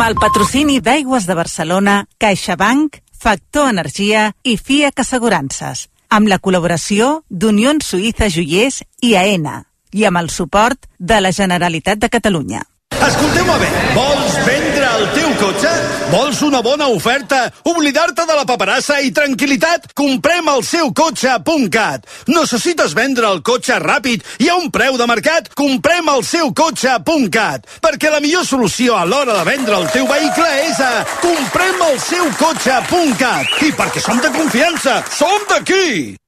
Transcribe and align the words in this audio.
Amb 0.00 0.14
el 0.14 0.16
patrocini 0.16 0.78
d'Aigües 0.80 1.26
de 1.28 1.34
Barcelona, 1.36 1.94
CaixaBank, 2.16 2.94
Factor 3.20 3.68
Energia 3.68 4.22
i 4.48 4.54
FIAC 4.56 5.02
Assegurances, 5.02 5.82
amb 6.08 6.30
la 6.32 6.38
col·laboració 6.40 7.10
d'Unió 7.28 7.74
Suïssa 7.84 8.30
Joiers 8.32 8.80
i 9.04 9.12
AENA, 9.20 9.58
i 9.92 10.06
amb 10.08 10.22
el 10.22 10.30
suport 10.32 10.88
de 10.96 11.20
la 11.20 11.34
Generalitat 11.36 12.00
de 12.00 12.08
Catalunya. 12.08 12.62
Escolteu-me 13.00 13.54
bé, 13.58 13.68
vols 13.96 14.34
vendre 14.44 14.88
el 14.98 15.06
teu 15.14 15.30
cotxe? 15.40 15.70
Vols 16.12 16.42
una 16.44 16.60
bona 16.60 16.90
oferta? 16.92 17.46
Oblidar-te 17.70 18.26
de 18.28 18.36
la 18.36 18.44
paperassa 18.48 18.98
i 19.00 19.12
tranquil·litat? 19.16 19.90
Comprem 19.96 20.50
el 20.52 20.60
seu 20.68 20.92
cotxe.cat. 20.92 22.04
Necessites 22.28 22.94
vendre 22.98 23.30
el 23.32 23.40
cotxe 23.46 23.80
ràpid 23.80 24.26
i 24.44 24.50
a 24.52 24.58
un 24.60 24.68
preu 24.74 25.00
de 25.00 25.08
mercat? 25.08 25.48
Comprem 25.56 26.12
el 26.12 26.24
seu 26.28 26.52
cotxe.cat. 26.52 27.68
Perquè 27.80 28.12
la 28.12 28.20
millor 28.20 28.44
solució 28.44 29.00
a 29.00 29.06
l'hora 29.08 29.38
de 29.40 29.48
vendre 29.48 29.80
el 29.80 29.88
teu 29.96 30.08
vehicle 30.10 30.48
és 30.68 30.80
a 30.84 30.94
comprem 31.24 31.86
el 31.90 32.00
seu 32.04 32.32
cotxe.cat. 32.40 33.60
I 33.64 33.72
perquè 33.80 34.04
som 34.04 34.20
de 34.20 34.34
confiança, 34.36 35.00
som 35.16 35.48
d'aquí! 35.48 36.20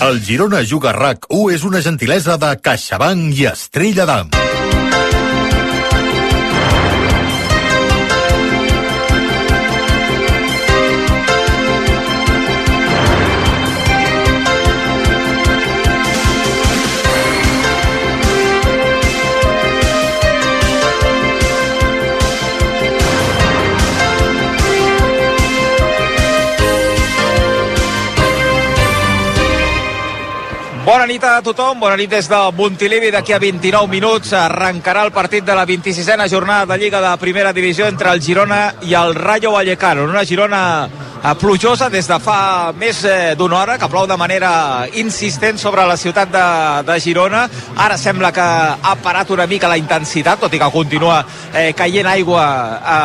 El 0.00 0.22
Girona 0.24 0.62
Juga 0.64 0.94
RAC 0.96 1.26
1 1.28 1.50
és 1.58 1.64
una 1.68 1.82
gentilesa 1.84 2.38
de 2.40 2.54
CaixaBank 2.64 3.36
i 3.36 3.50
Estrella 3.52 4.08
d'Am. 4.08 4.30
Bona 30.80 31.04
nit 31.04 31.20
a 31.28 31.42
tothom, 31.44 31.76
bona 31.76 31.96
nit 32.00 32.08
des 32.08 32.24
de 32.24 32.38
Montilivi. 32.56 33.10
D'aquí 33.12 33.34
a 33.36 33.38
29 33.38 33.90
minuts 33.92 34.32
arrencarà 34.32 35.02
el 35.04 35.12
partit 35.12 35.44
de 35.44 35.52
la 35.54 35.66
26a 35.68 36.28
jornada 36.32 36.64
de 36.72 36.78
Lliga 36.80 37.02
de 37.04 37.12
Primera 37.20 37.52
Divisió 37.52 37.86
entre 37.86 38.10
el 38.14 38.22
Girona 38.22 38.62
i 38.88 38.94
el 38.96 39.14
Rayo 39.14 39.52
Vallecano. 39.52 40.04
Una 40.08 40.24
Girona 40.24 40.88
eh, 41.22 41.34
plujosa 41.38 41.88
des 41.90 42.08
de 42.08 42.18
fa 42.22 42.72
més 42.76 43.02
eh, 43.04 43.34
d'una 43.36 43.58
hora, 43.60 43.76
que 43.78 43.88
plou 43.92 44.06
de 44.08 44.16
manera 44.16 44.86
insistent 45.00 45.58
sobre 45.60 45.84
la 45.86 45.96
ciutat 46.00 46.30
de, 46.32 46.44
de 46.88 46.98
Girona. 47.00 47.46
Ara 47.76 47.98
sembla 48.00 48.32
que 48.32 48.40
ha 48.42 48.94
parat 49.02 49.30
una 49.30 49.46
mica 49.46 49.68
la 49.68 49.78
intensitat, 49.80 50.40
tot 50.40 50.54
i 50.54 50.60
que 50.60 50.70
continua 50.72 51.20
eh, 51.52 51.72
caient 51.76 52.08
aigua 52.08 52.44
a, 52.80 52.98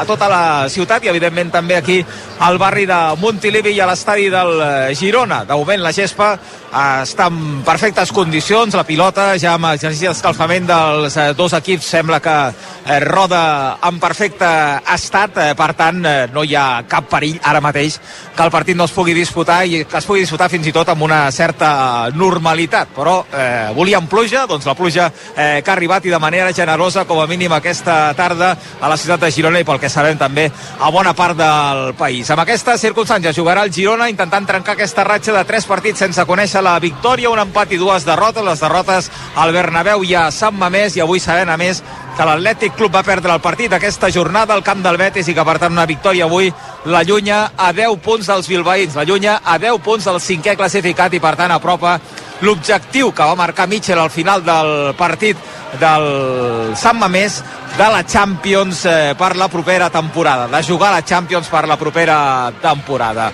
a 0.00 0.04
tota 0.08 0.28
la 0.30 0.42
ciutat 0.68 1.04
i 1.04 1.12
evidentment 1.12 1.52
també 1.54 1.78
aquí 1.78 2.00
al 2.40 2.58
barri 2.58 2.86
de 2.88 3.00
Montilivi 3.20 3.74
i 3.76 3.80
a 3.80 3.88
l'estadi 3.90 4.30
del 4.32 4.56
eh, 4.60 4.94
Girona. 4.98 5.44
De 5.44 5.56
moment 5.56 5.84
la 5.84 5.94
gespa 5.94 6.32
eh, 6.34 7.02
està 7.04 7.19
en 7.20 7.62
perfectes 7.64 8.12
condicions, 8.12 8.74
la 8.74 8.84
pilota 8.88 9.34
ja 9.40 9.54
amb 9.56 9.68
exercici 9.70 10.08
d'escalfament 10.08 10.66
dels 10.68 11.16
eh, 11.16 11.26
dos 11.36 11.52
equips 11.58 11.88
sembla 11.94 12.20
que 12.22 12.36
eh, 12.50 13.00
roda 13.04 13.78
en 13.88 14.00
perfecte 14.00 14.48
estat, 14.94 15.36
eh, 15.38 15.54
per 15.58 15.72
tant 15.78 16.00
no 16.32 16.44
hi 16.44 16.54
ha 16.56 16.82
cap 16.88 17.08
perill 17.10 17.38
ara 17.44 17.60
mateix 17.60 17.98
que 18.36 18.44
el 18.46 18.52
partit 18.52 18.76
no 18.76 18.86
es 18.88 18.94
pugui 18.94 19.14
disputar 19.14 19.64
i 19.66 19.84
que 19.84 19.98
es 19.98 20.06
pugui 20.08 20.24
disputar 20.24 20.48
fins 20.50 20.66
i 20.66 20.72
tot 20.72 20.88
amb 20.88 21.02
una 21.04 21.22
certa 21.34 22.08
normalitat, 22.14 22.94
però 22.96 23.18
eh, 23.32 23.70
volíem 23.76 24.06
pluja, 24.10 24.46
doncs 24.48 24.66
la 24.66 24.76
pluja 24.78 25.10
eh, 25.10 25.60
que 25.62 25.70
ha 25.70 25.76
arribat 25.76 26.06
i 26.06 26.14
de 26.14 26.22
manera 26.22 26.54
generosa 26.56 27.04
com 27.04 27.20
a 27.20 27.26
mínim 27.30 27.52
aquesta 27.52 28.14
tarda 28.16 28.54
a 28.80 28.88
la 28.88 28.96
ciutat 28.96 29.26
de 29.26 29.32
Girona 29.34 29.60
i 29.60 29.68
pel 29.68 29.80
que 29.82 29.90
sabem 29.92 30.18
també 30.18 30.48
a 30.80 30.90
bona 30.90 31.12
part 31.14 31.36
del 31.36 31.94
país. 31.98 32.30
Amb 32.30 32.44
aquesta 32.44 32.78
circumstància 32.80 33.34
jugarà 33.36 33.66
el 33.66 33.74
Girona 33.74 34.08
intentant 34.08 34.46
trencar 34.48 34.78
aquesta 34.78 35.04
ratxa 35.04 35.36
de 35.36 35.44
tres 35.44 35.68
partits 35.68 36.00
sense 36.06 36.24
conèixer 36.24 36.62
la 36.64 36.78
victòria, 36.80 37.09
un 37.10 37.40
empat 37.42 37.72
i 37.74 37.78
dues 37.78 38.04
derrotes, 38.06 38.44
les 38.44 38.60
derrotes 38.62 39.08
al 39.34 39.50
Bernabéu 39.52 40.04
i 40.06 40.14
a 40.14 40.30
Sant 40.30 40.54
Mamés 40.54 40.94
i 40.94 41.00
avui 41.02 41.18
sabem 41.18 41.48
a 41.50 41.56
més 41.58 41.82
que 42.16 42.24
l'Atlètic 42.26 42.76
Club 42.76 42.94
va 42.94 43.02
perdre 43.02 43.32
el 43.34 43.40
partit 43.42 43.72
aquesta 43.72 44.10
jornada 44.14 44.54
al 44.54 44.62
camp 44.62 44.82
del 44.82 44.96
Betis 44.96 45.26
i 45.26 45.34
que 45.34 45.44
per 45.44 45.58
tant 45.58 45.72
una 45.72 45.88
victòria 45.90 46.28
avui 46.28 46.52
l'allunya 46.86 47.50
a 47.56 47.72
10 47.72 47.98
punts 48.04 48.28
dels 48.30 48.46
bilbaïns, 48.46 48.94
l'allunya 48.94 49.40
a 49.42 49.58
10 49.58 49.82
punts 49.82 50.06
del 50.06 50.20
cinquè 50.22 50.54
classificat 50.56 51.12
i 51.12 51.20
per 51.20 51.34
tant 51.34 51.50
apropa 51.50 51.98
l'objectiu 52.42 53.10
que 53.10 53.26
va 53.26 53.34
marcar 53.34 53.66
Mitchell 53.66 53.98
al 53.98 54.10
final 54.14 54.44
del 54.46 54.94
partit 54.94 55.36
del 55.80 56.76
Sant 56.78 56.98
Mamés 56.98 57.42
de 57.76 57.90
la 57.90 58.04
Champions 58.06 58.84
eh, 58.86 59.14
per 59.18 59.34
la 59.36 59.48
propera 59.48 59.90
temporada, 59.90 60.46
de 60.46 60.62
jugar 60.62 60.92
a 60.92 61.00
la 61.00 61.04
Champions 61.04 61.50
per 61.50 61.66
la 61.66 61.76
propera 61.76 62.52
temporada. 62.62 63.32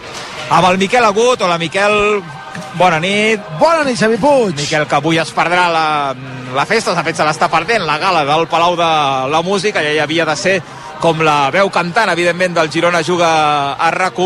Amb 0.48 0.72
el 0.72 0.78
Miquel 0.78 1.04
Agut, 1.04 1.42
hola 1.42 1.58
Miquel, 1.58 2.22
bona 2.78 3.00
nit. 3.02 3.40
Bona 3.60 3.84
nit, 3.84 3.98
Xavi 3.98 4.18
Puig. 4.22 4.56
Miquel, 4.56 4.86
que 4.88 4.98
avui 4.98 5.20
es 5.22 5.32
perdrà 5.34 5.68
la, 5.72 5.86
la 6.54 6.66
festa, 6.66 6.94
de 6.96 7.04
fet 7.06 7.20
se 7.20 7.26
l'està 7.26 7.50
perdent, 7.52 7.86
la 7.86 7.98
gala 8.02 8.24
del 8.28 8.48
Palau 8.50 8.76
de 8.78 8.90
la 9.32 9.42
Música, 9.44 9.84
ja 9.84 9.94
hi 9.94 10.02
havia 10.02 10.26
de 10.28 10.36
ser 10.36 10.58
com 11.00 11.20
la 11.20 11.50
veu 11.52 11.68
cantant, 11.72 12.08
evidentment, 12.10 12.54
del 12.56 12.70
Girona 12.72 13.02
juga 13.04 13.28
a 13.74 13.90
rac 13.92 14.16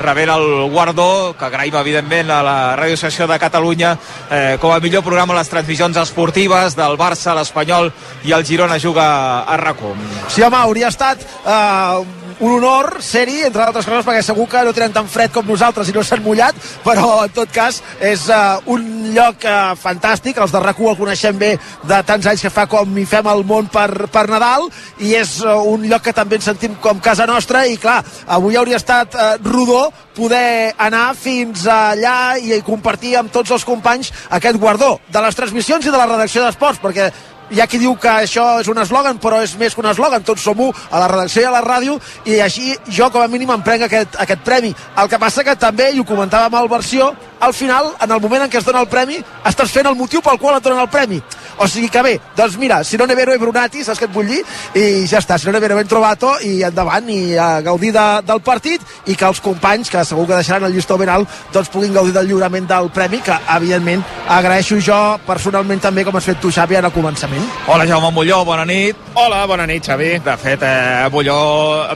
rebent 0.00 0.30
el 0.32 0.70
guardó, 0.72 1.34
que 1.38 1.44
agraïm, 1.44 1.76
evidentment, 1.76 2.30
a 2.30 2.42
la 2.42 2.56
Ràdio 2.78 2.96
Associació 2.96 3.26
de 3.28 3.38
Catalunya 3.38 3.96
eh, 4.30 4.56
com 4.60 4.72
a 4.72 4.80
millor 4.80 5.04
programa 5.04 5.34
a 5.34 5.38
les 5.42 5.52
transmissions 5.52 5.96
esportives 6.00 6.76
del 6.76 6.96
Barça, 6.96 7.34
l'Espanyol 7.36 7.92
i 8.24 8.32
el 8.32 8.44
Girona 8.44 8.78
juga 8.78 9.44
a 9.44 9.56
rac 9.60 9.82
Sí, 10.28 10.42
home, 10.42 10.56
hauria 10.56 10.88
estat 10.88 11.20
eh, 11.20 12.23
un 12.40 12.52
honor 12.56 13.02
ser-hi, 13.02 13.44
entre 13.48 13.62
altres 13.64 13.86
coses, 13.86 14.04
perquè 14.06 14.22
segur 14.24 14.46
que 14.50 14.62
no 14.66 14.72
tenen 14.76 14.94
tan 14.94 15.08
fred 15.10 15.32
com 15.34 15.46
nosaltres 15.46 15.90
i 15.90 15.94
no 15.94 16.02
s'han 16.04 16.22
mullat, 16.24 16.56
però 16.84 17.24
en 17.24 17.34
tot 17.34 17.50
cas 17.54 17.80
és 18.02 18.26
uh, 18.32 18.60
un 18.70 19.12
lloc 19.14 19.44
uh, 19.46 19.74
fantàstic, 19.78 20.38
els 20.40 20.54
de 20.54 20.62
rac 20.62 20.80
el 20.84 20.96
coneixem 20.98 21.38
bé 21.38 21.54
de 21.84 22.00
tants 22.06 22.26
anys 22.26 22.42
que 22.44 22.52
fa 22.52 22.66
com 22.70 22.98
hi 22.98 23.06
fem 23.08 23.26
el 23.30 23.44
món 23.46 23.68
per, 23.72 24.08
per 24.12 24.26
Nadal, 24.30 24.68
i 24.98 25.14
és 25.18 25.36
uh, 25.44 25.60
un 25.70 25.86
lloc 25.88 26.06
que 26.08 26.16
també 26.16 26.40
ens 26.40 26.48
sentim 26.50 26.74
com 26.82 27.02
casa 27.02 27.26
nostra, 27.26 27.64
i 27.66 27.78
clar, 27.80 28.02
avui 28.26 28.58
hauria 28.58 28.80
estat 28.80 29.14
uh, 29.14 29.34
rodó 29.44 29.86
poder 30.14 30.74
anar 30.78 31.12
fins 31.18 31.66
allà 31.70 32.36
i 32.38 32.60
compartir 32.66 33.16
amb 33.18 33.32
tots 33.34 33.50
els 33.54 33.64
companys 33.66 34.12
aquest 34.30 34.58
guardó 34.62 34.98
de 35.10 35.22
les 35.24 35.38
transmissions 35.38 35.86
i 35.86 35.92
de 35.92 35.98
la 35.98 36.10
redacció 36.10 36.44
d'esports, 36.44 36.82
perquè 36.82 37.10
hi 37.50 37.60
ha 37.60 37.66
qui 37.68 37.78
diu 37.78 37.94
que 38.00 38.08
això 38.08 38.46
és 38.60 38.68
un 38.70 38.80
eslògan, 38.80 39.18
però 39.20 39.42
és 39.44 39.54
més 39.60 39.74
que 39.74 39.82
un 39.82 39.90
eslògan, 39.90 40.24
tots 40.24 40.42
som 40.42 40.60
un 40.60 40.72
a 40.90 41.02
la 41.02 41.08
redacció 41.10 41.42
i 41.42 41.48
a 41.48 41.52
la 41.54 41.62
ràdio, 41.64 41.98
i 42.24 42.40
així 42.40 42.74
jo 42.88 43.10
com 43.12 43.22
a 43.22 43.28
mínim 43.28 43.50
em 43.54 43.62
prenc 43.62 43.86
aquest, 43.86 44.16
aquest 44.20 44.44
premi. 44.46 44.74
El 44.96 45.08
que 45.08 45.20
passa 45.20 45.44
que 45.44 45.56
també, 45.56 45.90
i 45.92 46.00
ho 46.00 46.08
comentàvem 46.08 46.54
al 46.58 46.68
versió, 46.68 47.12
al 47.40 47.52
final, 47.52 47.92
en 48.00 48.10
el 48.10 48.20
moment 48.20 48.44
en 48.44 48.50
què 48.50 48.58
es 48.58 48.64
dona 48.64 48.80
el 48.80 48.88
premi, 48.88 49.20
estàs 49.44 49.72
fent 49.72 49.86
el 49.90 49.98
motiu 49.98 50.22
pel 50.24 50.38
qual 50.40 50.56
et 50.56 50.64
donen 50.64 50.80
el 50.80 50.88
premi. 50.88 51.20
O 51.58 51.68
sigui 51.70 51.88
que 51.88 52.02
bé, 52.02 52.14
doncs 52.36 52.56
mira, 52.58 52.82
si 52.84 52.98
no 52.98 53.06
ne 53.06 53.14
vero 53.14 53.34
e 53.34 53.38
Brunati, 53.38 53.84
saps 53.84 54.00
què 54.00 54.08
et 54.08 54.14
vull 54.14 54.26
dir? 54.26 54.40
I 54.74 55.04
ja 55.10 55.20
està, 55.22 55.38
si 55.38 55.46
no 55.46 55.54
ne 55.54 55.62
vero 55.62 55.76
ben 55.78 55.88
trovato, 55.88 56.32
i 56.42 56.62
endavant, 56.66 57.08
i 57.10 57.36
a 57.38 57.60
gaudir 57.62 57.92
de, 57.94 58.06
del 58.26 58.42
partit, 58.42 58.82
i 59.06 59.14
que 59.14 59.28
els 59.28 59.40
companys, 59.44 59.90
que 59.90 60.02
segur 60.04 60.26
que 60.26 60.38
deixaran 60.40 60.66
el 60.66 60.74
llistó 60.74 60.98
ben 60.98 61.12
alt, 61.12 61.30
doncs 61.54 61.70
puguin 61.70 61.94
gaudir 61.94 62.14
del 62.16 62.26
lliurament 62.30 62.66
del 62.70 62.90
premi, 62.94 63.20
que 63.22 63.36
evidentment 63.56 64.02
agraeixo 64.34 64.80
jo 64.82 64.98
personalment 65.26 65.82
també, 65.84 66.04
com 66.04 66.16
has 66.18 66.26
fet 66.26 66.40
tu, 66.42 66.50
Xavi, 66.54 66.80
en 66.80 66.88
el 66.88 66.94
començament. 66.94 67.46
Hola, 67.68 67.86
Jaume 67.86 68.10
Molló, 68.14 68.42
bona 68.44 68.66
nit. 68.66 68.98
Hola, 69.14 69.44
bona 69.46 69.66
nit, 69.70 69.86
Xavi. 69.86 70.10
De 70.24 70.36
fet, 70.40 70.62
eh, 70.66 71.06
Molló, 71.14 71.38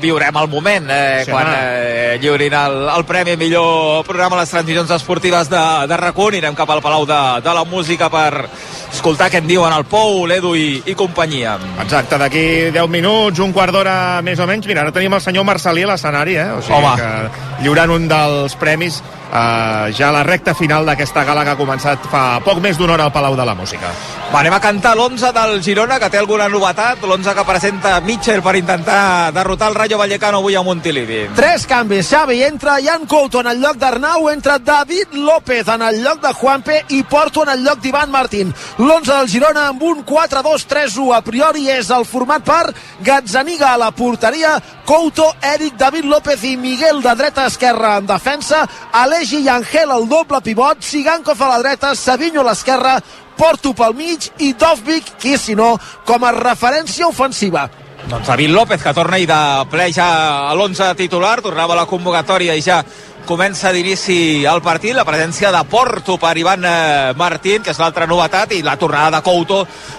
viurem 0.03 0.39
el 0.39 0.49
moment 0.49 0.87
eh, 0.95 1.25
sí, 1.25 1.33
quan 1.33 1.51
eh, 1.51 2.19
lliurin 2.23 2.55
el, 2.55 2.79
el 2.95 3.07
premi 3.09 3.35
millor 3.41 4.05
programa 4.07 4.39
a 4.39 4.45
les 4.45 4.55
transmissions 4.55 4.95
esportives 4.95 5.51
de, 5.51 5.65
de 5.91 5.99
RAC1. 5.99 6.29
Anirem 6.39 6.55
cap 6.55 6.71
al 6.71 6.83
Palau 6.85 7.07
de, 7.09 7.21
de 7.43 7.55
la 7.57 7.65
Música 7.67 8.11
per 8.13 8.47
escoltar 8.93 9.33
en 9.35 9.48
diuen 9.49 9.73
el 9.75 9.85
Pou, 9.89 10.25
l'Edu 10.29 10.55
i, 10.57 10.83
i 10.87 10.95
companyia. 10.99 11.57
Exacte, 11.83 12.19
d'aquí 12.21 12.47
10 12.75 12.89
minuts, 12.93 13.41
un 13.45 13.55
quart 13.57 13.75
d'hora 13.75 14.21
més 14.23 14.41
o 14.41 14.47
menys. 14.49 14.69
Mira, 14.69 14.85
ara 14.85 14.95
tenim 14.95 15.15
el 15.17 15.25
senyor 15.25 15.47
Marcelí 15.49 15.87
a 15.87 15.93
l'escenari, 15.93 16.37
eh? 16.37 16.51
O 16.59 16.63
sigui 16.63 16.79
Home. 16.79 16.97
que 17.01 17.65
lliurant 17.65 17.91
un 17.91 18.07
dels 18.11 18.55
premis 18.61 19.01
uh, 19.33 19.89
ja 19.97 20.09
a 20.11 20.13
la 20.15 20.23
recta 20.23 20.55
final 20.55 20.87
d'aquesta 20.87 21.25
gala 21.25 21.45
que 21.45 21.55
ha 21.55 21.59
començat 21.59 22.07
fa 22.13 22.41
poc 22.45 22.61
més 22.65 22.79
d'una 22.79 22.95
hora 22.95 23.09
al 23.09 23.13
Palau 23.13 23.37
de 23.37 23.47
la 23.47 23.57
Música. 23.59 23.91
Va, 24.29 24.43
anem 24.43 24.53
a 24.53 24.61
cantar 24.61 24.93
l'11 24.95 25.33
del 25.33 25.63
Girona, 25.65 25.97
que 25.99 26.11
té 26.13 26.19
alguna 26.21 26.51
novetat, 26.53 27.01
l'11 27.07 27.35
que 27.35 27.45
presenta 27.49 27.95
Mitchell 28.05 28.43
per 28.45 28.55
intentar 28.59 29.33
derrotar 29.33 29.71
el 29.73 29.79
Rayo 29.79 29.99
Vallecano 29.99 30.43
avui 30.43 30.55
a 30.55 30.63
Montilivi. 30.63 31.23
Tres 31.37 31.65
canvis, 31.67 32.11
Xavi, 32.11 32.43
entra 32.45 32.77
Jan 32.85 33.07
Couto 33.09 33.41
en 33.41 33.49
el 33.55 33.63
lloc 33.63 33.79
d'Arnau, 33.81 34.29
entra 34.29 34.59
David 34.59 35.17
López 35.17 35.69
en 35.73 35.83
el 35.83 36.03
lloc 36.05 36.21
de 36.21 36.35
Juanpe 36.35 36.83
i 36.91 37.03
Porto 37.09 37.47
en 37.47 37.55
el 37.57 37.65
lloc 37.65 37.81
d'Ivan 37.81 38.11
Martín. 38.13 38.53
l'11 38.79 39.07
del 39.07 39.29
Girona 39.29 39.38
amb 39.47 39.83
un 39.83 40.05
4-2-3-1. 40.05 41.15
A 41.15 41.21
priori 41.23 41.69
és 41.71 41.91
el 41.91 42.05
format 42.05 42.43
per 42.45 42.73
Gazzaniga 43.05 43.73
a 43.73 43.79
la 43.79 43.91
porteria, 43.91 44.59
Couto, 44.85 45.33
Eric, 45.43 45.77
David 45.77 46.05
López 46.05 46.43
i 46.45 46.57
Miguel 46.57 47.03
de 47.03 47.15
dreta 47.15 47.45
a 47.45 47.49
esquerra 47.49 47.97
en 47.99 48.07
defensa, 48.07 48.67
Alegi 48.93 49.45
i 49.45 49.49
Angel 49.49 49.91
el 49.91 50.09
doble 50.09 50.41
pivot, 50.41 50.83
Sigankov 50.83 51.43
a 51.43 51.49
la 51.49 51.59
dreta, 51.59 51.95
Savinho 51.95 52.41
a 52.41 52.51
l'esquerra, 52.51 53.01
Porto 53.37 53.73
pel 53.73 53.95
mig 53.95 54.31
i 54.39 54.53
Dovvik, 54.53 55.15
qui 55.21 55.37
si 55.39 55.55
no, 55.55 55.79
com 56.05 56.25
a 56.25 56.33
referència 56.33 57.07
ofensiva. 57.07 57.69
Doncs 58.09 58.27
David 58.27 58.51
López, 58.51 58.83
que 58.83 58.95
torna 58.95 59.19
i 59.19 59.27
de 59.27 59.39
ple 59.71 59.91
ja 59.93 60.49
a 60.49 60.55
l'11 60.55 60.95
titular, 60.97 61.41
tornava 61.43 61.75
a 61.75 61.83
la 61.83 61.87
convocatòria 61.87 62.55
i 62.57 62.63
ja 62.63 62.83
comença 63.29 63.69
d'inici 63.77 64.47
el 64.49 64.63
partit, 64.65 64.95
la 64.97 65.05
presència 65.05 65.51
de 65.53 65.61
Porto 65.69 66.17
per 66.17 66.33
Ivan 66.41 66.65
eh, 66.65 67.13
Martín, 67.21 67.61
que 67.61 67.75
és 67.75 67.81
l'altra 67.81 68.07
novetat, 68.09 68.55
i 68.57 68.63
la 68.65 68.79
tornada 68.81 69.19
de 69.19 69.25
Couto 69.27 69.59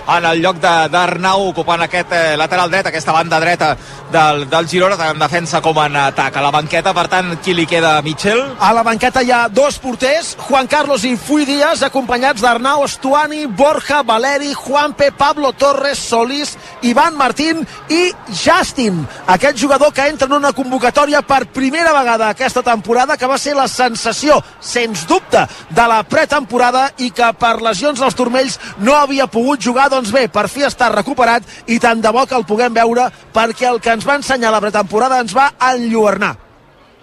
en 0.09 0.25
el 0.25 0.41
lloc 0.41 0.57
d'Arnau, 0.57 1.45
ocupant 1.51 1.83
aquest 1.85 2.15
eh, 2.17 2.33
lateral 2.41 2.71
dret, 2.73 2.89
aquesta 2.89 3.13
banda 3.13 3.37
dreta 3.39 3.75
del, 4.09 4.47
del 4.49 4.69
Girona, 4.71 4.97
tant 4.97 5.13
en 5.13 5.21
defensa 5.21 5.61
com 5.61 5.77
en 5.83 5.99
atac. 6.07 6.39
A 6.39 6.43
la 6.47 6.49
banqueta, 6.55 6.95
per 6.97 7.05
tant, 7.11 7.35
qui 7.45 7.53
li 7.53 7.67
queda 7.69 7.99
a? 8.01 8.41
A 8.65 8.71
la 8.73 8.81
banqueta 8.87 9.21
hi 9.21 9.29
ha 9.29 9.43
dos 9.53 9.77
porters, 9.83 10.33
Juan 10.47 10.65
Carlos 10.71 11.05
i 11.05 11.13
Fui 11.13 11.45
Díaz, 11.45 11.85
acompanyats 11.85 12.41
d'Arnau 12.41 12.87
Estuani, 12.87 13.45
Borja, 13.45 14.01
Valeri, 14.01 14.55
Juanpe, 14.57 15.11
Pablo 15.13 15.53
Torres, 15.53 16.01
Solís, 16.01 16.55
Ivan 16.81 17.15
Martín 17.17 17.61
i 17.89 18.11
Justin, 18.31 19.01
aquest 19.27 19.57
jugador 19.59 19.93
que 19.93 20.07
entra 20.07 20.27
en 20.27 20.37
una 20.37 20.53
convocatòria 20.55 21.21
per 21.21 21.45
primera 21.53 21.93
vegada 21.93 22.29
aquesta 22.29 22.63
temporada, 22.63 23.17
que 23.17 23.27
va 23.27 23.37
ser 23.37 23.55
la 23.57 23.67
sensació, 23.67 24.39
sens 24.59 25.05
dubte, 25.07 25.45
de 25.69 25.87
la 25.91 26.01
pretemporada 26.07 26.89
i 26.97 27.11
que 27.11 27.31
per 27.39 27.57
lesions 27.61 27.99
dels 27.99 28.15
turmells 28.15 28.59
no 28.79 28.95
havia 28.95 29.27
pogut 29.27 29.61
jugar, 29.61 29.89
doncs 29.89 30.13
bé, 30.15 30.27
per 30.27 30.47
fi 30.49 30.67
està 30.67 30.91
recuperat 30.93 31.43
i 31.67 31.79
tant 31.79 32.01
de 32.01 32.11
bo 32.15 32.25
que 32.25 32.37
el 32.37 32.47
puguem 32.47 32.73
veure 32.73 33.09
perquè 33.33 33.69
el 33.69 33.81
que 33.83 33.95
ens 33.95 34.07
va 34.07 34.19
ensenyar 34.19 34.53
la 34.53 34.63
pretemporada 34.63 35.19
ens 35.19 35.35
va 35.35 35.51
enlluernar. 35.73 36.48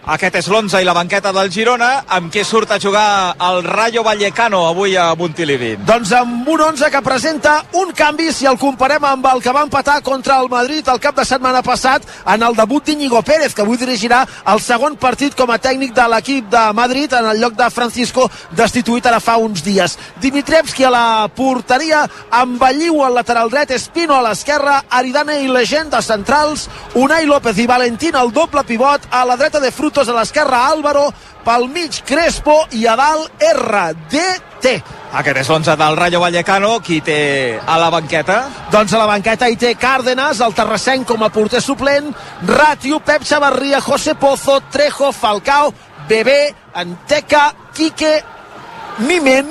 Aquest 0.07 0.37
és 0.39 0.47
l'11 0.47 0.79
i 0.79 0.87
la 0.87 0.93
banqueta 0.95 1.33
del 1.35 1.49
Girona, 1.51 2.05
amb 2.15 2.29
què 2.31 2.45
surt 2.47 2.71
a 2.71 2.77
jugar 2.79 3.35
el 3.43 3.65
Rayo 3.67 4.05
Vallecano 4.07 4.61
avui 4.69 4.93
a 4.95 5.09
Montilivi. 5.19 5.73
Doncs 5.83 6.13
amb 6.15 6.47
un 6.47 6.61
11 6.63 6.93
que 6.95 7.01
presenta 7.03 7.57
un 7.81 7.91
canvi 7.91 8.29
si 8.31 8.47
el 8.47 8.55
comparem 8.55 9.03
amb 9.03 9.27
el 9.27 9.43
que 9.43 9.51
va 9.51 9.65
empatar 9.67 9.97
contra 10.07 10.37
el 10.39 10.47
Madrid 10.49 10.87
el 10.87 11.01
cap 11.03 11.17
de 11.17 11.25
setmana 11.27 11.59
passat 11.67 12.07
en 12.23 12.45
el 12.47 12.55
debut 12.55 12.87
d'Iñigo 12.87 13.19
Pérez, 13.27 13.51
que 13.51 13.65
avui 13.65 13.81
dirigirà 13.81 14.21
el 14.53 14.63
segon 14.63 14.95
partit 14.95 15.35
com 15.35 15.51
a 15.51 15.59
tècnic 15.59 15.91
de 15.97 16.07
l'equip 16.13 16.47
de 16.55 16.63
Madrid 16.79 17.19
en 17.19 17.27
el 17.33 17.43
lloc 17.43 17.59
de 17.59 17.69
Francisco, 17.75 18.29
destituït 18.55 19.11
ara 19.11 19.19
fa 19.19 19.41
uns 19.43 19.67
dies. 19.67 19.99
Dimitrevski 20.23 20.87
a 20.87 20.95
la 20.95 21.27
porteria, 21.35 22.05
amb 22.31 22.63
Balliu 22.63 23.03
al 23.03 23.19
lateral 23.19 23.51
dret, 23.51 23.75
Espino 23.75 24.15
a 24.15 24.23
l'esquerra, 24.29 24.85
Aridane 24.87 25.43
i 25.43 25.51
Legenda 25.51 25.99
centrals, 25.99 26.69
Unai 26.95 27.27
López 27.27 27.59
i 27.59 27.67
Valentín 27.67 28.15
al 28.15 28.31
doble 28.31 28.63
pivot, 28.63 29.11
a 29.11 29.27
la 29.27 29.35
dreta 29.35 29.59
de 29.59 29.75
Frutos 29.97 30.13
a 30.13 30.19
l'esquerra 30.19 30.59
Álvaro, 30.69 31.07
pel 31.41 31.71
mig 31.73 32.03
Crespo 32.05 32.59
i 32.77 32.83
a 32.85 32.99
dalt 33.01 33.41
RDT. 33.41 34.75
Aquest 35.17 35.41
és 35.41 35.49
l'11 35.49 35.77
del 35.81 35.97
Rayo 35.97 36.21
Vallecano, 36.21 36.75
qui 36.85 36.99
té 37.01 37.57
a 37.57 37.79
la 37.81 37.89
banqueta? 37.89 38.43
Doncs 38.69 38.93
a 38.93 39.01
la 39.01 39.09
banqueta 39.09 39.49
hi 39.49 39.57
té 39.57 39.73
Cárdenas, 39.81 40.45
el 40.45 40.53
terrassenc 40.53 41.09
com 41.09 41.25
a 41.25 41.33
porter 41.33 41.65
suplent, 41.65 42.13
Ratio, 42.45 43.01
Pep 43.01 43.25
Chavarria, 43.25 43.81
José 43.81 44.19
Pozo, 44.21 44.61
Trejo, 44.69 45.15
Falcao, 45.17 45.73
Bebé, 46.11 46.43
Anteca, 46.75 47.55
Quique, 47.73 48.19
Miment, 48.99 49.49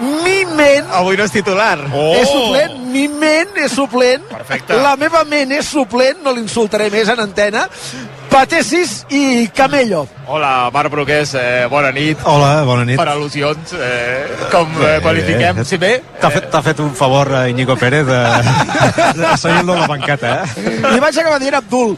Miment, 0.00 0.88
Avui 0.90 1.16
no 1.16 1.24
és 1.24 1.32
titular. 1.32 1.78
Oh! 1.94 2.16
és 2.18 2.28
suplent, 2.28 2.76
mi 2.90 3.06
ment 3.08 3.56
és 3.62 3.72
suplent, 3.72 4.24
Perfecte. 4.28 4.76
la 4.82 4.96
meva 5.00 5.22
ment 5.24 5.52
és 5.54 5.68
suplent, 5.70 6.18
no 6.24 6.34
l'insultaré 6.34 6.90
més 6.90 7.08
en 7.08 7.22
antena, 7.22 7.68
Patesis 8.34 9.04
i 9.14 9.46
Camello. 9.54 10.08
Hola, 10.26 10.68
Marc 10.74 10.90
Broqués, 10.90 11.34
eh, 11.38 11.66
bona 11.70 11.92
nit. 11.92 12.18
Hola, 12.26 12.64
bona 12.66 12.82
nit. 12.84 12.96
Per 12.98 13.06
al·lusions, 13.06 13.74
eh, 13.78 14.48
com 14.50 14.66
eh, 14.82 14.98
qualifiquem? 15.04 15.60
bé. 15.60 15.64
Sí, 15.64 15.76
bé? 15.78 16.02
T'ha 16.18 16.30
fet, 16.32 16.56
fet 16.64 16.80
un 16.82 16.90
favor 16.96 17.30
a 17.30 17.48
Íñigo 17.48 17.76
Pérez 17.76 18.06
de, 18.08 18.18
de 19.20 19.36
seguir-lo 19.38 19.76
a 19.76 19.84
la 19.84 19.86
banqueta, 19.86 20.32
eh? 20.42 20.64
Li 20.90 20.98
vaig 20.98 21.18
acabar 21.20 21.38
dient 21.38 21.54
Abdul. 21.60 21.94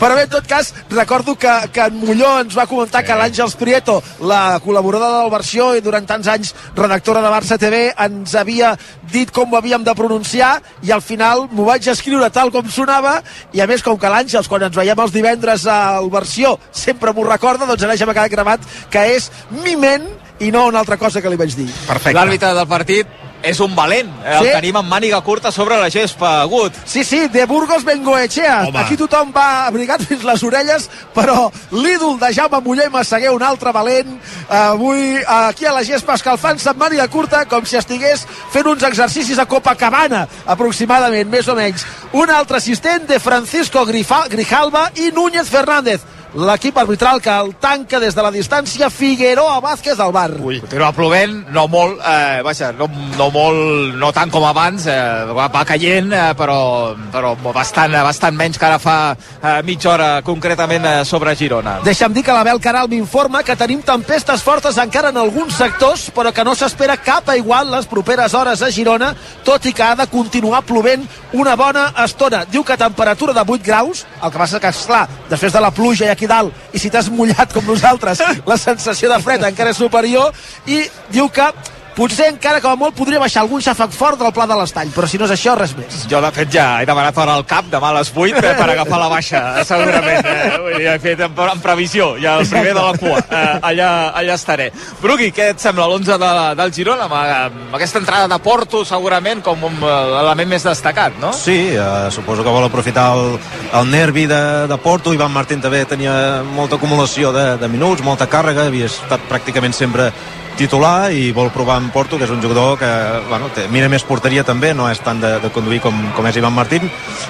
Però 0.00 0.16
bé, 0.16 0.24
en 0.24 0.32
tot 0.32 0.48
cas, 0.48 0.72
recordo 0.90 1.36
que, 1.38 1.52
que 1.70 1.86
en 1.86 2.00
Molló 2.00 2.32
ens 2.40 2.58
va 2.58 2.66
comentar 2.66 3.04
que 3.04 3.14
l'Àngels 3.14 3.54
Prieto, 3.60 4.00
la 4.26 4.58
col·laboradora 4.64 5.22
del 5.22 5.30
Versió 5.36 5.70
i 5.78 5.84
durant 5.84 6.08
tants 6.08 6.32
anys 6.34 6.50
redactora 6.74 7.22
de 7.22 7.30
Barça 7.30 7.60
TV, 7.62 7.92
ens 7.94 8.34
havia 8.34 8.74
dit 9.12 9.30
com 9.30 9.52
ho 9.52 9.60
havíem 9.60 9.84
de 9.86 9.94
pronunciar 9.94 10.56
i 10.82 10.90
al 10.90 11.04
final 11.04 11.46
m'ho 11.52 11.68
vaig 11.68 11.86
escriure 11.92 12.32
tal 12.34 12.50
com 12.50 12.66
sonava 12.72 13.20
i 13.54 13.62
a 13.62 13.68
més 13.70 13.84
com 13.84 14.00
que 14.00 14.10
l'Àngels 14.10 14.50
quan 14.50 14.66
ens 14.66 14.74
veiem 14.74 14.98
els 14.98 15.14
divendres 15.14 15.43
al 15.50 16.10
Versió 16.12 16.56
sempre 16.70 17.12
m'ho 17.12 17.26
recorda, 17.28 17.66
doncs 17.66 17.84
ara 17.84 17.96
ja 17.96 18.06
m'ha 18.06 18.16
quedat 18.16 18.32
gravat 18.32 18.68
que 18.90 19.06
és 19.16 19.30
Miment 19.62 20.06
i 20.40 20.50
no 20.50 20.66
una 20.66 20.80
altra 20.82 20.98
cosa 20.98 21.22
que 21.22 21.30
li 21.30 21.38
vaig 21.40 21.54
dir. 21.56 21.70
Perfecte. 21.86 22.16
L'àrbitre 22.16 22.54
del 22.56 22.68
partit 22.70 23.23
és 23.44 23.60
un 23.60 23.74
valent. 23.76 24.08
Eh, 24.24 24.38
Sí. 24.40 24.46
El 24.48 24.52
tenim 24.60 24.76
amb 24.76 24.88
màniga 24.90 25.20
curta 25.22 25.52
sobre 25.52 25.76
la 25.78 25.90
gespa, 25.90 26.40
Agut. 26.42 26.72
Sí, 26.84 27.04
sí, 27.04 27.28
de 27.28 27.44
Burgos 27.46 27.84
Bengoechea. 27.84 28.64
Home. 28.68 28.78
Aquí 28.80 28.96
tothom 28.96 29.32
va 29.34 29.66
abrigat 29.66 30.02
fins 30.02 30.24
les 30.24 30.42
orelles, 30.42 30.88
però 31.14 31.50
l'ídol 31.70 32.18
de 32.18 32.32
Jaume 32.34 32.60
Muller 32.64 32.90
Massaguer, 32.90 33.30
un 33.30 33.42
altre 33.42 33.72
valent, 33.72 34.18
avui 34.48 35.18
aquí 35.26 35.66
a 35.66 35.72
la 35.72 35.84
gespa 35.84 36.14
escalfant-se 36.14 36.68
amb 36.70 36.80
màniga 36.80 37.06
curta, 37.08 37.44
com 37.46 37.64
si 37.66 37.76
estigués 37.76 38.26
fent 38.52 38.66
uns 38.66 38.82
exercicis 38.82 39.38
a 39.38 39.46
Copacabana, 39.46 40.26
aproximadament, 40.46 41.28
més 41.30 41.48
o 41.48 41.54
menys. 41.54 41.84
Un 42.12 42.30
altre 42.30 42.56
assistent 42.58 43.06
de 43.08 43.20
Francisco 43.20 43.84
Grifa, 43.86 44.24
Grijalva 44.28 44.90
i 44.96 45.10
Núñez 45.12 45.48
Fernández. 45.50 46.00
L'equip 46.34 46.74
arbitral 46.80 47.20
que 47.22 47.30
el 47.30 47.52
tanca 47.62 48.00
des 48.02 48.14
de 48.14 48.22
la 48.24 48.30
distància 48.34 48.88
Figueroa 48.90 49.60
Vázquez 49.62 50.00
al 50.02 50.10
bar. 50.10 50.32
Ui. 50.42 50.56
Continua 50.58 50.90
plovent, 50.90 51.44
no 51.54 51.68
molt, 51.70 52.00
eh, 52.02 52.40
vaja, 52.42 52.72
no, 52.74 52.88
no 53.14 53.28
molt, 53.30 53.94
no 54.00 54.10
tant 54.12 54.32
com 54.34 54.42
abans, 54.42 54.88
eh, 54.90 54.96
va, 55.30 55.46
va 55.46 55.62
caient, 55.64 56.10
eh, 56.10 56.32
però, 56.34 56.96
però 57.14 57.36
bastant, 57.54 57.94
bastant 58.02 58.34
menys 58.34 58.58
que 58.58 58.66
ara 58.66 58.80
fa 58.82 58.96
eh, 59.14 59.60
mitja 59.62 59.92
hora 59.92 60.08
concretament 60.26 60.88
eh, 60.90 60.94
sobre 61.06 61.36
Girona. 61.38 61.76
Deixa'm 61.86 62.16
dir 62.16 62.24
que 62.26 62.34
l'Abel 62.34 62.58
Caral 62.58 62.90
m'informa 62.90 63.44
que 63.46 63.54
tenim 63.54 63.84
tempestes 63.86 64.42
fortes 64.42 64.80
encara 64.82 65.14
en 65.14 65.22
alguns 65.22 65.54
sectors, 65.54 66.08
però 66.10 66.34
que 66.34 66.42
no 66.42 66.56
s'espera 66.58 66.98
cap 66.98 67.30
aigual 67.30 67.70
les 67.76 67.86
properes 67.86 68.34
hores 68.34 68.62
a 68.66 68.72
Girona, 68.74 69.12
tot 69.46 69.70
i 69.70 69.72
que 69.72 69.86
ha 69.86 69.94
de 70.02 70.08
continuar 70.10 70.64
plovent 70.66 71.06
una 71.32 71.54
bona 71.54 71.92
estona. 72.02 72.42
Diu 72.50 72.66
que 72.66 72.76
temperatura 72.76 73.32
de 73.32 73.46
8 73.46 73.62
graus, 73.62 74.04
el 74.20 74.34
que 74.34 74.38
passa 74.42 74.58
que, 74.58 74.74
esclar, 74.74 75.06
després 75.30 75.54
de 75.54 75.62
la 75.62 75.70
pluja 75.70 76.08
i 76.08 76.10
aquí 76.10 76.23
dalt, 76.30 76.54
i 76.72 76.80
si 76.82 76.90
t'has 76.90 77.10
mullat 77.12 77.52
com 77.54 77.66
nosaltres, 77.66 78.22
la 78.46 78.58
sensació 78.60 79.10
de 79.12 79.20
fred 79.24 79.44
encara 79.46 79.74
és 79.74 79.80
superior, 79.80 80.34
i 80.66 80.82
diu 81.12 81.28
que 81.32 81.48
potser 81.94 82.28
encara 82.32 82.60
com 82.62 82.74
a 82.74 82.78
molt 82.78 82.96
podria 82.98 83.20
baixar 83.22 83.44
algun 83.44 83.62
xàfec 83.64 83.94
fort 83.94 84.20
del 84.20 84.32
pla 84.34 84.46
de 84.50 84.56
l'estany, 84.58 84.90
però 84.94 85.08
si 85.10 85.18
no 85.20 85.28
és 85.28 85.34
això, 85.36 85.54
res 85.58 85.74
més. 85.78 86.04
Jo, 86.10 86.20
de 86.24 86.30
fet, 86.34 86.50
ja 86.54 86.66
he 86.82 86.88
demanat 86.88 87.18
hora 87.22 87.36
al 87.38 87.46
cap 87.48 87.68
demà 87.70 87.92
a 87.92 87.98
les 88.00 88.10
8 88.14 88.40
eh, 88.40 88.54
per 88.58 88.68
agafar 88.72 89.00
la 89.00 89.08
baixa, 89.12 89.42
segurament. 89.68 90.26
Eh? 90.26 90.50
Vull 90.64 90.76
dir, 90.78 90.88
he 90.92 90.98
fet 91.02 91.24
en, 91.26 91.38
en 91.54 91.62
previsió, 91.64 92.14
ja 92.20 92.36
el 92.40 92.50
primer 92.50 92.74
de 92.74 92.82
la 92.82 92.94
cua. 92.98 93.22
Eh, 93.24 93.58
allà, 93.70 93.90
allà 94.20 94.38
estaré. 94.38 94.70
Brugui, 95.02 95.30
què 95.34 95.50
et 95.54 95.62
sembla 95.62 95.86
l'11 95.88 96.18
de, 96.20 96.32
del 96.60 96.74
Girona? 96.74 97.08
Amb, 97.08 97.16
amb 97.16 97.78
aquesta 97.78 98.02
entrada 98.02 98.28
de 98.30 98.38
Porto, 98.42 98.84
segurament, 98.88 99.42
com 99.44 99.66
un, 99.70 99.80
eh, 99.82 99.96
l'element 100.16 100.54
més 100.54 100.66
destacat, 100.66 101.18
no? 101.22 101.32
Sí, 101.36 101.58
eh, 101.74 101.88
suposo 102.14 102.44
que 102.46 102.54
vol 102.54 102.66
aprofitar 102.68 103.10
el, 103.16 103.38
el 103.80 103.90
nervi 103.90 104.26
de, 104.30 104.42
de 104.70 104.78
Porto. 104.82 105.14
Ivan 105.14 105.34
Martín 105.34 105.62
també 105.64 105.84
tenia 105.88 106.42
molta 106.54 106.78
acumulació 106.80 107.32
de, 107.34 107.54
de 107.60 107.70
minuts, 107.70 108.04
molta 108.06 108.28
càrrega, 108.30 108.68
havia 108.70 108.90
estat 108.90 109.22
pràcticament 109.30 109.76
sempre 109.76 110.10
titular 110.58 111.10
i 111.12 111.30
vol 111.34 111.50
provar 111.54 111.80
en 111.82 111.90
Porto, 111.94 112.18
que 112.18 112.26
és 112.28 112.32
un 112.32 112.42
jugador 112.42 112.78
que 112.78 112.90
bueno, 113.28 113.50
té, 113.54 113.66
mira 113.72 113.88
més 113.92 114.04
porteria 114.06 114.44
també, 114.46 114.72
no 114.74 114.88
és 114.90 115.00
tant 115.04 115.20
de, 115.22 115.36
de 115.42 115.50
conduir 115.54 115.80
com, 115.84 115.96
com 116.16 116.28
és 116.30 116.38
Ivan 116.40 116.54
Martín. 116.54 116.86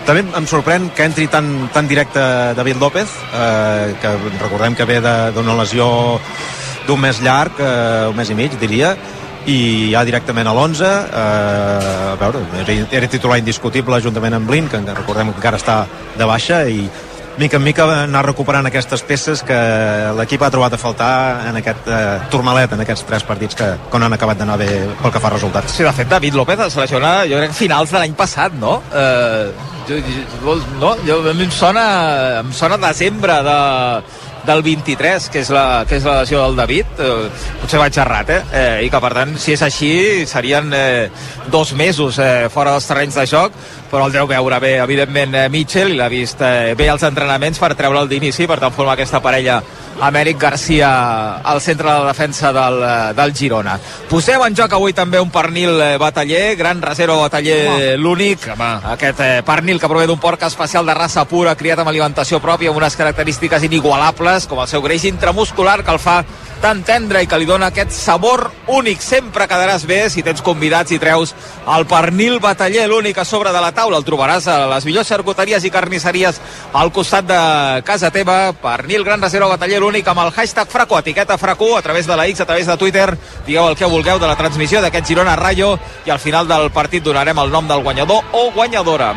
També 0.06 0.24
em 0.24 0.48
sorprèn 0.50 0.90
que 0.96 1.06
entri 1.08 1.26
tan, 1.32 1.68
tan 1.74 1.88
directe 1.88 2.20
David 2.56 2.80
López, 2.82 3.18
eh, 3.32 3.94
que 4.00 4.14
recordem 4.42 4.76
que 4.76 4.88
ve 4.88 5.00
d'una 5.04 5.58
lesió 5.60 5.88
d'un 6.86 7.00
mes 7.00 7.20
llarg, 7.24 7.60
eh, 7.60 8.08
un 8.10 8.16
mes 8.16 8.30
i 8.30 8.38
mig, 8.38 8.58
diria, 8.60 8.94
i 9.46 9.92
ja 9.92 10.04
directament 10.08 10.48
a 10.48 10.54
l'11 10.54 10.84
eh, 10.84 12.12
a 12.12 12.16
veure, 12.20 12.44
era 12.90 13.10
titular 13.12 13.38
indiscutible 13.40 14.00
juntament 14.04 14.38
amb 14.38 14.48
Blin, 14.48 14.70
que 14.72 14.80
recordem 14.92 15.32
que 15.32 15.40
encara 15.40 15.60
està 15.60 15.82
de 16.16 16.28
baixa 16.28 16.64
i 16.68 16.86
mica 17.38 17.56
en 17.56 17.64
mica 17.64 17.84
anar 18.04 18.24
recuperant 18.26 18.66
aquestes 18.68 19.02
peces 19.06 19.42
que 19.46 19.58
l'equip 20.18 20.42
ha 20.42 20.50
trobat 20.54 20.76
a 20.76 20.80
faltar 20.80 21.12
en 21.50 21.58
aquest 21.60 21.88
eh, 21.90 22.00
turmalet, 22.30 22.74
en 22.76 22.84
aquests 22.84 23.06
tres 23.08 23.26
partits 23.26 23.58
que, 23.58 23.70
que 23.90 24.00
no 24.00 24.08
han 24.08 24.16
acabat 24.16 24.38
d'anar 24.40 24.58
bé 24.60 24.70
pel 25.02 25.14
que 25.14 25.22
fa 25.22 25.32
resultats. 25.34 25.74
Sí, 25.76 25.86
de 25.86 25.92
fet, 25.96 26.10
David 26.10 26.38
López 26.38 26.66
es 26.68 26.76
lesiona, 26.78 27.14
jo 27.30 27.40
crec, 27.40 27.56
finals 27.56 27.94
de 27.94 28.00
l'any 28.00 28.14
passat, 28.18 28.54
no? 28.60 28.76
Eh, 28.94 29.50
jo, 29.88 30.00
jo, 30.44 30.58
no? 30.80 30.94
Jo, 31.06 31.20
a 31.30 31.34
mi 31.34 31.48
em 31.48 31.54
sona, 31.54 31.86
em 32.42 32.52
sona 32.56 32.78
desembre 32.86 33.40
de, 33.46 33.58
del 34.46 34.62
23, 34.62 35.28
que 35.32 35.42
és 35.44 35.50
la, 35.54 35.84
que 35.88 35.98
és 35.98 36.06
la 36.06 36.20
lesió 36.22 36.42
del 36.42 36.56
David, 36.58 36.98
eh, 37.00 37.28
potser 37.62 37.80
vaig 37.80 37.98
errat, 38.00 38.30
eh? 38.30 38.40
eh? 38.52 38.66
I 38.86 38.90
que, 38.92 39.00
per 39.02 39.12
tant, 39.16 39.36
si 39.40 39.54
és 39.56 39.64
així, 39.64 39.92
serien 40.30 40.72
eh, 40.76 41.08
dos 41.52 41.72
mesos 41.78 42.18
eh, 42.18 42.48
fora 42.52 42.74
dels 42.74 42.88
terrenys 42.90 43.18
de 43.20 43.26
joc, 43.30 43.56
però 43.90 44.08
el 44.08 44.14
deu 44.16 44.26
veure 44.26 44.58
bé, 44.60 44.76
evidentment, 44.82 45.36
eh, 45.38 45.48
Mitchell, 45.52 45.94
i 45.94 45.98
l'ha 45.98 46.10
vist 46.12 46.42
eh, 46.42 46.74
bé 46.78 46.90
als 46.90 47.06
entrenaments 47.06 47.60
per 47.62 47.74
treure'l 47.78 48.10
d'inici, 48.10 48.48
per 48.50 48.60
tant, 48.60 48.74
formar 48.74 48.96
aquesta 48.98 49.22
parella 49.24 49.62
Amèric 50.00 50.38
Garcia 50.38 51.38
al 51.38 51.60
centre 51.60 51.86
de 51.86 51.98
la 52.00 52.06
defensa 52.08 52.52
del, 52.52 52.82
eh, 52.82 53.14
del 53.14 53.34
Girona. 53.34 53.78
Posem 54.10 54.42
en 54.42 54.56
joc 54.56 54.72
avui 54.74 54.92
també 54.92 55.20
un 55.22 55.30
pernil 55.30 55.78
eh, 55.80 55.96
bataller, 55.98 56.56
gran 56.58 56.82
reserva 56.82 57.20
bataller 57.20 57.94
l'únic, 58.00 58.48
aquest 58.90 59.20
eh, 59.22 59.42
pernil 59.46 59.78
que 59.78 59.90
prové 59.90 60.08
d'un 60.10 60.18
porc 60.18 60.42
especial 60.42 60.86
de 60.86 60.94
raça 60.98 61.24
pura, 61.30 61.54
criat 61.54 61.78
amb 61.78 61.92
alimentació 61.92 62.40
pròpia, 62.42 62.72
amb 62.72 62.82
unes 62.82 62.98
característiques 62.98 63.62
inigualables, 63.70 64.33
com 64.50 64.58
el 64.58 64.66
seu 64.66 64.82
greix 64.82 65.04
intramuscular 65.06 65.84
que 65.84 65.94
el 65.94 66.02
fa 66.02 66.24
tan 66.64 66.80
tendre 66.82 67.20
i 67.22 67.28
que 67.28 67.36
li 67.38 67.46
dona 67.46 67.68
aquest 67.70 67.92
sabor 67.92 68.48
únic. 68.72 69.02
Sempre 69.04 69.46
quedaràs 69.50 69.84
bé 69.86 69.98
si 70.10 70.24
tens 70.26 70.42
convidats 70.42 70.94
i 70.94 70.98
treus 70.98 71.34
el 71.74 71.86
pernil 71.86 72.38
bataller, 72.40 72.86
l'únic 72.88 73.20
a 73.20 73.26
sobre 73.28 73.52
de 73.52 73.60
la 73.60 73.70
taula. 73.76 74.00
El 74.00 74.06
trobaràs 74.06 74.48
a 74.50 74.56
les 74.72 74.86
millors 74.88 75.10
xarcuteries 75.12 75.64
i 75.64 75.70
carnisseries 75.70 76.40
al 76.72 76.92
costat 76.92 77.28
de 77.28 77.40
casa 77.86 78.10
teva. 78.10 78.54
Pernil 78.64 79.04
Gran 79.04 79.22
Reserva 79.22 79.52
Bataller, 79.52 79.82
l'únic 79.84 80.08
amb 80.08 80.24
el 80.24 80.32
hashtag 80.32 80.72
Fraco, 80.72 80.98
etiqueta 80.98 81.38
Fraco, 81.38 81.76
a 81.76 81.82
través 81.82 82.08
de 82.08 82.16
la 82.16 82.26
X, 82.32 82.40
a 82.40 82.46
través 82.46 82.66
de 82.66 82.76
Twitter. 82.80 83.10
Digueu 83.46 83.68
el 83.68 83.76
que 83.76 83.86
vulgueu 83.86 84.18
de 84.18 84.30
la 84.30 84.36
transmissió 84.40 84.82
d'aquest 84.82 85.12
Girona 85.12 85.36
Rayo 85.36 85.76
i 86.06 86.10
al 86.10 86.18
final 86.18 86.48
del 86.48 86.72
partit 86.72 87.04
donarem 87.04 87.38
el 87.38 87.52
nom 87.52 87.68
del 87.68 87.84
guanyador 87.84 88.24
o 88.32 88.50
guanyadora. 88.56 89.12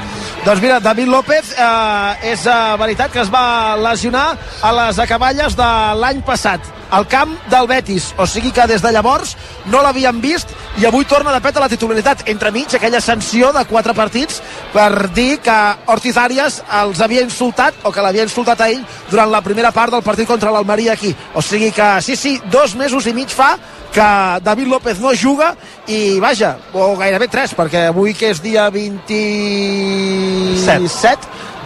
Doncs 0.47 0.61
mira, 0.63 0.79
David 0.79 1.09
López 1.11 1.49
eh, 1.59 2.31
és 2.31 2.45
eh, 2.47 2.51
veritat 2.79 3.11
que 3.11 3.19
es 3.19 3.27
va 3.27 3.75
lesionar 3.83 4.29
a 4.63 4.69
les 4.77 4.99
acaballes 5.03 5.57
de 5.59 5.67
l'any 5.99 6.21
passat 6.23 6.63
al 6.89 7.07
camp 7.07 7.35
del 7.51 7.67
Betis, 7.67 8.13
o 8.17 8.25
sigui 8.27 8.51
que 8.51 8.67
des 8.67 8.81
de 8.81 8.91
llavors 8.91 9.35
no 9.71 9.81
l'havien 9.83 10.21
vist 10.21 10.49
i 10.77 10.85
avui 10.85 11.05
torna 11.05 11.33
de 11.33 11.41
pet 11.41 11.57
a 11.57 11.63
la 11.63 11.69
titularitat. 11.69 12.27
Entremig 12.29 12.75
aquella 12.75 13.01
sanció 13.01 13.51
de 13.53 13.65
quatre 13.65 13.93
partits 13.97 14.41
per 14.73 15.09
dir 15.15 15.39
que 15.43 15.57
Ortiz 15.93 16.17
Arias 16.17 16.61
els 16.81 17.01
havia 17.01 17.25
insultat 17.25 17.73
o 17.83 17.91
que 17.91 18.03
l'havia 18.03 18.27
insultat 18.27 18.61
a 18.61 18.69
ell 18.69 18.83
durant 19.09 19.31
la 19.31 19.41
primera 19.41 19.71
part 19.71 19.91
del 19.91 20.05
partit 20.05 20.27
contra 20.27 20.51
l'Almeria 20.51 20.93
aquí. 20.93 21.15
O 21.33 21.41
sigui 21.41 21.71
que 21.71 22.01
sí, 22.01 22.15
sí, 22.15 22.41
dos 22.51 22.75
mesos 22.75 23.07
i 23.07 23.13
mig 23.13 23.33
fa 23.33 23.57
que 23.93 24.07
David 24.43 24.67
López 24.67 24.99
no 24.99 25.13
juga 25.15 25.55
i 25.87 26.19
vaja, 26.19 26.57
o 26.73 26.95
gairebé 26.99 27.27
tres 27.31 27.55
perquè 27.57 27.87
avui 27.89 28.13
que 28.13 28.29
és 28.33 28.41
dia 28.43 28.69
27 28.69 29.07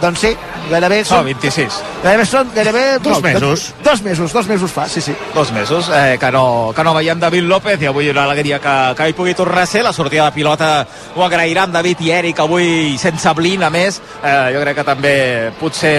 doncs 0.02 0.18
sí, 0.24 0.32
gairebé 0.66 1.02
són... 1.06 1.22
No, 1.22 1.30
26. 1.30 1.78
Gairebé 2.02 2.26
són... 2.26 2.50
Gairebé, 2.56 2.82
Dos 3.02 3.20
no, 3.20 3.22
mesos. 3.22 3.66
Dos 3.84 4.02
mesos, 4.02 4.32
dos 4.34 4.48
mesos 4.50 4.74
fa, 4.74 4.88
sí, 4.90 5.00
sí. 5.00 5.14
Dos 5.34 5.52
mesos, 5.54 5.90
eh, 5.94 6.16
que, 6.18 6.30
no, 6.34 6.72
que 6.74 6.84
no 6.84 6.94
veiem 6.96 7.20
David 7.22 7.46
López 7.46 7.82
i 7.82 7.90
avui 7.90 8.10
una 8.10 8.26
alegria 8.26 8.58
que, 8.62 8.76
que 8.98 9.08
hi 9.08 9.16
pugui 9.16 9.36
tornar 9.38 9.62
a 9.62 9.70
ser. 9.70 9.84
La 9.86 9.94
sortida 9.94 10.26
de 10.26 10.34
pilota 10.34 10.72
ho 11.14 11.24
agrairan 11.24 11.72
David 11.72 12.02
i 12.02 12.10
Eric 12.18 12.42
avui 12.42 12.98
sense 12.98 13.34
blin, 13.38 13.62
a 13.62 13.70
més. 13.70 14.00
Eh, 14.22 14.38
jo 14.56 14.64
crec 14.64 14.80
que 14.80 14.88
també 14.90 15.14
potser 15.60 15.94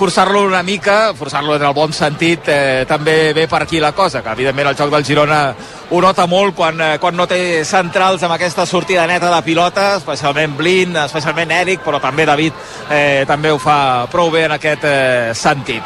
forçar-lo 0.00 0.46
una 0.46 0.62
mica, 0.62 1.12
forçar-lo 1.12 1.56
en 1.56 1.62
el 1.62 1.74
bon 1.76 1.92
sentit, 1.92 2.48
eh, 2.48 2.86
també 2.88 3.34
ve 3.36 3.44
per 3.46 3.62
aquí 3.62 3.80
la 3.80 3.92
cosa, 3.92 4.22
que 4.22 4.32
evidentment 4.32 4.70
el 4.70 4.76
joc 4.78 4.88
del 4.94 5.04
Girona 5.04 5.40
ho 5.90 6.00
nota 6.00 6.24
molt 6.26 6.54
quan, 6.56 6.80
eh, 6.80 6.98
quan 6.98 7.16
no 7.16 7.26
té 7.28 7.64
centrals 7.68 8.22
amb 8.22 8.32
aquesta 8.32 8.64
sortida 8.64 9.06
neta 9.06 9.28
de 9.28 9.42
pilota, 9.42 9.96
especialment 9.98 10.56
Blin, 10.56 10.96
especialment 10.96 11.50
Eric, 11.50 11.82
però 11.84 12.00
també 12.00 12.24
David 12.24 12.52
eh, 12.88 13.24
també 13.30 13.52
ho 13.54 13.58
fa 13.62 14.08
prou 14.10 14.32
bé 14.34 14.48
en 14.48 14.56
aquest 14.58 14.84
eh, 14.88 15.30
sentit. 15.38 15.82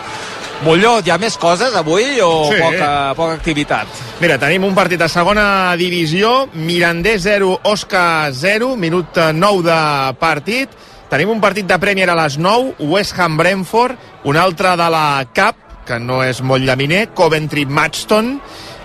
Molló, 0.64 0.94
hi 1.04 1.10
ha 1.12 1.18
més 1.20 1.34
coses 1.36 1.74
avui 1.76 2.20
o 2.24 2.48
Sí. 2.48 2.56
poca, 2.62 3.12
poca 3.18 3.34
activitat? 3.36 3.86
Mira, 4.22 4.38
tenim 4.40 4.64
un 4.64 4.74
partit 4.74 5.02
a 5.02 5.08
segona 5.12 5.74
divisió, 5.76 6.48
Mirandés 6.54 7.22
0, 7.26 7.58
Osca 7.68 8.30
0, 8.32 8.74
minut 8.80 9.18
eh, 9.18 9.32
9 9.34 9.62
de 9.66 10.14
partit. 10.20 10.70
Tenim 11.10 11.28
un 11.34 11.40
partit 11.42 11.66
de 11.68 11.78
Premier 11.78 12.08
a 12.10 12.16
les 12.16 12.38
9, 12.38 12.76
West 12.88 13.18
Ham 13.18 13.36
Brentford, 13.36 13.98
un 14.24 14.36
altre 14.40 14.72
de 14.80 14.88
la 14.90 15.26
Cup, 15.36 15.60
que 15.84 15.98
no 16.00 16.22
és 16.24 16.40
molt 16.40 16.64
llaminer, 16.64 17.10
Coventry 17.12 17.66
Matchton, 17.66 18.38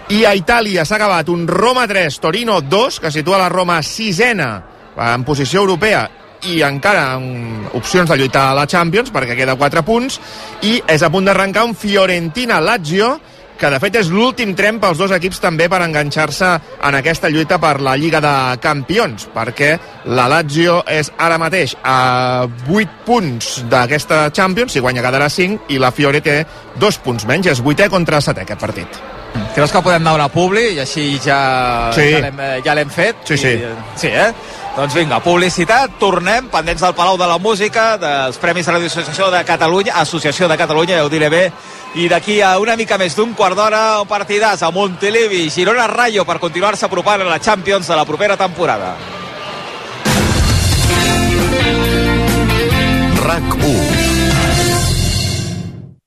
i 0.09 0.25
a 0.25 0.33
Itàlia 0.35 0.83
s'ha 0.85 0.97
acabat 0.97 1.29
un 1.29 1.47
Roma 1.47 1.87
3, 1.87 2.19
Torino 2.19 2.59
2, 2.61 2.99
que 2.99 3.11
situa 3.13 3.37
la 3.39 3.47
Roma 3.49 3.79
sisena 3.85 4.49
en 4.99 5.23
posició 5.23 5.61
europea 5.61 6.09
i 6.47 6.61
encara 6.63 7.15
amb 7.17 7.73
opcions 7.75 8.09
de 8.09 8.17
lluitar 8.19 8.49
a 8.51 8.55
la 8.57 8.67
Champions 8.69 9.11
perquè 9.11 9.35
queda 9.35 9.57
4 9.59 9.83
punts 9.83 10.19
i 10.63 10.77
és 10.87 11.03
a 11.03 11.09
punt 11.11 11.27
d'arrencar 11.27 11.65
un 11.67 11.75
Fiorentina-Lazio 11.75 13.17
que 13.59 13.67
de 13.67 13.79
fet 13.83 13.97
és 13.99 14.07
l'últim 14.13 14.53
tren 14.55 14.79
pels 14.79 14.97
dos 15.01 15.11
equips 15.11 15.41
també 15.43 15.67
per 15.69 15.81
enganxar-se 15.83 16.53
en 16.87 16.95
aquesta 16.95 17.27
lluita 17.29 17.59
per 17.59 17.75
la 17.83 17.97
Lliga 17.99 18.21
de 18.23 18.33
Campions, 18.63 19.27
perquè 19.35 19.73
la 20.15 20.29
Lazio 20.31 20.79
és 20.87 21.11
ara 21.19 21.37
mateix 21.41 21.75
a 21.83 22.47
8 22.47 23.03
punts 23.05 23.51
d'aquesta 23.69 24.29
Champions, 24.31 24.71
si 24.71 24.79
guanya 24.79 25.03
quedarà 25.03 25.27
5, 25.27 25.67
i 25.75 25.77
la 25.77 25.91
Fiore 25.91 26.23
té 26.23 26.39
2 26.79 27.03
punts 27.03 27.27
menys, 27.27 27.51
és 27.51 27.59
8è 27.59 27.89
contra 27.91 28.23
7è 28.23 28.47
aquest 28.47 28.63
partit. 28.63 29.01
Creus 29.53 29.73
que 29.73 29.81
podem 29.83 30.01
anar 30.01 30.15
a 30.15 30.17
una 30.23 30.29
publi 30.31 30.63
i 30.73 30.79
així 30.81 31.19
ja, 31.21 31.91
Sí. 31.93 32.07
ja 32.13 32.23
l'hem 32.23 32.39
eh, 32.39 32.61
ja 32.63 32.75
fet? 32.89 33.25
Sí, 33.25 33.37
sí. 33.37 33.53
I, 33.59 33.73
sí, 33.95 34.07
eh? 34.07 34.31
Doncs 34.79 34.93
vinga, 34.95 35.17
publicitat, 35.19 35.97
tornem, 35.99 36.45
pendents 36.47 36.79
del 36.79 36.93
Palau 36.95 37.17
de 37.19 37.25
la 37.27 37.35
Música, 37.35 37.97
dels 37.99 38.37
Premis 38.39 38.63
de 38.63 38.77
l'Associació 38.77 39.27
de 39.33 39.41
Catalunya, 39.43 39.97
Associació 39.99 40.47
de 40.47 40.55
Catalunya, 40.55 41.01
ja 41.01 41.03
ho 41.03 41.11
diré 41.11 41.27
bé, 41.27 41.41
i 41.99 42.07
d'aquí 42.07 42.39
a 42.39 42.53
una 42.63 42.77
mica 42.79 42.95
més 42.95 43.17
d'un 43.19 43.35
quart 43.35 43.59
d'hora, 43.59 43.99
un 43.99 44.07
partidàs 44.07 44.63
a 44.63 44.71
Montilivi, 44.71 45.49
Girona 45.51 45.91
Rayo, 45.91 46.23
per 46.23 46.39
continuar-se 46.39 46.87
apropant 46.87 47.27
a 47.27 47.27
la 47.27 47.43
Champions 47.43 47.91
de 47.91 47.99
la 47.99 48.07
propera 48.07 48.39
temporada. 48.39 48.95
RAC 53.19 53.57
1 53.59 53.98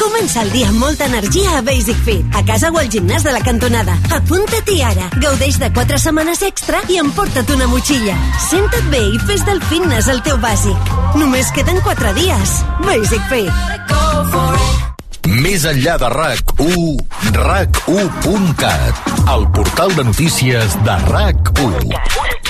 Comença 0.00 0.40
el 0.40 0.50
dia 0.54 0.68
amb 0.70 0.80
molta 0.80 1.04
energia 1.10 1.58
a 1.58 1.60
Basic 1.60 1.98
Fit, 2.06 2.36
a 2.36 2.40
casa 2.48 2.70
o 2.72 2.78
al 2.80 2.88
gimnàs 2.88 3.24
de 3.26 3.34
la 3.34 3.42
cantonada. 3.44 3.96
Apunta-t'hi 4.16 4.78
ara. 4.80 5.10
Gaudeix 5.20 5.58
de 5.60 5.68
4 5.76 5.98
setmanes 6.00 6.40
extra 6.46 6.80
i 6.88 6.96
emporta't 7.02 7.52
una 7.52 7.68
motxilla. 7.68 8.16
Senta't 8.48 8.88
bé 8.92 9.02
i 9.12 9.20
fes 9.28 9.44
del 9.44 9.60
fitness 9.68 10.08
el 10.08 10.22
teu 10.24 10.40
bàsic. 10.40 10.94
Només 11.20 11.52
queden 11.52 11.82
4 11.84 12.14
dies. 12.16 12.54
Basic 12.86 13.28
Fit. 13.28 13.52
Més 15.44 15.66
enllà 15.68 15.98
de 16.00 16.08
RAC1, 16.10 16.96
RAC1.cat, 17.36 19.04
el 19.36 19.44
portal 19.52 19.94
de 20.00 20.08
notícies 20.08 20.80
de 20.88 20.96
RAC1. 21.12 22.49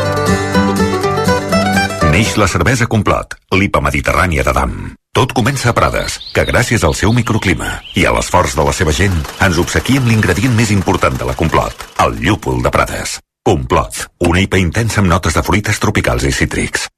Neix 2.11 2.33
la 2.35 2.47
cervesa 2.51 2.89
Complot, 2.91 3.37
l'IPA 3.55 3.79
mediterrània 3.85 4.43
de 4.43 4.51
Dam. 4.51 4.71
Tot 5.15 5.31
comença 5.31 5.69
a 5.69 5.73
Prades, 5.75 6.17
que 6.35 6.43
gràcies 6.43 6.83
al 6.83 6.95
seu 6.99 7.13
microclima 7.15 7.69
i 7.95 8.03
a 8.03 8.11
l'esforç 8.11 8.57
de 8.57 8.65
la 8.67 8.73
seva 8.75 8.91
gent 8.91 9.15
ens 9.45 9.59
obsequia 9.63 10.01
amb 10.01 10.11
l'ingredient 10.11 10.51
més 10.57 10.73
important 10.75 11.15
de 11.15 11.27
la 11.29 11.37
Complot, 11.39 11.85
el 12.03 12.17
llúpol 12.19 12.59
de 12.65 12.71
Prades. 12.75 13.15
Complot, 13.47 14.01
una 14.27 14.43
IPA 14.43 14.59
intensa 14.59 14.99
amb 14.99 15.07
notes 15.13 15.39
de 15.39 15.43
fruites 15.47 15.79
tropicals 15.79 16.27
i 16.27 16.33
cítrics. 16.35 16.89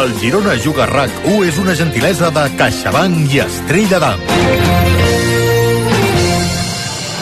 El 0.00 0.16
Girona 0.22 0.56
Juga 0.64 0.88
RAC1 0.88 1.44
és 1.50 1.60
una 1.60 1.76
gentilesa 1.76 2.32
de 2.32 2.48
CaixaBank 2.56 3.36
i 3.36 3.44
Estrella 3.44 4.00
d'Am. 4.00 5.13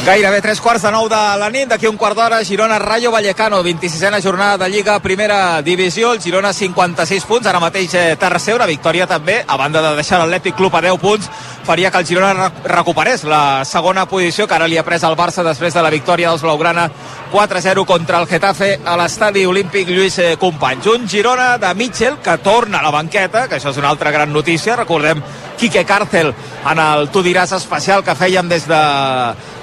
Gairebé 0.03 0.41
tres 0.43 0.61
quarts 0.61 0.83
de 0.83 0.91
nou 0.91 1.05
de 1.07 1.19
la 1.39 1.47
nit, 1.55 1.69
d'aquí 1.71 1.87
un 1.87 1.95
quart 1.95 2.17
d'hora, 2.19 2.41
Girona 2.43 2.75
Rayo 2.83 3.13
Vallecano, 3.15 3.61
26a 3.63 4.19
jornada 4.21 4.59
de 4.59 4.69
Lliga, 4.69 4.99
primera 4.99 5.63
divisió, 5.63 6.11
el 6.13 6.21
Girona 6.21 6.51
56 6.53 7.25
punts, 7.25 7.47
ara 7.47 7.61
mateix 7.63 7.95
eh, 7.95 8.17
tercer, 8.19 8.57
una 8.57 8.67
victòria 8.67 9.07
també, 9.07 9.45
a 9.47 9.57
banda 9.57 9.79
de 9.79 9.93
deixar 9.95 10.19
l'Atlètic 10.19 10.57
Club 10.59 10.75
a 10.75 10.81
10 10.83 10.99
punts, 10.99 11.29
faria 11.63 11.93
que 11.93 12.03
el 12.03 12.09
Girona 12.09 12.51
recuperés 12.65 13.23
la 13.23 13.63
segona 13.65 14.09
posició 14.11 14.49
que 14.49 14.57
ara 14.59 14.67
li 14.67 14.77
ha 14.77 14.83
pres 14.83 15.07
el 15.07 15.15
Barça 15.15 15.47
després 15.47 15.71
de 15.71 15.87
la 15.87 15.95
victòria 15.95 16.35
dels 16.35 16.43
Blaugrana 16.43 16.89
4-0 17.31 17.87
contra 17.87 18.19
el 18.19 18.27
Getafe 18.27 18.73
a 18.85 18.99
l'estadi 18.99 19.47
olímpic 19.47 19.87
Lluís 19.87 20.19
eh, 20.19 20.35
Companys. 20.35 20.91
Un 20.97 21.07
Girona 21.07 21.59
de 21.63 21.73
Mitchell 21.79 22.19
que 22.19 22.37
torna 22.43 22.81
a 22.81 22.89
la 22.89 22.91
banqueta, 22.91 23.47
que 23.47 23.61
això 23.61 23.71
és 23.71 23.79
una 23.79 23.95
altra 23.95 24.11
gran 24.11 24.35
notícia, 24.35 24.75
recordem 24.75 25.23
Quique 25.63 25.87
Cárcel 25.87 26.35
en 26.67 26.79
el 26.83 27.09
Tu 27.15 27.23
diràs 27.23 27.55
especial 27.55 28.03
que 28.03 28.19
fèiem 28.19 28.51
des 28.51 28.67
de 28.67 28.83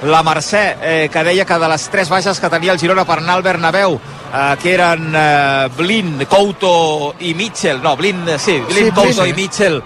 la 0.04 0.22
Mercè, 0.24 0.78
eh, 0.82 1.10
que 1.12 1.24
deia 1.24 1.46
que 1.46 1.58
de 1.60 1.68
les 1.68 1.88
tres 1.92 2.10
baixes 2.10 2.40
que 2.40 2.50
tenia 2.50 2.72
el 2.72 2.80
Girona 2.80 3.06
per 3.06 3.18
anar 3.20 3.36
al 3.36 3.44
Bernabéu, 3.44 3.98
eh, 4.00 4.56
que 4.62 4.74
eren 4.74 5.10
eh, 5.16 5.70
Blin, 5.76 6.26
Couto 6.30 7.16
i 7.20 7.34
Mitchell, 7.34 7.82
no, 7.84 7.96
Blin, 7.98 8.24
sí, 8.38 8.60
Blin, 8.70 8.86
sí, 8.86 8.92
Couto 8.92 9.24
Blin, 9.24 9.34
i 9.34 9.36
Mitchell, 9.42 9.82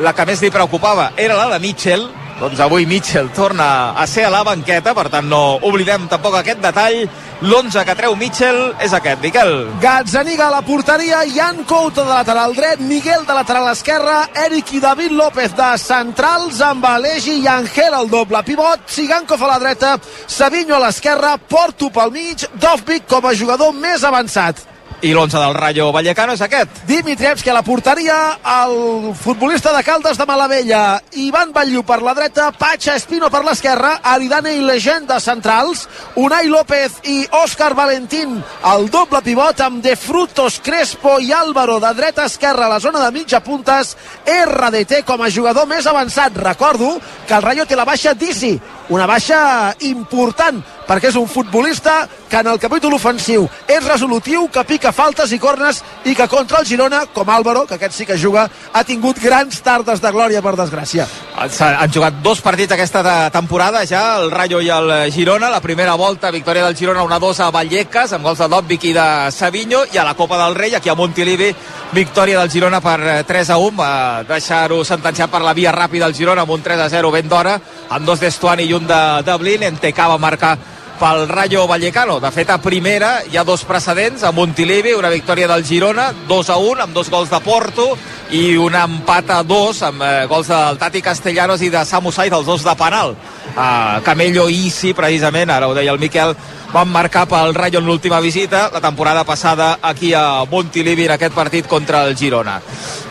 la 0.00 0.14
que 0.14 0.26
més 0.28 0.42
li 0.42 0.50
preocupava. 0.54 1.12
Era 1.16 1.36
la 1.36 1.50
de 1.54 1.60
Mitchell, 1.60 2.08
doncs 2.38 2.60
avui 2.62 2.86
Mitchell 2.86 3.30
torna 3.34 3.92
a 3.98 4.06
ser 4.06 4.24
a 4.28 4.30
la 4.30 4.44
banqueta, 4.46 4.94
per 4.94 5.08
tant 5.10 5.26
no 5.26 5.58
oblidem 5.66 6.06
tampoc 6.10 6.38
aquest 6.38 6.60
detall. 6.62 7.08
L'11 7.42 7.84
que 7.86 7.94
treu 7.98 8.14
Mitchell 8.18 8.60
és 8.82 8.94
aquest, 8.94 9.20
Miquel. 9.22 9.52
Gazzaniga 9.82 10.48
a 10.48 10.54
la 10.56 10.62
porteria, 10.66 11.24
Jan 11.34 11.64
Couto 11.66 12.02
de 12.02 12.10
lateral 12.10 12.54
dret, 12.54 12.80
Miguel 12.80 13.26
de 13.26 13.34
lateral 13.34 13.68
esquerra, 13.72 14.24
Eric 14.46 14.72
i 14.74 14.82
David 14.82 15.14
López 15.18 15.54
de 15.58 15.68
centrals, 15.82 16.62
amb 16.62 16.86
Alegi 16.86 17.40
i 17.42 17.50
Angel 17.50 17.94
al 17.94 18.10
doble 18.10 18.42
pivot, 18.46 18.86
Sigankov 18.86 19.42
a 19.42 19.52
la 19.52 19.60
dreta, 19.62 19.94
Savinho 20.26 20.78
a 20.78 20.82
l'esquerra, 20.86 21.36
Porto 21.38 21.90
pel 21.94 22.14
mig, 22.14 22.48
Dovvik 22.58 23.06
com 23.10 23.26
a 23.26 23.34
jugador 23.34 23.74
més 23.74 24.06
avançat. 24.06 24.66
I 25.00 25.12
l'11 25.12 25.38
del 25.38 25.54
Rayo 25.54 25.92
Vallecano 25.94 26.32
és 26.34 26.40
aquest. 26.42 26.80
Dimitrievski 26.88 27.52
a 27.52 27.54
la 27.54 27.62
porteria, 27.62 28.16
el 28.64 29.12
futbolista 29.14 29.70
de 29.70 29.84
Caldes 29.86 30.18
de 30.18 30.24
Malavella, 30.26 30.98
Ivan 31.22 31.52
Batllú 31.54 31.84
per 31.86 32.00
la 32.02 32.16
dreta, 32.18 32.48
Pacha 32.50 32.96
Espino 32.98 33.28
per 33.30 33.44
l'esquerra, 33.46 34.00
Aridane 34.02 34.56
i 34.56 34.64
Legenda 34.66 35.20
centrals, 35.22 35.84
Unai 36.18 36.50
López 36.50 36.96
i 37.06 37.20
Òscar 37.30 37.76
Valentín 37.78 38.40
al 38.66 38.88
doble 38.90 39.20
pivot 39.22 39.62
amb 39.62 39.84
De 39.84 39.94
Frutos, 39.94 40.58
Crespo 40.66 41.20
i 41.22 41.30
Álvaro 41.30 41.78
de 41.78 41.92
dreta 41.94 42.24
a 42.26 42.32
esquerra 42.32 42.66
a 42.66 42.72
la 42.74 42.80
zona 42.82 43.04
de 43.04 43.12
mitja 43.14 43.38
puntes, 43.38 43.94
RDT 44.26 45.04
com 45.06 45.22
a 45.22 45.30
jugador 45.30 45.70
més 45.70 45.86
avançat. 45.86 46.34
Recordo 46.42 46.96
que 47.28 47.38
el 47.38 47.46
Rayo 47.46 47.70
té 47.70 47.78
la 47.78 47.86
baixa 47.86 48.16
d'Isi, 48.18 48.56
una 48.90 49.06
baixa 49.06 49.76
important 49.86 50.58
perquè 50.88 51.12
és 51.12 51.18
un 51.20 51.28
futbolista 51.28 52.08
que 52.28 52.40
en 52.40 52.48
el 52.48 52.58
capítol 52.60 52.96
ofensiu 52.96 53.44
és 53.68 53.84
resolutiu, 53.84 54.46
que 54.52 54.64
pica 54.64 54.92
faltes 54.92 55.32
i 55.32 55.38
cornes 55.38 55.82
i 56.08 56.14
que 56.16 56.28
contra 56.28 56.62
el 56.62 56.66
Girona, 56.66 57.04
com 57.12 57.28
Álvaro, 57.28 57.66
que 57.66 57.76
aquest 57.76 57.94
sí 57.94 58.06
que 58.06 58.16
juga, 58.18 58.48
ha 58.72 58.84
tingut 58.84 59.20
grans 59.20 59.60
tardes 59.62 60.00
de 60.00 60.12
glòria, 60.12 60.42
per 60.42 60.54
desgràcia. 60.56 61.06
Han 61.36 61.92
jugat 61.92 62.22
dos 62.24 62.40
partits 62.40 62.72
aquesta 62.72 63.02
temporada 63.30 63.84
ja, 63.86 64.18
el 64.18 64.30
Rayo 64.30 64.60
i 64.64 64.70
el 64.72 64.92
Girona. 65.12 65.50
La 65.50 65.60
primera 65.60 65.94
volta, 65.94 66.30
victòria 66.30 66.64
del 66.64 66.76
Girona 66.76 67.04
1-2 67.04 67.42
a 67.44 67.50
Vallecas, 67.54 68.12
amb 68.12 68.24
gols 68.24 68.40
de 68.40 68.48
Dobbic 68.48 68.88
i 68.88 68.94
de 68.96 69.08
Savinho, 69.34 69.84
i 69.92 69.98
a 69.98 70.06
la 70.08 70.16
Copa 70.16 70.40
del 70.40 70.56
Rei, 70.56 70.74
aquí 70.74 70.88
a 70.88 70.96
Montilivi, 70.96 71.52
victòria 71.92 72.40
del 72.40 72.50
Girona 72.50 72.80
per 72.80 73.24
3-1, 73.28 73.76
va 73.76 73.92
deixar-ho 74.28 74.82
sentenciat 74.84 75.30
per 75.30 75.42
la 75.44 75.56
via 75.56 75.74
ràpida 75.74 76.08
del 76.08 76.16
Girona 76.16 76.44
amb 76.44 76.56
un 76.56 76.64
3-0 76.64 77.12
ben 77.12 77.28
d'hora, 77.28 77.58
amb 77.90 78.06
dos 78.06 78.20
d'Estuani 78.20 78.68
i 78.68 78.74
un 78.76 78.86
de 78.88 79.00
Dublin, 79.26 79.68
Enteca 79.68 80.08
va 80.08 80.18
marcar 80.18 80.56
pel 80.98 81.28
Rayo 81.28 81.66
Vallecano. 81.66 82.18
De 82.20 82.30
fet, 82.34 82.50
a 82.50 82.58
primera 82.60 83.22
hi 83.30 83.38
ha 83.38 83.44
dos 83.46 83.62
precedents, 83.64 84.24
a 84.24 84.32
Montilivi, 84.34 84.92
una 84.98 85.10
victòria 85.12 85.48
del 85.48 85.64
Girona, 85.64 86.10
2 86.28 86.50
a 86.50 86.56
1, 86.58 86.82
amb 86.84 86.94
dos 86.94 87.10
gols 87.10 87.30
de 87.30 87.40
Porto, 87.40 87.86
i 88.34 88.56
un 88.58 88.74
empat 88.74 89.30
a 89.30 89.42
2 89.46 89.82
amb 89.88 90.02
eh, 90.02 90.26
gols 90.28 90.50
del 90.50 90.78
Tati 90.78 91.02
Castellanos 91.02 91.62
i 91.62 91.70
de 91.72 91.84
Samu 91.86 92.12
Saiz, 92.12 92.34
els 92.34 92.46
dos 92.46 92.66
de 92.66 92.74
penal. 92.76 93.14
Uh, 93.48 93.98
Camello 94.04 94.48
Isi, 94.52 94.92
precisament, 94.94 95.50
ara 95.50 95.70
ho 95.70 95.74
deia 95.74 95.94
el 95.94 96.02
Miquel, 96.02 96.34
van 96.72 96.88
marcar 96.88 97.26
pel 97.28 97.54
Rayo 97.54 97.80
en 97.80 97.86
l'última 97.86 98.20
visita, 98.20 98.68
la 98.72 98.80
temporada 98.80 99.24
passada 99.24 99.78
aquí 99.82 100.12
a 100.14 100.44
Montilivi 100.50 101.06
en 101.06 101.16
aquest 101.16 101.34
partit 101.34 101.66
contra 101.66 102.04
el 102.04 102.16
Girona. 102.16 102.60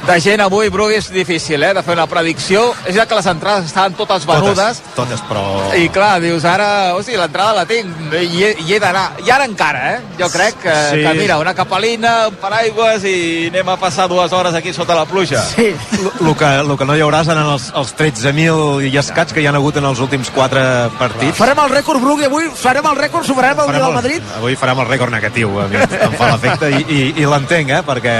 De 0.07 0.15
gent 0.23 0.39
avui, 0.39 0.69
Bru, 0.71 0.87
és 0.93 1.09
difícil, 1.11 1.63
eh, 1.63 1.73
de 1.75 1.81
fer 1.83 1.95
una 1.97 2.05
predicció. 2.07 2.61
És 2.87 2.95
ja 2.95 3.05
que 3.05 3.15
les 3.17 3.25
entrades 3.27 3.65
estaven 3.65 3.97
totes 3.97 4.25
venudes. 4.25 4.79
Totes, 4.95 5.19
totes 5.19 5.23
però... 5.27 5.73
I 5.75 5.89
clar, 5.91 6.21
dius, 6.23 6.45
ara, 6.47 6.95
o 6.95 7.01
sigui, 7.03 7.17
l'entrada 7.19 7.57
la 7.57 7.65
tinc 7.67 8.13
i 8.15 8.43
he, 8.45 8.53
i 8.63 8.75
he 8.75 8.79
d'anar. 8.79 9.17
I 9.25 9.33
ara 9.35 9.47
encara, 9.49 9.81
eh? 9.95 9.97
Jo 10.19 10.29
crec 10.31 10.61
que, 10.61 10.75
sí. 10.93 11.01
que 11.03 11.13
mira, 11.17 11.39
una 11.41 11.53
capelina, 11.57 12.13
un 12.31 12.37
paraigües 12.39 13.03
i 13.09 13.17
anem 13.49 13.73
a 13.73 13.75
passar 13.81 14.07
dues 14.07 14.31
hores 14.31 14.55
aquí 14.55 14.71
sota 14.71 14.95
la 14.95 15.03
pluja. 15.09 15.43
Sí. 15.43 15.73
El 16.07 16.31
que, 16.39 16.53
lo 16.63 16.77
que 16.79 16.87
no 16.87 16.95
hi 16.95 17.03
haurà 17.03 17.25
seran 17.27 17.51
els, 17.51 17.67
els 17.75 17.91
13.000 17.99 18.87
i 18.87 18.93
escats 19.01 19.35
que 19.35 19.43
hi 19.43 19.49
han 19.49 19.59
hagut 19.59 19.81
en 19.81 19.89
els 19.91 19.99
últims 20.03 20.31
quatre 20.31 20.63
partits. 21.01 21.35
Farem 21.35 21.59
el 21.65 21.73
rècord, 21.73 21.99
Bru, 21.99 22.15
i 22.21 22.29
avui 22.29 22.47
farem 22.55 22.87
el 22.93 22.95
rècord, 23.01 23.27
superarem 23.47 23.69
el 23.69 23.75
dia 23.75 23.85
del 23.85 23.93
Madrid. 23.93 24.23
Avui 24.37 24.55
farem 24.55 24.79
el 24.79 24.87
rècord 24.87 25.11
negatiu, 25.11 25.59
a 25.59 25.67
mi 25.67 25.77
em 25.77 26.15
fa 26.17 26.29
l'efecte, 26.31 26.69
i, 26.69 26.83
i, 26.83 26.99
i 27.21 27.25
l'entenc, 27.25 27.71
eh? 27.71 27.81
perquè 27.85 28.15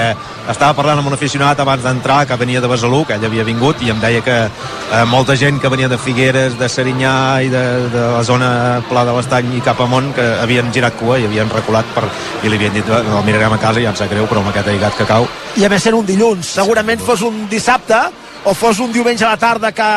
estava 0.48 0.74
parlant 0.78 1.02
amb 1.02 1.10
un 1.12 1.16
aficionat 1.18 1.60
abans 1.60 1.84
d'entrar 1.84 2.26
que 2.28 2.38
venia 2.40 2.62
de 2.62 2.70
Besalú, 2.72 3.04
que 3.06 3.18
ell 3.18 3.26
havia 3.28 3.46
vingut, 3.48 3.82
i 3.84 3.92
em 3.92 4.00
deia 4.00 4.22
que 4.26 4.38
eh, 4.48 5.04
molta 5.10 5.36
gent 5.36 5.60
que 5.62 5.72
venia 5.74 5.90
de 5.92 5.98
Figueres, 5.98 6.58
de 6.60 6.70
Serinyà 6.72 7.16
i 7.44 7.52
de, 7.54 7.64
de 7.94 8.06
la 8.16 8.24
zona 8.24 8.52
Pla 8.90 9.06
de 9.08 9.16
l'Estany 9.18 9.58
i 9.58 9.64
cap 9.66 9.82
amunt, 9.84 10.14
que 10.16 10.28
havien 10.42 10.72
girat 10.74 10.98
cua 11.00 11.20
i 11.20 11.28
havien 11.28 11.52
reculat 11.54 11.90
per, 11.96 12.06
i 12.44 12.52
li 12.52 12.60
havien 12.60 12.78
dit, 12.78 12.94
el 12.94 13.26
mirarem 13.28 13.58
a 13.58 13.62
casa, 13.62 13.84
ja 13.84 13.92
em 13.94 14.00
sap 14.00 14.12
greu, 14.14 14.30
però 14.30 14.44
amb 14.44 14.54
aquest 14.54 14.72
aigat 14.76 14.98
que 14.98 15.10
cau. 15.10 15.28
I 15.58 15.66
a 15.66 15.74
més 15.74 15.84
sent 15.84 15.98
un 15.98 16.08
dilluns, 16.08 16.56
segurament 16.60 17.02
fos 17.04 17.26
un 17.26 17.46
dissabte, 17.52 18.06
o 18.46 18.54
fos 18.54 18.80
un 18.80 18.92
diumenge 18.94 19.26
a 19.26 19.32
la 19.34 19.38
tarda 19.38 19.72
que 19.72 19.88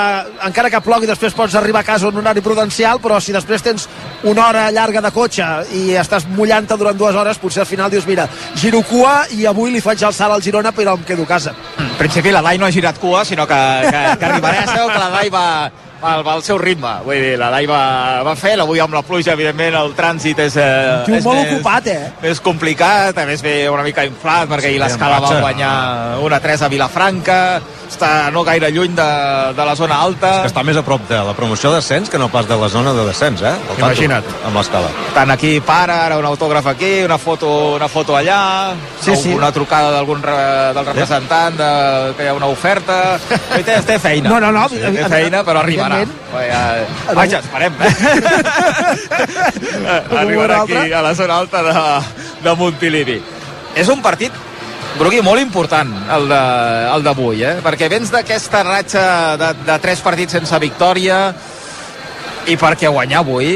encara 0.46 0.70
que 0.70 0.80
plogui 0.84 1.08
després 1.08 1.34
pots 1.36 1.54
arribar 1.54 1.82
a 1.82 1.88
casa 1.88 2.08
en 2.08 2.14
un 2.14 2.22
horari 2.22 2.42
prudencial 2.44 3.00
però 3.02 3.20
si 3.20 3.32
després 3.32 3.62
tens 3.62 3.88
una 4.24 4.46
hora 4.48 4.70
llarga 4.70 5.02
de 5.04 5.12
cotxe 5.14 5.48
i 5.76 5.96
estàs 6.00 6.26
mullant-te 6.36 6.78
durant 6.80 6.98
dues 6.98 7.16
hores 7.16 7.38
potser 7.38 7.64
al 7.64 7.70
final 7.70 7.90
dius 7.90 8.06
mira, 8.06 8.28
giro 8.54 8.82
cua 8.82 9.26
i 9.36 9.46
avui 9.46 9.70
li 9.74 9.84
faig 9.84 10.02
el 10.02 10.16
salt 10.16 10.34
al 10.34 10.42
Girona 10.42 10.72
però 10.72 10.96
em 10.96 11.04
quedo 11.04 11.24
a 11.24 11.30
casa. 11.30 11.54
En 11.78 11.94
principi 11.98 12.32
la 12.32 12.42
Dai 12.42 12.58
no 12.58 12.66
ha 12.66 12.72
girat 12.74 12.98
cua 12.98 13.24
sinó 13.24 13.46
que, 13.46 13.60
que, 13.86 14.02
que 14.18 14.26
arribarà 14.30 14.66
que 14.66 14.98
la 14.98 15.10
Dai 15.14 15.30
va, 15.30 15.46
va, 16.02 16.14
va 16.26 16.36
al 16.36 16.44
seu 16.46 16.58
ritme. 16.60 16.92
Vull 17.04 17.20
dir, 17.22 17.34
la 17.40 17.50
Dai 17.52 17.68
va, 17.70 17.82
va 18.26 18.34
fer, 18.38 18.56
avui 18.60 18.80
amb 18.82 18.96
la 18.96 19.02
pluja, 19.06 19.34
evidentment, 19.36 19.76
el 19.80 19.94
trànsit 19.98 20.40
és, 20.46 20.56
eh, 20.60 21.18
és 21.18 21.26
molt 21.26 21.42
més, 21.42 21.52
ocupat, 21.54 21.90
eh? 21.92 22.12
més 22.22 22.40
complicat, 22.44 23.18
a 23.18 23.26
més 23.28 23.44
ve 23.44 23.56
una 23.70 23.84
mica 23.86 24.04
inflat, 24.08 24.48
perquè 24.50 24.72
ahir 24.72 24.80
l'escala 24.82 25.20
va 25.22 25.36
guanyar 25.40 25.74
una 26.24 26.40
3 26.40 26.66
a 26.66 26.72
Vilafranca, 26.72 27.40
està 27.90 28.30
no 28.32 28.44
gaire 28.46 28.70
lluny 28.70 28.94
de, 28.96 29.08
de 29.56 29.66
la 29.66 29.74
zona 29.76 29.98
alta. 30.04 30.30
És 30.38 30.46
que 30.46 30.52
està 30.52 30.64
més 30.66 30.78
a 30.78 30.84
prop 30.86 31.02
de 31.10 31.18
la 31.26 31.34
promoció 31.36 31.72
d'ascens 31.74 32.10
que 32.10 32.20
no 32.20 32.30
pas 32.32 32.46
de 32.48 32.56
la 32.58 32.68
zona 32.72 32.94
de 32.96 33.04
descens, 33.08 33.42
eh? 33.42 33.54
El 33.74 33.82
Imagina't. 33.82 34.26
Tanto, 34.26 34.46
amb 34.48 34.60
l'escala. 34.60 34.92
Tant 35.16 35.34
aquí 35.34 35.52
para, 35.66 36.00
ara 36.06 36.18
un 36.20 36.28
autògraf 36.28 36.70
aquí, 36.70 36.92
una 37.04 37.18
foto, 37.18 37.50
una 37.76 37.88
foto 37.90 38.16
allà, 38.16 38.40
sí, 39.02 39.16
sí. 39.16 39.34
una 39.34 39.50
trucada 39.52 39.90
d'algun 39.94 40.22
re, 40.22 40.38
del 40.76 40.86
representant 40.86 41.58
de, 41.58 41.70
que 42.16 42.26
hi 42.26 42.30
ha 42.30 42.36
una 42.36 42.50
oferta. 42.52 43.18
Té, 43.70 43.76
té 43.86 43.98
feina. 44.00 44.30
No, 44.30 44.38
no, 44.40 44.50
no. 44.54 44.62
Sí, 44.70 44.78
té 44.80 45.04
feina, 45.10 45.42
però 45.46 45.60
arribarà. 45.60 45.89
Ja, 45.90 46.60
vaja, 47.16 47.40
esperem. 47.40 47.74
arribarà 50.20 50.62
aquí 50.62 50.92
a 50.92 51.02
la 51.02 51.14
zona 51.18 51.34
alta 51.42 51.58
de, 51.66 51.74
de 52.44 52.54
Montilivi. 52.58 53.18
És 53.78 53.90
un 53.92 54.00
partit 54.02 54.32
Brugui, 54.98 55.20
molt 55.22 55.40
important 55.40 55.90
el 56.12 57.04
d'avui, 57.04 57.44
eh? 57.46 57.60
perquè 57.64 57.88
vens 57.88 58.10
d'aquesta 58.12 58.62
ratxa 58.66 59.04
de, 59.38 59.50
de 59.64 59.76
tres 59.80 60.02
partits 60.04 60.34
sense 60.36 60.58
victòria 60.60 61.20
i 62.50 62.56
perquè 62.58 62.90
guanyar 62.90 63.22
avui, 63.22 63.54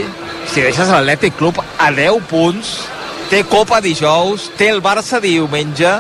si 0.49 0.63
deixes 0.63 0.93
l'Atlètic 0.93 1.37
Club 1.37 1.59
a 1.61 1.91
10 1.93 2.29
punts, 2.31 2.75
té 3.33 3.43
Copa 3.51 3.81
dijous, 3.85 4.47
té 4.59 4.71
el 4.71 4.81
Barça 4.85 5.21
diumenge, 5.21 5.91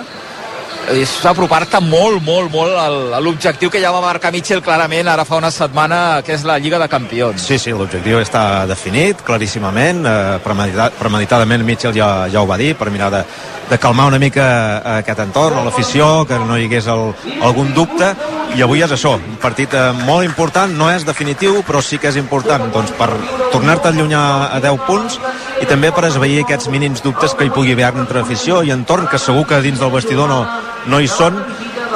és 0.92 1.12
apropar-te 1.24 1.80
molt, 1.80 2.20
molt, 2.24 2.50
molt 2.52 2.76
a 2.76 3.20
l'objectiu 3.22 3.70
que 3.72 3.80
ja 3.80 3.92
va 3.94 4.02
marcar 4.04 4.32
Mitchell 4.34 4.62
clarament 4.64 5.08
ara 5.08 5.24
fa 5.24 5.38
una 5.40 5.50
setmana, 5.54 6.20
que 6.26 6.34
és 6.36 6.44
la 6.44 6.58
Lliga 6.60 6.78
de 6.82 6.88
Campions. 6.92 7.40
Sí, 7.40 7.58
sí, 7.58 7.72
l'objectiu 7.72 8.20
està 8.20 8.66
definit 8.68 9.22
claríssimament, 9.24 10.04
eh, 10.04 10.38
premedita, 10.44 10.90
premeditadament 10.98 11.64
Mitchell 11.64 11.96
ja, 11.96 12.28
ja 12.32 12.42
ho 12.42 12.48
va 12.50 12.60
dir, 12.60 12.74
per 12.76 12.90
mirar 12.92 13.10
de, 13.14 13.24
de 13.70 13.78
calmar 13.78 14.10
una 14.12 14.20
mica 14.20 14.44
eh, 14.44 14.98
aquest 15.00 15.24
entorn, 15.24 15.64
l'afició, 15.64 16.26
que 16.28 16.38
no 16.44 16.58
hi 16.58 16.68
hagués 16.68 16.90
el, 16.92 17.14
algun 17.40 17.72
dubte, 17.74 18.12
i 18.54 18.62
avui 18.62 18.84
és 18.84 18.92
això, 18.92 19.16
un 19.16 19.40
partit 19.42 19.72
eh, 19.74 19.88
molt 20.04 20.26
important, 20.26 20.70
no 20.76 20.90
és 20.92 21.06
definitiu, 21.06 21.62
però 21.66 21.80
sí 21.82 21.98
que 21.98 22.12
és 22.12 22.20
important 22.20 22.68
doncs, 22.74 22.92
per 22.98 23.08
tornar-te 23.54 23.88
a 23.88 23.94
allunyar 23.94 24.26
a 24.52 24.60
10 24.62 24.84
punts 24.86 25.18
i 25.62 25.66
també 25.70 25.90
per 25.94 26.08
esveir 26.10 26.42
aquests 26.42 26.68
mínims 26.68 27.02
dubtes 27.02 27.34
que 27.34 27.48
hi 27.48 27.52
pugui 27.54 27.72
haver 27.72 27.94
entre 27.94 28.20
afició 28.20 28.62
i 28.62 28.74
entorn, 28.74 29.08
que 29.08 29.18
segur 29.22 29.46
que 29.48 29.62
dins 29.64 29.80
del 29.80 29.92
vestidor 29.94 30.28
no, 30.30 30.44
no 30.90 31.00
hi 31.00 31.08
són 31.08 31.40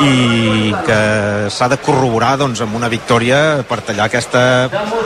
i 0.05 0.73
que 0.87 1.01
s'ha 1.51 1.69
de 1.73 1.79
corroborar 1.83 2.37
doncs, 2.41 2.63
amb 2.65 2.77
una 2.79 2.91
victòria 2.93 3.65
per 3.69 3.81
tallar 3.87 4.09
aquesta, 4.09 4.43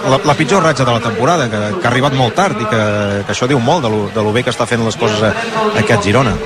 la, 0.09 0.21
la 0.25 0.37
pitjor 0.39 0.65
ratxa 0.65 0.85
de 0.85 0.93
la 0.93 1.03
temporada, 1.05 1.49
que, 1.51 1.63
que 1.79 1.87
ha 1.87 1.93
arribat 1.93 2.17
molt 2.19 2.37
tard 2.39 2.61
i 2.61 2.69
que, 2.69 2.83
que 3.27 3.35
això 3.35 3.49
diu 3.51 3.61
molt 3.63 3.87
de 3.87 3.93
lo, 3.93 4.03
de 4.15 4.25
lo 4.25 4.35
bé 4.35 4.45
que 4.45 4.53
està 4.53 4.67
fent 4.69 4.85
les 4.85 4.99
coses 5.01 5.23
a, 5.23 5.33
a 5.33 5.81
aquest 5.83 6.09
Girona. 6.09 6.37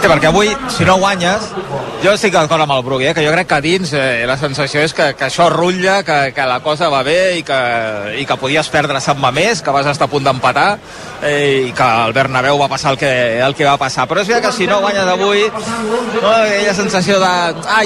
Sí, 0.00 0.08
perquè 0.08 0.30
avui, 0.30 0.52
si 0.72 0.86
no 0.88 0.96
guanyes, 1.00 1.50
jo 2.00 2.14
estic 2.16 2.32
d'acord 2.32 2.64
amb 2.64 2.72
el 2.72 2.84
Brugui, 2.86 3.10
eh, 3.10 3.14
que 3.16 3.24
jo 3.26 3.32
crec 3.34 3.48
que 3.50 3.60
dins 3.60 3.90
eh, 3.92 4.24
la 4.28 4.38
sensació 4.40 4.80
és 4.86 4.94
que, 4.96 5.10
que 5.18 5.26
això 5.26 5.50
rutlla, 5.52 5.98
que, 6.06 6.32
que 6.32 6.46
la 6.48 6.60
cosa 6.64 6.88
va 6.88 7.02
bé 7.04 7.36
i 7.36 7.42
que, 7.44 7.60
i 8.16 8.24
que 8.24 8.38
podies 8.40 8.70
perdre 8.72 9.02
Sant 9.04 9.20
Mamés, 9.20 9.60
que 9.60 9.74
vas 9.74 9.88
estar 9.90 10.08
a 10.08 10.12
punt 10.12 10.24
d'empatar 10.24 10.68
eh, 11.20 11.66
i 11.68 11.74
que 11.76 11.84
al 11.84 12.14
Bernabéu 12.16 12.56
va 12.56 12.70
passar 12.72 12.94
el 12.94 12.98
que, 13.00 13.12
el 13.44 13.56
que 13.58 13.68
va 13.68 13.76
passar. 13.80 14.06
Però 14.08 14.22
és 14.22 14.30
veritat 14.30 14.48
que 14.48 14.56
si 14.56 14.68
no 14.70 14.80
guanyes 14.80 15.12
avui, 15.12 15.44
no, 15.50 16.32
aquella 16.32 16.74
sensació 16.78 17.20
de 17.20 17.32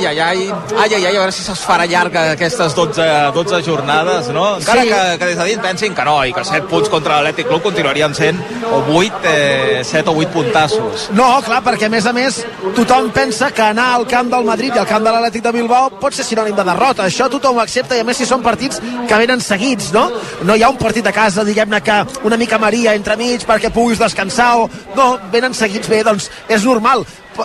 ai, 0.07 0.19
ai, 0.21 0.21
ai, 0.21 0.53
ai, 0.77 0.95
ai, 0.95 1.07
ai, 1.07 1.17
a 1.17 1.21
veure 1.21 1.33
si 1.33 1.43
se'ls 1.45 1.61
farà 1.67 1.87
llarga 1.87 2.31
aquestes 2.33 2.75
12, 2.75 3.07
12 3.35 3.63
jornades, 3.67 4.29
no? 4.29 4.57
Encara 4.57 4.83
Sí. 4.83 4.89
que, 4.89 5.19
que 5.19 5.27
des 5.27 5.37
de 5.39 5.45
dins 5.45 5.63
pensin 5.63 5.95
que 5.95 6.05
no, 6.05 6.17
i 6.25 6.33
que 6.33 6.45
7 6.45 6.67
punts 6.69 6.89
contra 6.93 7.21
l'Atlètic 7.23 7.49
Club 7.49 7.63
continuarien 7.63 8.15
sent 8.15 8.41
o 8.71 8.83
8, 8.99 9.21
eh, 9.25 9.81
7 9.85 10.11
o 10.11 10.15
8 10.19 10.33
puntassos. 10.33 11.09
No, 11.13 11.41
clar, 11.43 11.63
perquè 11.65 11.87
a 11.87 11.93
més 11.93 12.07
a 12.07 12.13
més 12.13 12.45
tothom 12.77 13.11
pensa 13.15 13.51
que 13.51 13.63
anar 13.63 13.95
al 13.95 14.07
camp 14.07 14.31
del 14.31 14.45
Madrid 14.45 14.75
i 14.75 14.79
al 14.79 14.87
camp 14.87 15.05
de 15.05 15.11
l'Atlètic 15.11 15.43
de 15.43 15.53
Bilbao 15.53 15.91
pot 16.01 16.13
ser 16.15 16.25
sinònim 16.25 16.57
de 16.57 16.65
derrota. 16.65 17.05
Això 17.05 17.29
tothom 17.31 17.59
ho 17.59 17.61
accepta 17.65 17.97
i 17.97 18.01
a 18.01 18.05
més 18.05 18.17
si 18.17 18.27
són 18.27 18.43
partits 18.43 18.81
que 19.09 19.17
venen 19.21 19.41
seguits, 19.41 19.93
no? 19.93 20.11
No 20.43 20.55
hi 20.57 20.63
ha 20.63 20.71
un 20.71 20.77
partit 20.81 21.07
a 21.07 21.13
casa, 21.13 21.45
diguem-ne, 21.45 21.81
que 21.85 21.99
una 22.25 22.37
mica 22.37 22.59
maria 22.59 22.95
entre 22.95 23.17
mig 23.17 23.45
perquè 23.47 23.71
puguis 23.73 23.99
descansar 23.99 24.57
o... 24.59 24.71
No, 24.97 25.19
venen 25.33 25.55
seguits 25.55 25.89
bé, 25.89 26.03
doncs 26.05 26.31
és 26.49 26.65
normal 26.65 27.05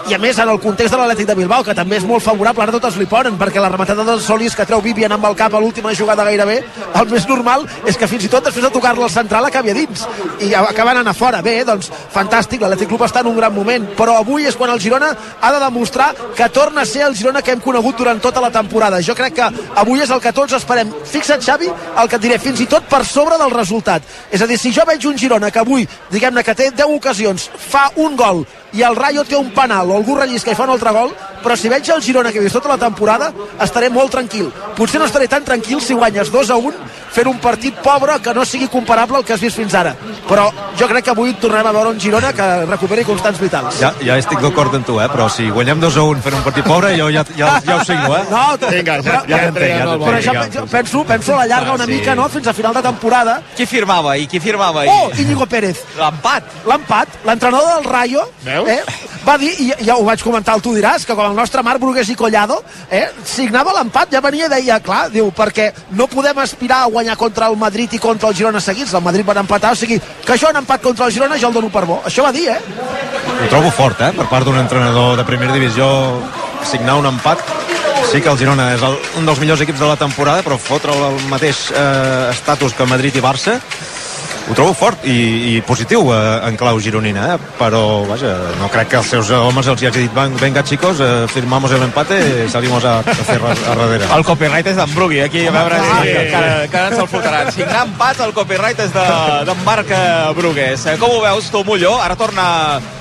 i 0.09 0.13
a 0.13 0.19
més 0.21 0.39
en 0.39 0.49
el 0.49 0.59
context 0.61 0.93
de 0.93 0.99
l'Atlètic 0.99 1.27
de 1.29 1.35
Bilbao 1.37 1.63
que 1.65 1.75
també 1.77 1.97
és 1.99 2.05
molt 2.07 2.23
favorable, 2.23 2.63
ara 2.63 2.75
totes 2.75 2.97
li 2.99 3.07
ponen 3.09 3.37
perquè 3.39 3.61
la 3.61 3.69
rematada 3.71 4.05
del 4.07 4.21
Solis 4.21 4.55
que 4.55 4.65
treu 4.69 4.81
Vivian 4.81 5.13
amb 5.15 5.25
el 5.29 5.37
cap 5.37 5.53
a 5.53 5.61
l'última 5.61 5.93
jugada 5.97 6.25
gairebé, 6.27 6.59
el 6.95 7.09
més 7.11 7.27
normal 7.29 7.65
és 7.89 7.97
que 7.97 8.07
fins 8.07 8.25
i 8.25 8.31
tot 8.31 8.45
després 8.45 8.65
de 8.65 8.73
tocar-la 8.73 9.07
al 9.07 9.13
central 9.13 9.45
acabi 9.45 9.73
a 9.73 9.77
dins. 9.77 10.05
I 10.45 10.53
acaben 10.53 10.97
anant 10.97 11.11
a 11.11 11.13
fora. 11.13 11.41
Bé, 11.45 11.59
doncs 11.65 11.89
fantàstic, 12.13 12.61
l'Atlètic 12.61 12.89
Club 12.89 13.03
està 13.07 13.23
en 13.23 13.31
un 13.31 13.37
gran 13.37 13.53
moment 13.53 13.89
però 13.99 14.15
avui 14.19 14.47
és 14.47 14.55
quan 14.55 14.71
el 14.71 14.79
Girona 14.79 15.09
ha 15.41 15.51
de 15.51 15.59
demostrar 15.59 16.13
que 16.35 16.49
torna 16.49 16.81
a 16.81 16.89
ser 16.89 17.03
el 17.07 17.15
Girona 17.17 17.41
que 17.41 17.51
hem 17.51 17.63
conegut 17.63 17.97
durant 17.97 18.21
tota 18.21 18.41
la 18.41 18.51
temporada. 18.51 19.01
Jo 19.01 19.15
crec 19.15 19.35
que 19.39 19.49
avui 19.81 20.03
és 20.03 20.09
el 20.09 20.21
que 20.23 20.33
tots 20.35 20.55
esperem. 20.55 20.91
Fixa't 21.11 21.43
Xavi, 21.43 21.69
el 21.69 22.09
que 22.09 22.19
et 22.19 22.23
diré, 22.23 22.39
fins 22.39 22.61
i 22.63 22.69
tot 22.69 22.87
per 22.89 23.03
sobre 23.05 23.37
del 23.41 23.51
resultat, 23.55 24.05
és 24.31 24.41
a 24.41 24.47
dir, 24.47 24.59
si 24.59 24.73
jo 24.75 24.85
veig 24.87 25.05
un 25.09 25.17
Girona 25.19 25.51
que 25.51 25.59
avui, 25.59 25.87
diguem-ne 26.11 26.43
que 26.43 26.55
té 26.55 26.71
10 26.71 26.95
ocasions 26.95 27.49
fa 27.69 27.89
un 27.97 28.15
gol 28.19 28.45
i 28.73 28.83
el 28.85 28.95
Rayo 28.95 29.23
té 29.25 29.37
un 29.37 29.51
penal 29.55 29.89
o 29.89 29.97
algú 29.97 30.15
rellisca 30.17 30.51
i 30.51 30.57
fa 30.57 30.67
un 30.67 30.75
altre 30.75 30.93
gol 30.93 31.13
però 31.43 31.55
si 31.57 31.71
veig 31.71 31.89
el 31.89 32.03
Girona 32.03 32.31
que 32.31 32.43
he 32.43 32.49
tota 32.51 32.69
la 32.69 32.77
temporada 32.77 33.31
estaré 33.61 33.89
molt 33.89 34.11
tranquil, 34.11 34.51
potser 34.77 34.99
no 34.99 35.07
estaré 35.07 35.27
tan 35.27 35.45
tranquil 35.45 35.81
si 35.81 35.93
guanyes 35.93 36.31
2 36.31 36.49
a 36.49 36.57
1 36.57 36.73
fent 37.11 37.27
un 37.27 37.39
partit 37.39 37.75
pobre 37.83 38.19
que 38.21 38.33
no 38.33 38.45
sigui 38.45 38.67
comparable 38.67 39.17
al 39.17 39.25
que 39.25 39.33
has 39.33 39.41
vist 39.41 39.57
fins 39.57 39.73
ara 39.75 39.95
però 40.27 40.49
jo 40.77 40.87
crec 40.87 41.03
que 41.05 41.11
avui 41.11 41.33
tornarem 41.41 41.67
a 41.67 41.71
veure 41.71 41.89
un 41.95 41.99
Girona 41.99 42.31
que 42.33 42.47
recuperi 42.65 43.03
constants 43.03 43.39
vitals 43.41 43.79
Ja, 43.81 43.93
ja 44.01 44.17
estic 44.17 44.39
d'acord 44.41 44.73
amb 44.75 44.85
tu, 44.85 44.99
eh? 45.01 45.07
però 45.09 45.29
si 45.29 45.49
guanyem 45.49 45.79
2 45.79 45.97
a 45.97 46.03
1 46.03 46.21
fent 46.21 46.35
un 46.39 46.43
partit 46.43 46.65
pobre, 46.65 46.93
jo 46.97 47.09
ja, 47.09 47.23
ja, 47.37 47.59
ja 47.65 47.75
ho 47.77 47.83
signo, 47.85 48.15
eh? 48.17 48.23
No, 48.29 48.43
Vinga, 48.69 48.95
ja, 48.99 49.01
però, 49.01 49.21
ja 49.27 49.37
t'entenc, 49.45 49.79
ja 49.79 49.97
però 49.97 50.17
això 50.19 50.33
jo 50.53 50.65
penso, 50.69 51.03
penso 51.05 51.33
a 51.33 51.37
la 51.43 51.47
llarga 51.47 51.73
una 51.73 51.83
Ah, 51.83 51.87
sí. 51.87 51.93
mica 51.93 52.15
no? 52.15 52.27
fins 52.29 52.47
a 52.47 52.53
final 52.53 52.73
de 52.73 52.81
temporada 52.81 53.41
Qui 53.55 53.65
firmava 53.65 54.15
i 54.17 54.27
qui 54.27 54.39
firmava 54.39 54.81
ahir? 54.81 54.91
Oh, 54.93 55.09
Íñigo 55.17 55.45
Pérez. 55.47 55.79
L'empat. 55.97 56.43
L'empat, 56.67 57.07
l'entrenador 57.25 57.75
del 57.81 57.83
Rayo, 57.91 58.21
Veus? 58.43 58.67
eh, 58.69 58.83
va 59.25 59.37
dir, 59.37 59.49
i 59.59 59.73
ja 59.85 59.95
ho 59.97 60.03
vaig 60.03 60.21
comentar 60.23 60.59
Tu 60.61 60.73
diràs, 60.75 61.05
que 61.05 61.15
com 61.15 61.25
el 61.25 61.35
nostre 61.35 61.63
Marc 61.63 61.79
Brugués 61.79 62.09
i 62.09 62.15
Collado, 62.15 62.61
eh, 62.91 63.07
signava 63.25 63.73
l'empat, 63.77 64.11
ja 64.11 64.21
venia 64.21 64.45
i 64.45 64.49
deia, 64.49 64.79
clar, 64.79 65.09
diu, 65.09 65.31
perquè 65.31 65.71
no 65.91 66.07
podem 66.07 66.37
aspirar 66.39 66.83
a 66.83 66.85
guanyar 66.91 66.98
contra 67.17 67.47
el 67.47 67.57
Madrid 67.57 67.93
i 67.93 67.99
contra 67.99 68.29
el 68.29 68.35
Girona 68.35 68.59
seguits, 68.61 68.93
el 68.93 69.03
Madrid 69.03 69.25
van 69.25 69.41
empatar, 69.43 69.73
o 69.73 69.79
sigui, 69.79 69.99
que 69.99 70.33
això 70.33 70.49
en 70.49 70.61
empat 70.61 70.81
contra 70.81 71.05
el 71.05 71.13
Girona 71.13 71.39
jo 71.39 71.47
el 71.47 71.53
dono 71.53 71.69
per 71.69 71.85
bo. 71.85 72.01
Això 72.05 72.23
va 72.23 72.31
dir, 72.31 72.49
eh? 72.49 72.59
Ho 73.43 73.49
trobo 73.49 73.71
fort, 73.71 74.01
eh? 74.01 74.11
Per 74.15 74.27
part 74.29 74.45
d'un 74.45 74.59
entrenador 74.59 75.17
de 75.17 75.25
primera 75.25 75.53
divisió 75.53 75.87
signar 76.63 76.99
un 76.99 77.07
empat 77.07 77.39
sí 78.11 78.21
que 78.21 78.29
el 78.29 78.37
Girona 78.37 78.71
és 78.73 78.83
el, 78.83 78.95
un 79.19 79.27
dels 79.27 79.39
millors 79.39 79.61
equips 79.61 79.79
de 79.79 79.87
la 79.87 79.97
temporada 79.99 80.43
però 80.45 80.57
fotre 80.59 80.93
el 80.93 81.19
mateix 81.29 81.69
eh, 81.71 82.31
estatus 82.33 82.73
que 82.73 82.87
Madrid 82.89 83.15
i 83.15 83.23
Barça 83.23 83.59
ho 84.49 84.53
trobo 84.57 84.73
fort 84.73 85.03
i, 85.05 85.57
i 85.57 85.61
positiu 85.65 86.07
eh, 86.13 86.47
en 86.47 86.55
clau 86.57 86.79
gironina, 86.81 87.35
eh? 87.35 87.37
però 87.59 88.03
vaja, 88.07 88.31
no 88.59 88.69
crec 88.71 88.89
que 88.93 88.97
els 89.01 89.09
seus 89.11 89.29
homes 89.35 89.67
els 89.67 89.81
hi 89.83 89.89
hagi 89.89 90.05
dit 90.07 90.13
"Ven- 90.15 90.37
venga 90.39 90.63
chicos, 90.63 90.99
eh, 90.99 91.25
firmamos 91.27 91.71
el 91.71 91.83
empate 91.83 92.45
y 92.45 92.49
salimos 92.49 92.83
a, 92.85 92.99
a 92.99 93.03
fer 93.03 93.39
a, 93.41 93.51
a 93.51 93.75
darrere 93.75 94.05
El 94.15 94.23
copyright 94.25 94.67
és 94.67 94.75
d'en 94.79 94.93
Brugui, 94.95 95.19
aquí, 95.21 95.45
a 95.47 95.51
veure 95.51 95.79
si 95.79 96.15
encara, 96.15 96.63
encara 96.65 96.87
ens 96.89 96.99
el 96.99 97.07
fotran. 97.07 97.51
Signar 97.53 97.83
empat, 97.87 98.19
el 98.25 98.33
copyright 98.33 98.79
és 98.79 98.93
de- 98.93 99.43
d'en 99.45 99.63
Marc 99.65 99.91
eh, 99.91 100.33
Brugués. 100.35 100.85
Eh, 100.85 100.97
Com 100.99 101.11
ho 101.17 101.21
veus, 101.21 101.51
tu, 101.51 101.63
Molló? 101.63 101.99
Ara 102.01 102.15
torna 102.15 102.47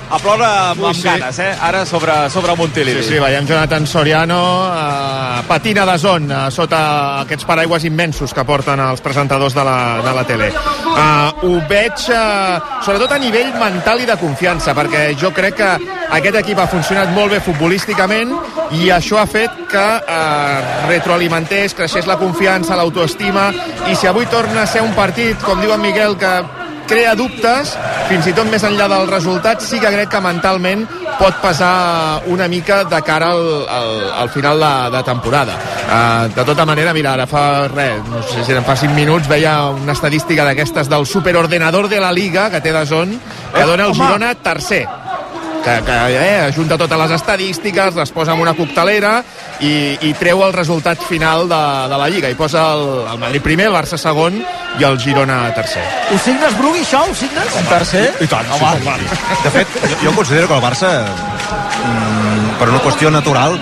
a 0.09 0.17
ploure 0.17 0.45
amb, 0.45 0.79
Ui, 0.81 0.87
amb 0.89 0.95
sí. 0.97 1.03
ganes, 1.07 1.37
eh? 1.39 1.51
Ara 1.61 1.85
sobre, 1.85 2.13
sobre 2.29 2.55
Montilivi. 2.57 3.03
Sí, 3.03 3.09
sí, 3.15 3.19
veiem 3.21 3.45
Jonathan 3.47 3.85
Soriano 3.87 4.39
eh, 4.73 5.43
patina 5.47 5.85
de 5.85 5.97
zon 6.01 6.31
eh, 6.31 6.39
sota 6.51 7.21
aquests 7.21 7.45
paraigües 7.45 7.85
immensos 7.85 8.33
que 8.33 8.43
porten 8.45 8.79
els 8.79 9.01
presentadors 9.05 9.53
de 9.53 9.63
la, 9.65 9.77
de 10.05 10.13
la 10.15 10.23
tele. 10.25 10.47
Eh, 10.49 11.28
ho 11.43 11.51
veig 11.69 12.05
eh, 12.13 12.59
sobretot 12.85 13.13
a 13.15 13.19
nivell 13.21 13.51
mental 13.59 14.01
i 14.03 14.07
de 14.09 14.17
confiança, 14.19 14.75
perquè 14.77 15.09
jo 15.19 15.31
crec 15.35 15.57
que 15.59 15.69
aquest 16.17 16.39
equip 16.41 16.61
ha 16.61 16.69
funcionat 16.71 17.11
molt 17.15 17.33
bé 17.35 17.41
futbolísticament 17.45 18.33
i 18.79 18.89
això 18.93 19.19
ha 19.21 19.27
fet 19.29 19.65
que 19.71 19.87
eh, 19.99 20.69
retroalimentés, 20.89 21.75
creixés 21.77 22.07
la 22.09 22.19
confiança, 22.21 22.77
l'autoestima 22.77 23.49
i 23.89 23.95
si 23.95 24.09
avui 24.09 24.29
torna 24.31 24.63
a 24.63 24.69
ser 24.69 24.85
un 24.85 24.95
partit, 24.97 25.37
com 25.45 25.61
diu 25.61 25.73
en 25.75 25.83
Miguel, 25.83 26.17
que 26.19 26.33
crea 26.89 27.13
dubtes, 27.13 27.75
fins 28.09 28.25
i 28.25 28.33
tot 28.33 28.49
més 28.49 28.63
enllà 28.65 28.87
del 28.89 29.05
resultat, 29.11 29.61
sí 29.61 29.77
que 29.81 29.91
crec 29.93 30.09
que 30.09 30.21
mentalment 30.25 30.87
pot 31.19 31.35
pesar 31.43 32.23
una 32.31 32.47
mica 32.47 32.83
de 32.85 33.01
cara 33.03 33.31
al, 33.35 33.67
al, 33.67 33.91
al 34.23 34.29
final 34.29 34.63
de, 34.63 34.97
de 34.97 35.03
temporada. 35.03 35.57
Uh, 35.89 36.33
de 36.33 36.45
tota 36.45 36.65
manera, 36.65 36.93
mira, 36.95 37.13
ara 37.13 37.27
fa 37.27 37.67
res, 37.67 37.99
no 38.07 38.23
sé 38.23 38.45
si 38.47 38.55
en 38.55 38.63
fa 38.65 38.77
5 38.79 38.95
minuts, 38.95 39.27
veia 39.27 39.57
una 39.75 39.97
estadística 39.97 40.47
d'aquestes 40.47 40.89
del 40.89 41.05
superordenador 41.05 41.89
de 41.91 41.99
la 41.99 42.13
Liga, 42.15 42.49
que 42.49 42.63
té 42.63 42.73
de 42.73 42.85
zon, 42.87 43.19
que 43.53 43.67
dona 43.67 43.89
el. 43.89 43.95
Girona 43.99 44.33
tercer 44.39 44.85
que, 45.63 45.75
que 45.85 45.97
eh, 46.15 46.39
ajunta 46.47 46.77
totes 46.77 46.99
les 46.99 47.11
estadístiques, 47.17 47.95
les 47.95 48.11
posa 48.11 48.33
en 48.33 48.43
una 48.43 48.53
coctelera 48.57 49.19
i, 49.59 49.97
i 50.07 50.13
treu 50.19 50.43
el 50.45 50.53
resultat 50.55 51.01
final 51.07 51.47
de, 51.49 51.61
de 51.91 51.99
la 52.01 52.09
Lliga. 52.09 52.29
I 52.31 52.37
posa 52.39 52.65
el, 52.75 52.85
el 53.13 53.19
Madrid 53.21 53.45
primer, 53.45 53.69
el 53.71 53.75
Barça 53.75 53.99
segon 53.99 54.39
i 54.39 54.87
el 54.87 54.99
Girona 55.01 55.41
tercer. 55.57 55.83
Ho 56.13 56.19
signes, 56.21 56.55
Brugui, 56.59 56.85
això? 56.85 57.03
Ho 57.07 57.17
signes? 57.17 57.59
Tercer? 57.69 58.05
I 58.23 58.29
tant, 58.31 58.47
sí, 58.53 58.71
sí, 58.83 58.95
sí. 59.09 59.43
De 59.43 59.53
fet, 59.57 59.81
jo, 59.83 59.99
jo 60.05 60.15
considero 60.21 60.47
que 60.47 60.57
el 60.59 60.63
Barça, 60.63 60.93
mm, 61.09 62.55
per 62.59 62.69
una 62.69 62.81
qüestió 62.85 63.11
natural, 63.11 63.59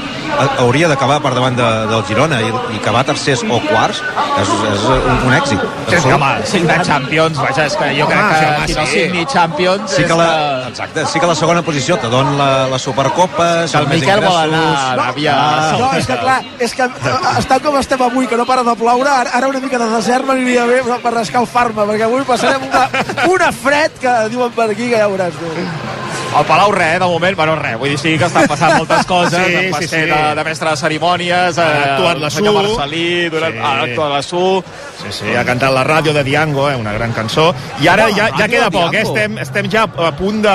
hauria 0.62 0.88
d'acabar 0.92 1.20
per 1.24 1.34
davant 1.36 1.58
de, 1.58 1.68
del 1.92 2.04
Girona 2.08 2.40
i, 2.44 2.50
i 2.76 2.80
acabar 2.82 3.04
tercers 3.08 3.44
o 3.48 3.60
quarts 3.68 4.02
és, 4.42 4.52
és 4.74 4.86
un, 4.92 5.22
un 5.28 5.36
èxit. 5.38 5.64
Sí, 5.88 6.00
sí, 6.04 6.12
home, 6.14 6.32
cinc 6.50 6.70
de 6.70 6.78
Champions, 6.88 7.40
vaja, 7.42 7.66
és 7.68 7.78
que 7.80 7.90
jo 7.98 8.08
crec 8.10 8.22
Home, 8.22 8.30
que 8.30 8.40
sí, 8.40 8.48
home, 8.48 8.66
qui 8.68 8.78
no 8.78 8.86
sí. 8.86 9.02
signi 9.02 9.26
Champions 9.32 9.96
Sí 9.96 10.04
que, 10.04 10.18
la, 10.20 10.28
que... 10.28 10.72
exacte, 10.74 11.06
sí 11.12 11.22
que 11.24 11.30
la 11.32 11.36
segona 11.40 11.64
posició 11.66 11.98
te 12.02 12.12
don 12.12 12.34
la, 12.38 12.50
la 12.72 12.80
Supercopa, 12.80 13.50
Que 13.72 13.82
el 13.82 13.90
Miquel 13.92 14.24
vol 14.24 14.38
anar 14.38 14.64
ingressos... 14.64 14.84
a 14.84 14.94
Aràbia 14.94 15.36
No, 15.38 15.80
no, 15.86 15.92
és 15.98 16.10
que 16.10 16.20
clar, 16.22 16.40
és 16.68 16.76
que 16.78 16.90
estant 17.38 17.64
com 17.66 17.78
estem 17.82 18.04
avui, 18.08 18.28
que 18.30 18.40
no 18.40 18.48
para 18.50 18.66
de 18.68 18.76
ploure, 18.80 19.10
ara, 19.10 19.36
ara 19.40 19.52
una 19.52 19.62
mica 19.64 19.80
de 19.82 19.90
desert 19.96 20.28
m'aniria 20.28 20.66
bé 20.70 20.82
per 21.04 21.14
escalfar-me, 21.24 21.86
perquè 21.92 22.08
avui 22.08 22.26
passarem 22.28 22.68
una, 22.70 22.88
una 23.28 23.54
fred 23.56 24.02
que 24.02 24.18
diuen 24.34 24.54
per 24.58 24.72
aquí 24.72 24.92
que 24.92 25.00
ja 25.00 25.08
veuràs 25.12 25.40
tu. 25.40 25.97
El 26.38 26.46
Palau 26.46 26.72
res, 26.72 27.00
de 27.00 27.06
moment, 27.06 27.36
bueno, 27.36 27.56
res, 27.56 27.78
vull 27.80 27.90
dir, 27.90 27.98
sí 27.98 28.12
que 28.20 28.26
estan 28.28 28.46
passant 28.48 28.76
moltes 28.80 29.06
coses, 29.10 29.40
Sí, 29.48 29.56
sí, 29.58 29.70
va 29.74 29.80
sí, 29.82 29.88
ser 29.88 30.04
sí. 30.06 30.12
de, 30.12 30.36
de 30.36 30.44
mestre 30.46 30.70
de 30.70 30.78
cerimònies, 30.78 31.58
Ha 31.58 31.68
actuat 31.96 32.16
el 32.18 32.22
la 32.22 32.30
senyor 32.30 32.54
Su. 32.54 32.76
Marcelí, 32.78 33.30
durant, 33.30 33.54
Sí. 33.54 33.60
sí. 33.60 33.66
ha 33.66 33.82
actuat 33.88 34.12
la 34.14 34.22
Su, 34.24 34.64
Sí, 35.02 35.12
sí, 35.12 35.36
ha 35.36 35.44
cantat 35.46 35.72
la 35.74 35.84
ràdio 35.88 36.14
de 36.14 36.24
Diango, 36.24 36.70
eh, 36.70 36.76
una 36.76 36.94
gran 36.94 37.12
cançó. 37.14 37.54
I 37.82 37.88
ara 37.88 38.06
Home, 38.06 38.14
ja, 38.20 38.30
ja 38.38 38.48
queda 38.48 38.70
poc, 38.70 38.94
eh? 38.94 39.02
Diango. 39.02 39.16
estem, 39.16 39.38
estem 39.40 39.70
ja 39.72 39.84
a 39.84 40.12
punt 40.16 40.42
de 40.44 40.50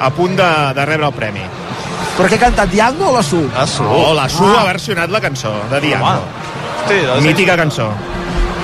a 0.00 0.10
punt 0.14 0.36
de, 0.36 0.50
de 0.74 0.84
rebre 0.86 1.06
el 1.06 1.12
premi. 1.12 1.42
Però 2.18 2.28
què 2.28 2.34
ha 2.36 2.44
cantat, 2.44 2.68
Diango 2.70 3.08
o 3.10 3.16
la 3.16 3.22
Su? 3.22 3.40
la 3.54 3.66
Su. 3.66 3.84
Oh, 3.84 4.12
la 4.14 4.28
Su 4.28 4.44
Ah. 4.44 4.60
ha 4.60 4.64
versionat 4.72 5.10
la 5.10 5.20
cançó 5.20 5.52
de 5.70 5.80
Diango. 5.80 6.18
Hosti, 6.84 7.00
doncs, 7.06 7.22
Mítica 7.24 7.56
cançó. 7.56 7.90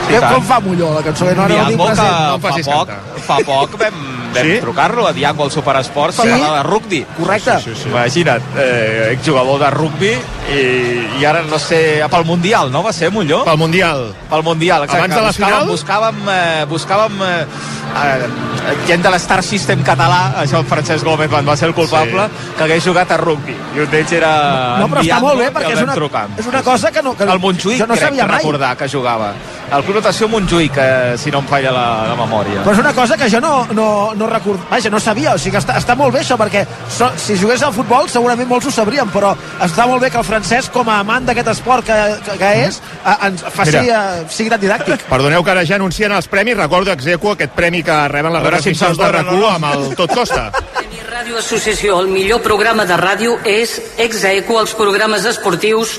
Tant. 0.05 0.35
com 0.35 0.43
fa 0.45 0.61
Molló, 0.61 0.93
la 0.95 1.03
cançó? 1.03 1.27
Que 1.27 1.35
no, 1.35 1.43
ara 1.45 1.55
no 1.55 1.67
tinc 1.67 1.79
Diango, 1.79 1.85
que 1.87 1.95
present. 1.95 2.19
no 2.29 2.35
em 2.35 2.41
fa 2.41 2.49
facis 2.51 2.67
poc, 2.69 2.89
cantar. 2.89 3.21
fa 3.27 3.37
poc 3.47 3.77
vam, 3.81 3.95
vam 4.35 4.47
Sí. 4.47 4.59
trucar-lo 4.61 5.07
a 5.07 5.13
Diango 5.13 5.45
al 5.45 5.51
Superesports 5.51 6.17
per 6.17 6.27
Sí. 6.27 6.31
parlar 6.33 6.57
de 6.59 6.63
rugby. 6.69 7.07
Correcte. 7.19 7.59
Sí, 7.61 7.71
sí, 7.75 7.81
sí. 7.85 7.89
Imagina't, 7.89 8.43
eh, 8.59 9.11
exjugador 9.13 9.61
de 9.61 9.71
rugby 9.71 10.13
i, 10.53 11.21
i 11.21 11.25
ara 11.25 11.43
no 11.43 11.59
sé, 11.59 12.03
pel 12.11 12.25
Mundial, 12.25 12.71
no 12.71 12.83
va 12.83 12.93
ser, 12.93 13.11
Molló? 13.11 13.45
Pel 13.45 13.57
Mundial. 13.59 14.15
Pel 14.29 14.43
Mundial, 14.43 14.85
exacte. 14.85 14.99
Abans 15.05 15.15
de 15.15 15.21
la 15.23 15.31
buscàvem, 15.31 15.35
final? 15.35 15.69
Buscàvem, 15.69 16.29
eh, 16.29 16.67
buscàvem 16.69 17.23
eh, 17.23 17.47
eh, 17.95 18.77
gent 18.87 19.03
de 19.03 19.11
l'Star 19.11 19.43
System 19.43 19.83
català, 19.85 20.35
això 20.43 20.59
el 20.61 20.67
Francesc 20.67 21.05
Gómez 21.05 21.29
quan 21.31 21.47
va 21.49 21.57
ser 21.57 21.69
el 21.69 21.75
culpable, 21.75 22.27
sí. 22.27 22.53
que 22.59 22.65
hagués 22.65 22.85
jugat 22.85 23.11
a 23.13 23.17
rugby. 23.17 23.55
I 23.77 23.81
un 23.81 23.91
d'ells 23.91 24.13
era 24.13 24.33
No, 24.81 24.89
però 24.89 25.01
en 25.01 25.07
està 25.07 25.21
molt 25.21 25.39
bé, 25.39 25.51
perquè 25.53 25.73
és 25.73 25.83
una, 25.83 25.95
trucar. 25.95 26.27
és 26.39 26.47
una 26.47 26.63
cosa 26.63 26.91
que 26.93 27.03
no, 27.03 27.17
que 27.17 27.25
El 27.25 27.39
Montjuïc, 27.41 27.79
jo 27.79 27.87
no 27.87 27.95
crec 27.95 28.05
sabia 28.09 28.23
que 28.25 28.29
mai. 28.33 28.39
recordar 28.39 28.77
que 28.77 28.89
jugava. 28.89 29.33
El 29.73 29.83
Club 29.85 29.97
Natació 29.97 30.29
Montjuïc, 30.29 30.77
eh, 30.79 31.15
si 31.19 31.31
no 31.33 31.41
em 31.43 31.47
falla 31.49 31.73
la, 31.75 31.85
la 32.11 32.17
memòria. 32.19 32.63
Però 32.65 32.75
és 32.77 32.83
una 32.83 32.93
cosa 32.95 33.17
que 33.17 33.29
jo 33.31 33.41
no, 33.41 33.67
no, 33.73 33.87
no 34.15 34.29
record... 34.31 34.61
Vaja, 34.71 34.91
no 34.93 35.01
sabia, 35.01 35.35
o 35.35 35.39
sigui 35.41 35.55
que 35.57 35.63
està, 35.63 35.79
està 35.81 35.97
molt 35.99 36.15
bé 36.15 36.21
això, 36.23 36.37
perquè 36.41 36.65
so, 36.93 37.09
si 37.21 37.37
jugués 37.41 37.63
al 37.65 37.73
futbol 37.75 38.09
segurament 38.13 38.49
molts 38.51 38.69
ho 38.69 38.75
sabrien, 38.75 39.09
però 39.15 39.33
està 39.65 39.89
molt 39.91 40.05
bé 40.05 40.13
que 40.13 40.21
el 40.21 40.27
francès, 40.29 40.69
com 40.75 40.89
a 40.93 41.01
amant 41.03 41.27
d'aquest 41.27 41.51
esport 41.57 41.87
que, 41.89 41.99
que, 42.27 42.39
que 42.43 42.53
és, 42.67 42.81
eh, 43.03 43.17
ens 43.31 43.45
faci, 43.49 43.79
Mira. 43.81 44.05
eh, 44.21 44.25
sigui 44.29 44.53
tan 44.53 44.63
didàctic. 44.63 45.09
Perdoneu 45.11 45.45
que 45.45 45.55
ara 45.57 45.65
ja 45.67 45.79
anuncien 45.81 46.13
els 46.13 46.29
premis. 46.31 46.57
Recordo 46.61 46.93
execo 46.95 47.35
aquest 47.35 47.57
premi 47.57 47.83
que 47.83 47.97
reben 48.13 48.33
les 48.35 48.45
A 48.45 48.47
veure 48.47 48.63
si 48.63 48.71
em 48.71 48.79
retransmissions 48.79 49.01
de 49.01 49.05
perdonen 49.05 49.27
rac 49.27 49.35
o 49.35 49.41
no. 49.41 49.55
amb 49.55 49.91
el 49.91 49.97
Tot 49.99 50.15
Costa. 50.15 50.51
Ràdio 51.25 51.39
Associació, 51.41 51.95
el 52.03 52.11
millor 52.13 52.43
programa 52.45 52.85
de 52.85 52.99
ràdio 53.01 53.39
és 53.49 53.71
Exaeco, 53.97 54.59
els 54.61 54.75
programes 54.77 55.25
esportius 55.25 55.95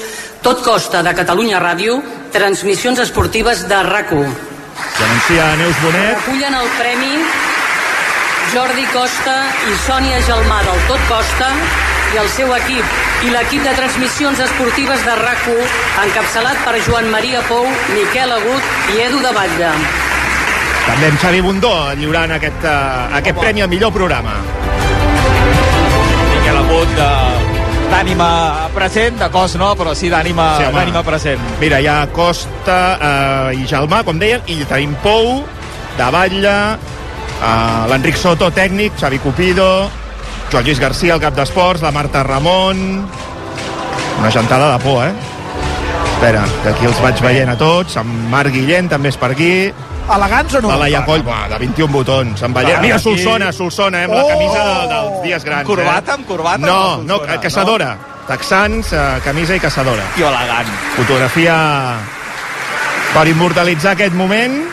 Tot 0.46 0.60
Costa 0.62 1.00
de 1.02 1.16
Catalunya 1.18 1.58
Ràdio, 1.64 1.96
transmissions 2.30 3.02
esportives 3.02 3.64
de 3.66 3.80
RAC1. 3.88 4.36
Que 4.78 5.08
anuncia 5.08 5.48
Neus 5.58 5.80
Bonet. 5.82 6.12
Recullen 6.20 6.58
el 6.60 6.70
premi 6.78 7.10
Jordi 8.52 8.86
Costa 8.94 9.34
i 9.66 9.74
Sònia 9.88 10.20
Gelmà 10.28 10.60
del 10.68 10.86
Tot 10.92 11.10
Costa 11.10 11.50
i 12.14 12.22
el 12.22 12.30
seu 12.36 12.54
equip 12.60 13.26
i 13.26 13.34
l'equip 13.34 13.66
de 13.66 13.74
transmissions 13.82 14.44
esportives 14.46 15.08
de 15.10 15.16
RAC1 15.24 15.74
encapçalat 16.04 16.62
per 16.68 16.76
Joan 16.86 17.10
Maria 17.10 17.42
Pou, 17.50 17.66
Miquel 17.96 18.38
Agut 18.38 18.94
i 18.94 19.02
Edu 19.08 19.26
de 19.26 19.34
Batlle. 19.42 19.74
També 20.86 21.10
amb 21.10 21.18
Xavi 21.26 21.42
Bundó 21.42 21.74
lliurant 21.98 22.38
aquest, 22.38 22.62
uh, 22.62 23.10
aquest 23.24 23.42
premi 23.42 23.66
al 23.66 23.74
millor 23.74 23.90
programa. 23.98 24.38
Miquel 26.46 26.60
Agut 26.62 26.92
de 26.94 27.06
d'ànima 27.90 28.26
present, 28.70 29.16
de 29.18 29.30
cos 29.34 29.56
no, 29.58 29.72
però 29.74 29.96
sí 29.98 30.12
d'ànima 30.14 30.44
Sí, 30.60 30.68
d'ànima 30.76 31.02
present. 31.02 31.42
Mira, 31.58 31.80
hi 31.82 31.88
ha 31.90 31.96
Costa 32.14 32.76
eh, 32.94 33.56
i 33.58 33.66
Jalmà, 33.66 34.04
com 34.06 34.20
deien, 34.22 34.44
i 34.46 34.60
tenim 34.70 34.94
Pou, 35.02 35.40
de 35.98 36.10
Batlle, 36.14 36.54
eh, 36.78 37.82
l'Enric 37.90 38.22
Soto, 38.22 38.52
tècnic, 38.54 38.94
Xavi 39.02 39.18
Cupido, 39.24 39.90
Joan 40.52 40.68
Lluís 40.68 40.84
García, 40.84 41.16
el 41.18 41.24
cap 41.24 41.34
d'esports, 41.34 41.82
la 41.82 41.90
Marta 41.96 42.22
Ramon... 42.22 43.08
Una 44.20 44.30
gentada 44.30 44.70
de 44.76 44.84
por, 44.86 45.02
eh? 45.08 45.14
Espera, 46.14 46.46
que 46.62 46.76
aquí 46.76 46.86
els 46.86 47.02
vaig 47.02 47.26
veient 47.26 47.50
a 47.50 47.58
tots. 47.58 47.98
En 47.98 48.14
Marc 48.30 48.54
Guillén 48.54 48.86
també 48.94 49.10
és 49.10 49.18
per 49.18 49.34
aquí. 49.34 49.56
Elegants 50.14 50.54
o 50.54 50.62
no? 50.62 50.70
La 50.70 50.78
Laia 50.78 51.04
Coll, 51.06 51.24
va, 51.26 51.48
de 51.50 51.58
21 51.58 51.92
botons. 51.92 52.42
En 52.42 52.54
Vallès. 52.54 52.72
Clar, 52.72 52.82
Mira, 52.82 52.96
aquí- 52.96 53.04
Solsona, 53.04 53.52
Solsona, 53.52 54.02
eh, 54.02 54.06
amb 54.06 54.14
la 54.14 54.24
Oh! 54.24 54.28
camisa 54.28 54.64
de, 54.66 54.88
dels 54.94 55.22
dies 55.24 55.44
grans. 55.44 55.66
Corbata, 55.66 56.12
eh? 56.12 56.16
amb 56.16 56.28
corbata 56.28 56.58
No, 56.58 56.98
no, 56.98 57.20
caçadora. 57.42 57.98
Texans, 58.28 58.92
eh, 58.94 59.20
camisa 59.24 59.56
i 59.56 59.60
caçadora. 59.60 60.04
Tio 60.16 60.28
elegant. 60.28 60.68
Fotografia 60.96 61.96
per 63.14 63.28
immortalitzar 63.28 63.94
aquest 63.94 64.14
moment. 64.14 64.64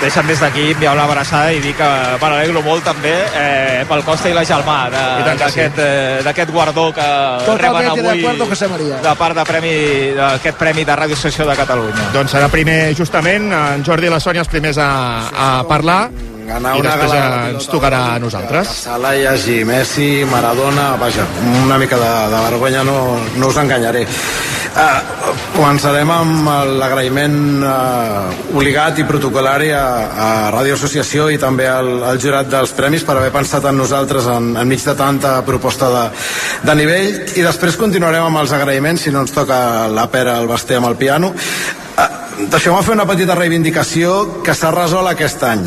Deixa'm 0.00 0.26
des 0.28 0.38
d'aquí 0.40 0.72
enviar 0.72 0.92
una 0.92 1.04
abraçada 1.04 1.52
i 1.56 1.60
dir 1.60 1.72
que 1.74 1.86
me 2.20 2.28
n'alegro 2.28 2.60
molt 2.62 2.84
també 2.84 3.14
eh, 3.34 3.84
pel 3.88 4.02
Costa 4.04 4.28
i 4.28 4.34
la 4.36 4.44
Gelmà 4.44 4.90
de- 4.92 5.24
tant 5.24 5.38
que 5.40 5.48
sí. 5.50 5.58
d'aquest 5.60 5.78
eh, 5.80 6.20
d'aquest 6.22 6.50
guardó 6.52 6.92
que 6.92 7.06
Totalmente 7.46 7.62
reben 7.88 8.04
de 8.04 8.10
avui 8.10 8.20
acuerdo, 8.20 8.46
José 8.46 8.68
María. 8.68 8.96
de 9.02 9.14
part 9.16 9.36
de 9.36 9.44
premi 9.48 9.74
d'aquest 10.18 10.58
premi 10.58 10.84
de 10.84 10.92
Ràdio 10.96 11.14
Associació 11.16 11.46
de 11.48 11.56
Catalunya. 11.56 12.10
Doncs 12.12 12.34
serà 12.36 12.48
primer, 12.52 12.94
justament, 12.94 13.48
en 13.52 13.84
Jordi 13.84 14.06
i 14.06 14.10
la 14.12 14.20
Sònia 14.20 14.44
els 14.44 14.48
primers 14.52 14.78
a, 14.78 14.90
a 15.32 15.64
parlar 15.66 16.10
Ganar 16.46 16.76
i 16.76 16.82
una 16.82 16.92
després 16.94 17.12
pilota 17.12 17.38
ens 17.52 17.68
tocarà 17.70 18.02
a 18.14 18.18
nosaltres. 18.22 18.70
sala 18.86 19.14
hi 19.16 19.24
hagi 19.26 19.62
Messi, 19.66 20.10
Maradona, 20.30 20.92
vaja, 21.00 21.24
una 21.64 21.78
mica 21.82 21.98
de, 21.98 22.12
de 22.32 22.42
vergonya, 22.50 22.84
no, 22.86 22.98
no 23.36 23.48
us 23.50 23.58
enganyaré. 23.58 24.04
Uh, 24.76 25.32
començarem 25.54 26.10
amb 26.12 26.50
l'agraïment 26.76 27.64
uh, 27.64 28.34
obligat 28.52 29.00
i 29.00 29.06
protocolari 29.08 29.70
a, 29.72 29.86
a 30.12 30.26
Ràdio 30.52 30.76
Associació 30.76 31.30
i 31.32 31.40
també 31.40 31.64
al, 31.70 31.88
al 32.04 32.20
jurat 32.20 32.50
dels 32.52 32.74
premis 32.76 33.06
per 33.08 33.16
haver 33.16 33.32
pensat 33.32 33.64
en 33.70 33.80
nosaltres 33.80 34.28
en, 34.34 34.52
enmig 34.60 34.84
de 34.84 34.94
tanta 34.98 35.38
proposta 35.48 35.88
de, 35.94 36.04
de 36.68 36.76
nivell 36.76 37.08
i 37.40 37.46
després 37.46 37.80
continuarem 37.80 38.28
amb 38.28 38.42
els 38.42 38.52
agraïments 38.52 39.08
si 39.08 39.14
no 39.16 39.24
ens 39.24 39.32
toca 39.32 39.88
la 39.88 40.06
pera 40.12 40.36
al 40.36 40.52
Basté 40.52 40.76
amb 40.76 40.92
el 40.92 41.00
piano 41.00 41.32
Uh, 41.96 42.25
Deixeu-me 42.36 42.82
fer 42.84 42.92
una 42.92 43.06
petita 43.08 43.34
reivindicació 43.34 44.42
que 44.44 44.52
s'ha 44.52 44.68
resolt 44.74 45.08
aquest 45.08 45.40
any. 45.48 45.62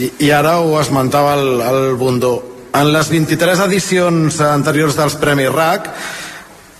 I, 0.00 0.06
i 0.24 0.30
ara 0.32 0.56
ho 0.62 0.78
esmentava 0.80 1.34
el, 1.36 1.60
el 1.60 1.96
Bundó. 2.00 2.38
En 2.74 2.88
les 2.94 3.10
23 3.12 3.60
edicions 3.66 4.40
anteriors 4.40 4.96
dels 4.96 5.18
Premis 5.20 5.52
RAC 5.52 5.90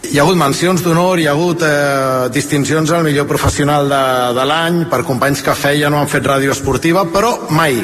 hi 0.09 0.17
ha 0.17 0.25
hagut 0.25 0.41
mencions 0.41 0.81
d'honor, 0.85 1.21
hi 1.21 1.29
ha 1.29 1.37
hagut 1.37 1.61
eh, 1.65 2.31
distincions 2.33 2.91
al 2.93 3.05
millor 3.05 3.29
professional 3.29 3.89
de, 3.93 4.03
de 4.37 4.49
l'any 4.49 4.83
per 4.89 5.05
companys 5.05 5.45
que 5.45 5.57
feien 5.57 5.93
o 5.93 6.01
han 6.01 6.11
fet 6.13 6.25
ràdio 6.29 6.57
esportiva, 6.57 7.05
però 7.13 7.37
mai 7.53 7.83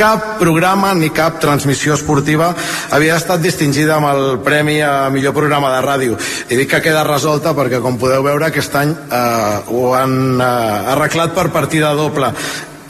cap 0.00 0.38
programa 0.40 0.94
ni 0.96 1.10
cap 1.12 1.36
transmissió 1.42 1.92
esportiva 1.92 2.54
havia 2.96 3.18
estat 3.20 3.42
distingida 3.44 3.98
amb 3.98 4.08
el 4.08 4.22
Premi 4.40 4.78
a 4.80 5.10
millor 5.12 5.34
programa 5.36 5.74
de 5.74 5.82
ràdio. 5.84 6.16
I 6.48 6.56
dic 6.56 6.70
que 6.72 6.80
queda 6.86 7.04
resolta 7.04 7.52
perquè, 7.52 7.82
com 7.84 8.00
podeu 8.00 8.24
veure, 8.24 8.48
aquest 8.48 8.78
any 8.80 8.94
eh, 8.96 9.60
ho 9.68 9.84
han 9.98 10.16
eh, 10.40 10.94
arreglat 10.94 11.36
per 11.36 11.50
partida 11.52 11.92
doble 11.98 12.32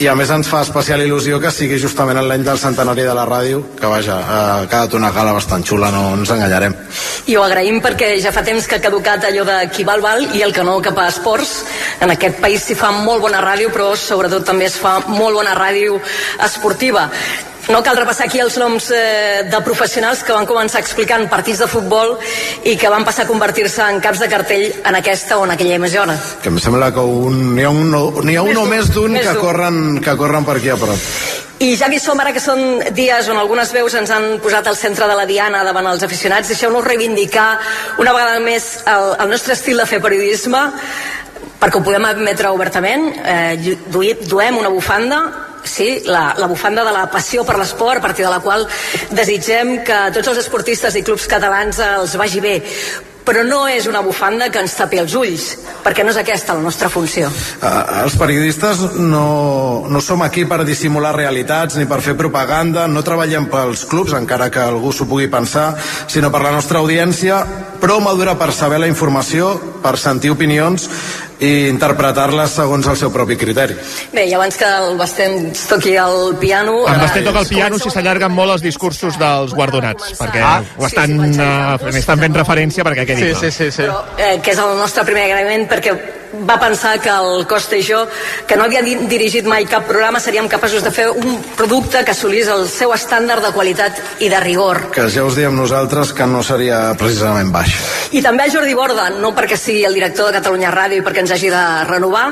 i 0.01 0.07
a 0.09 0.15
més 0.17 0.31
ens 0.33 0.47
fa 0.49 0.63
especial 0.65 1.03
il·lusió 1.03 1.37
que 1.41 1.51
sigui 1.53 1.77
justament 1.77 2.17
en 2.17 2.25
l'any 2.29 2.41
del 2.45 2.57
centenari 2.57 3.03
de 3.05 3.13
la 3.13 3.25
ràdio 3.29 3.61
que 3.77 3.89
vaja, 3.89 4.15
eh, 4.17 4.39
ha 4.63 4.69
quedat 4.69 4.95
una 4.97 5.11
gala 5.13 5.35
bastant 5.35 5.61
xula, 5.67 5.91
no 5.93 6.15
ens 6.17 6.31
enganyarem 6.33 6.73
I 7.29 7.35
ho 7.37 7.43
agraïm 7.45 7.77
perquè 7.83 8.15
ja 8.23 8.31
fa 8.33 8.41
temps 8.41 8.65
que 8.65 8.79
ha 8.79 8.81
caducat 8.81 9.27
allò 9.29 9.45
de 9.45 9.59
qui 9.75 9.85
val 9.85 10.01
val 10.01 10.25
i 10.33 10.41
el 10.41 10.55
que 10.55 10.65
no 10.65 10.79
cap 10.81 10.97
a 10.97 11.07
esports. 11.11 11.53
En 12.01 12.09
aquest 12.09 12.41
país 12.41 12.65
s'hi 12.65 12.75
fa 12.79 12.89
molt 12.95 13.21
bona 13.21 13.43
ràdio, 13.45 13.69
però 13.69 13.91
sobretot 13.95 14.47
també 14.47 14.65
es 14.71 14.79
fa 14.81 14.97
molt 15.07 15.37
bona 15.37 15.53
ràdio 15.57 16.01
esportiva. 16.49 17.09
No 17.69 17.83
cal 17.85 17.97
repassar 17.97 18.25
aquí 18.25 18.39
els 18.41 18.55
noms 18.57 18.87
eh, 18.95 19.43
de 19.45 19.59
professionals 19.61 20.23
que 20.25 20.33
van 20.33 20.47
començar 20.49 20.81
explicant 20.81 21.27
partits 21.29 21.61
de 21.61 21.67
futbol 21.69 22.15
i 22.65 22.73
que 22.79 22.89
van 22.89 23.05
passar 23.05 23.27
a 23.27 23.29
convertir-se 23.29 23.85
en 23.85 24.01
caps 24.01 24.23
de 24.23 24.29
cartell 24.31 24.65
en 24.81 24.97
aquesta 24.97 25.37
o 25.37 25.45
en 25.45 25.53
aquella 25.53 25.77
emissora. 25.77 26.17
que 26.41 26.49
em 26.49 26.57
sembla 26.59 26.91
que 26.91 27.01
n'hi 27.01 27.63
ha 27.63 27.69
un, 27.69 27.93
n'hi 28.25 28.35
ha 28.35 28.41
un 28.41 28.57
o 28.57 28.65
més 28.65 28.89
d'un 28.89 29.13
que, 29.13 29.35
corren, 29.37 30.01
que 30.01 30.17
corren 30.17 30.45
per 30.45 30.57
aquí 30.57 30.73
a 30.73 30.77
prop. 30.77 31.05
I 31.61 31.75
ja 31.77 31.91
que 31.91 31.99
hi 31.99 32.01
som 32.01 32.19
ara 32.19 32.33
que 32.33 32.41
són 32.41 32.81
dies 32.97 33.29
on 33.29 33.37
algunes 33.37 33.69
veus 33.71 33.93
ens 33.93 34.09
han 34.09 34.39
posat 34.41 34.65
al 34.67 34.75
centre 34.79 35.05
de 35.07 35.15
la 35.15 35.27
diana 35.29 35.61
davant 35.63 35.91
els 35.91 36.01
aficionats, 36.01 36.49
deixeu-nos 36.49 36.83
reivindicar 36.83 37.59
una 38.01 38.15
vegada 38.17 38.39
més 38.41 38.79
el, 38.89 39.13
el 39.21 39.29
nostre 39.29 39.53
estil 39.53 39.77
de 39.77 39.85
fer 39.85 40.01
periodisme 40.01 40.65
perquè 41.61 41.77
ho 41.77 41.85
podem 41.85 42.07
admetre 42.09 42.49
obertament. 42.49 43.11
Eh, 43.21 43.77
duem 44.25 44.57
una 44.57 44.73
bufanda 44.73 45.50
sí, 45.63 46.01
la, 46.05 46.33
la 46.37 46.47
bufanda 46.47 46.83
de 46.87 46.95
la 46.95 47.05
passió 47.11 47.45
per 47.47 47.57
l'esport 47.59 47.99
a 47.99 48.07
partir 48.07 48.25
de 48.25 48.33
la 48.33 48.41
qual 48.43 48.67
desitgem 49.11 49.79
que 49.85 50.01
tots 50.15 50.33
els 50.33 50.43
esportistes 50.43 50.97
i 50.97 51.05
clubs 51.05 51.29
catalans 51.29 51.79
els 51.85 52.17
vagi 52.19 52.43
bé. 52.43 52.57
Però 53.21 53.43
no 53.45 53.67
és 53.69 53.85
una 53.85 54.01
bufanda 54.01 54.47
que 54.49 54.57
ens 54.63 54.73
tapi 54.73 54.97
els 54.97 55.13
ulls 55.13 55.43
perquè 55.83 56.01
no 56.05 56.09
és 56.09 56.17
aquesta 56.17 56.55
la 56.57 56.63
nostra 56.65 56.89
funció. 56.89 57.29
Uh, 57.61 58.01
els 58.01 58.15
periodistes 58.17 58.81
no, 58.97 59.85
no 59.89 60.01
som 60.01 60.23
aquí 60.25 60.47
per 60.49 60.63
dissimular 60.65 61.13
realitats 61.15 61.77
ni 61.77 61.85
per 61.89 62.01
fer 62.01 62.15
propaganda, 62.17 62.87
no 62.89 63.05
treballem 63.05 63.45
pels 63.51 63.85
clubs, 63.89 64.15
encara 64.17 64.49
que 64.53 64.61
algú 64.63 64.93
s'ho 64.93 65.05
pugui 65.09 65.29
pensar, 65.29 65.75
sinó 66.09 66.33
per 66.33 66.41
la 66.45 66.53
nostra 66.55 66.81
audiència, 66.81 67.43
prou 67.81 68.01
madura 68.01 68.37
per 68.41 68.51
saber 68.57 68.81
la 68.81 68.89
informació, 68.89 69.53
per 69.85 69.97
sentir 70.01 70.33
opinions 70.33 70.89
i 71.41 71.67
interpretar-les 71.71 72.51
segons 72.53 72.85
el 72.91 72.97
seu 72.99 73.09
propi 73.11 73.35
criteri. 73.41 73.73
Bé, 74.13 74.27
i 74.29 74.33
abans 74.37 74.55
que 74.59 74.67
el 74.69 74.95
Basté 74.99 75.25
ens 75.25 75.63
toqui 75.71 75.95
el 75.97 76.35
piano... 76.41 76.83
En 76.85 76.93
ara- 76.93 77.07
Basté 77.07 77.23
toca 77.25 77.41
el 77.41 77.49
piano 77.49 77.79
si 77.81 77.89
s'allarguen 77.89 78.31
molt 78.31 78.53
els 78.59 78.61
discursos 78.65 79.17
dels 79.17 79.55
guardonats, 79.57 80.13
perquè 80.21 80.41
Ah, 80.45 80.61
ho 80.77 80.85
estan, 80.85 81.17
sí, 81.17 81.33
sí, 81.33 81.41
uh, 81.41 81.95
estan 81.97 82.19
fent 82.21 82.35
referència 82.37 82.85
perquè 82.85 83.07
quedi 83.09 83.31
clar. 83.33 83.51
sí, 83.51 83.71
sí. 83.71 83.81
Però, 83.81 84.03
eh, 84.17 84.35
que 84.43 84.53
és 84.53 84.59
el 84.61 84.77
nostre 84.77 85.03
primer 85.07 85.25
agraïment 85.31 85.65
perquè 85.71 85.95
va 86.47 86.59
pensar 86.59 86.99
que 87.03 87.09
el 87.11 87.45
Costa 87.47 87.75
i 87.77 87.83
jo, 87.83 88.05
que 88.47 88.55
no 88.55 88.63
havia 88.63 88.81
di- 88.81 88.95
dirigit 89.11 89.45
mai 89.45 89.65
cap 89.65 89.85
programa, 89.87 90.19
seríem 90.19 90.47
capaços 90.47 90.83
de 90.83 90.91
fer 90.91 91.09
un 91.11 91.41
producte 91.57 92.03
que 92.05 92.11
assolís 92.11 92.47
el 92.47 92.67
seu 92.69 92.93
estàndard 92.95 93.43
de 93.45 93.51
qualitat 93.55 93.99
i 94.19 94.29
de 94.29 94.39
rigor. 94.39 94.91
Que 94.95 95.09
ja 95.11 95.23
us 95.27 95.35
diem 95.35 95.55
nosaltres 95.55 96.13
que 96.13 96.25
no 96.27 96.43
seria 96.43 96.93
precisament 96.97 97.51
baix. 97.51 97.75
I 98.11 98.21
també 98.21 98.43
a 98.47 98.51
Jordi 98.51 98.73
Borda, 98.75 99.09
no 99.09 99.33
perquè 99.35 99.57
sigui 99.57 99.83
el 99.87 99.93
director 99.93 100.27
de 100.31 100.37
Catalunya 100.39 100.71
Ràdio 100.71 100.99
i 101.01 101.05
perquè 101.05 101.19
ens 101.25 101.31
hagi 101.35 101.49
de 101.51 101.63
renovar, 101.87 102.27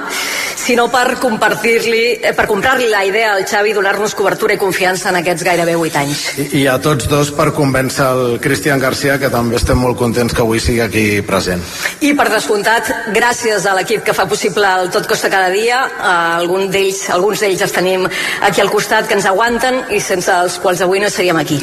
sinó 0.59 0.87
per 0.91 1.17
compartir-li, 1.19 2.19
eh, 2.21 2.33
per 2.35 2.45
comprar-li 2.47 2.87
la 2.89 3.03
idea 3.05 3.33
al 3.33 3.45
Xavi 3.47 3.71
i 3.71 3.73
donar-nos 3.73 4.13
cobertura 4.15 4.53
i 4.53 4.57
confiança 4.57 5.09
en 5.09 5.15
aquests 5.21 5.43
gairebé 5.43 5.75
8 5.75 5.97
anys. 5.99 6.23
I, 6.37 6.47
I 6.61 6.67
a 6.67 6.77
tots 6.83 7.07
dos 7.09 7.31
per 7.35 7.51
convèncer 7.55 8.05
el 8.05 8.39
Cristian 8.43 8.79
Garcia, 8.79 9.17
que 9.19 9.29
també 9.29 9.55
estem 9.57 9.77
molt 9.79 9.97
contents 9.97 10.33
que 10.33 10.41
avui 10.43 10.59
sigui 10.59 10.81
aquí 10.83 11.21
present. 11.25 11.63
I 12.01 12.13
per 12.13 12.29
descomptat, 12.29 12.91
gràcies 13.15 13.65
a 13.65 13.73
l'equip 13.75 13.88
que 13.97 14.13
fa 14.13 14.27
possible 14.29 14.69
el 14.69 14.91
Tot 14.93 15.07
Costa 15.09 15.29
cada 15.29 15.49
dia, 15.49 15.81
eh, 15.89 16.13
algun 16.39 16.69
d'ells, 16.69 17.09
alguns 17.15 17.41
d'ells 17.41 17.65
els 17.65 17.73
tenim 17.75 18.05
aquí 18.45 18.61
al 18.61 18.69
costat 18.69 19.07
que 19.09 19.17
ens 19.17 19.25
aguanten 19.25 19.85
i 19.89 19.99
sense 19.99 20.31
els 20.31 20.59
quals 20.61 20.81
avui 20.85 21.01
no 21.01 21.09
seríem 21.09 21.37
aquí. 21.41 21.59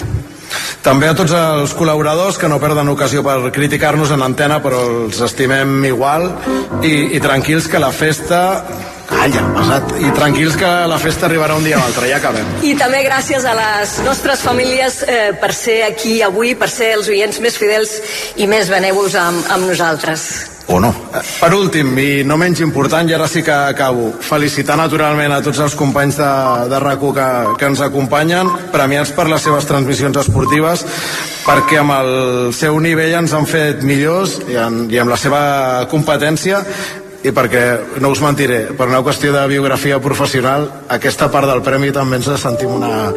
També 0.82 1.08
a 1.10 1.14
tots 1.18 1.32
els 1.34 1.72
col·laboradors 1.74 2.38
que 2.38 2.48
no 2.50 2.60
perden 2.62 2.88
ocasió 2.88 3.22
per 3.26 3.38
criticar-nos 3.54 4.12
en 4.14 4.22
antena, 4.22 4.60
però 4.62 4.82
els 5.06 5.18
estimem 5.20 5.80
igual 5.88 6.28
i, 6.82 7.16
i 7.16 7.22
tranquils 7.22 7.66
que 7.70 7.82
la 7.82 7.90
festa 7.94 8.42
Calla, 9.06 9.42
pesat. 9.54 9.92
I 10.02 10.08
tranquils 10.16 10.56
que 10.58 10.70
la 10.90 10.98
festa 10.98 11.28
arribarà 11.28 11.54
un 11.54 11.62
dia 11.62 11.78
o 11.78 11.84
altre, 11.84 12.08
ja 12.10 12.18
acabem. 12.18 12.48
I 12.66 12.74
també 12.78 13.04
gràcies 13.06 13.46
a 13.46 13.54
les 13.54 13.92
nostres 14.02 14.42
famílies 14.42 14.98
eh, 15.06 15.30
per 15.38 15.52
ser 15.54 15.78
aquí 15.86 16.18
avui, 16.26 16.56
per 16.58 16.66
ser 16.72 16.92
els 16.96 17.10
oients 17.12 17.38
més 17.44 17.58
fidels 17.58 17.96
i 18.34 18.50
més 18.50 18.70
benèvols 18.72 19.14
amb, 19.22 19.46
amb 19.54 19.70
nosaltres. 19.70 20.55
O 20.68 20.80
no. 20.82 20.90
Per 21.14 21.50
últim, 21.54 21.92
i 22.02 22.24
no 22.26 22.34
menys 22.40 22.60
important, 22.64 23.06
i 23.06 23.14
ara 23.14 23.28
sí 23.30 23.44
que 23.46 23.54
acabo, 23.54 24.08
felicitar 24.18 24.74
naturalment 24.80 25.36
a 25.36 25.38
tots 25.44 25.60
els 25.62 25.76
companys 25.78 26.18
de, 26.18 26.30
de 26.72 26.80
rac 26.82 27.04
que, 27.14 27.28
que 27.60 27.70
ens 27.70 27.82
acompanyen, 27.86 28.50
premiats 28.74 29.14
per 29.14 29.28
les 29.30 29.46
seves 29.46 29.68
transmissions 29.68 30.18
esportives, 30.24 30.82
perquè 31.46 31.78
amb 31.78 31.94
el 32.00 32.12
seu 32.56 32.80
nivell 32.82 33.14
ens 33.20 33.36
han 33.36 33.46
fet 33.46 33.86
millors 33.86 34.40
i, 34.48 34.58
en, 34.58 34.86
i 34.90 34.98
amb 34.98 35.14
la 35.14 35.20
seva 35.20 35.42
competència 35.92 36.64
i 37.24 37.32
perquè, 37.34 37.62
no 38.02 38.10
us 38.12 38.20
mentiré, 38.22 38.66
per 38.76 38.88
una 38.90 39.00
qüestió 39.04 39.32
de 39.34 39.46
biografia 39.50 39.98
professional, 40.02 40.68
aquesta 40.92 41.30
part 41.32 41.48
del 41.50 41.62
premi 41.64 41.92
també 41.94 42.20
ens 42.20 42.28
la 42.30 42.36
sentim 42.40 42.74
una, 42.76 43.10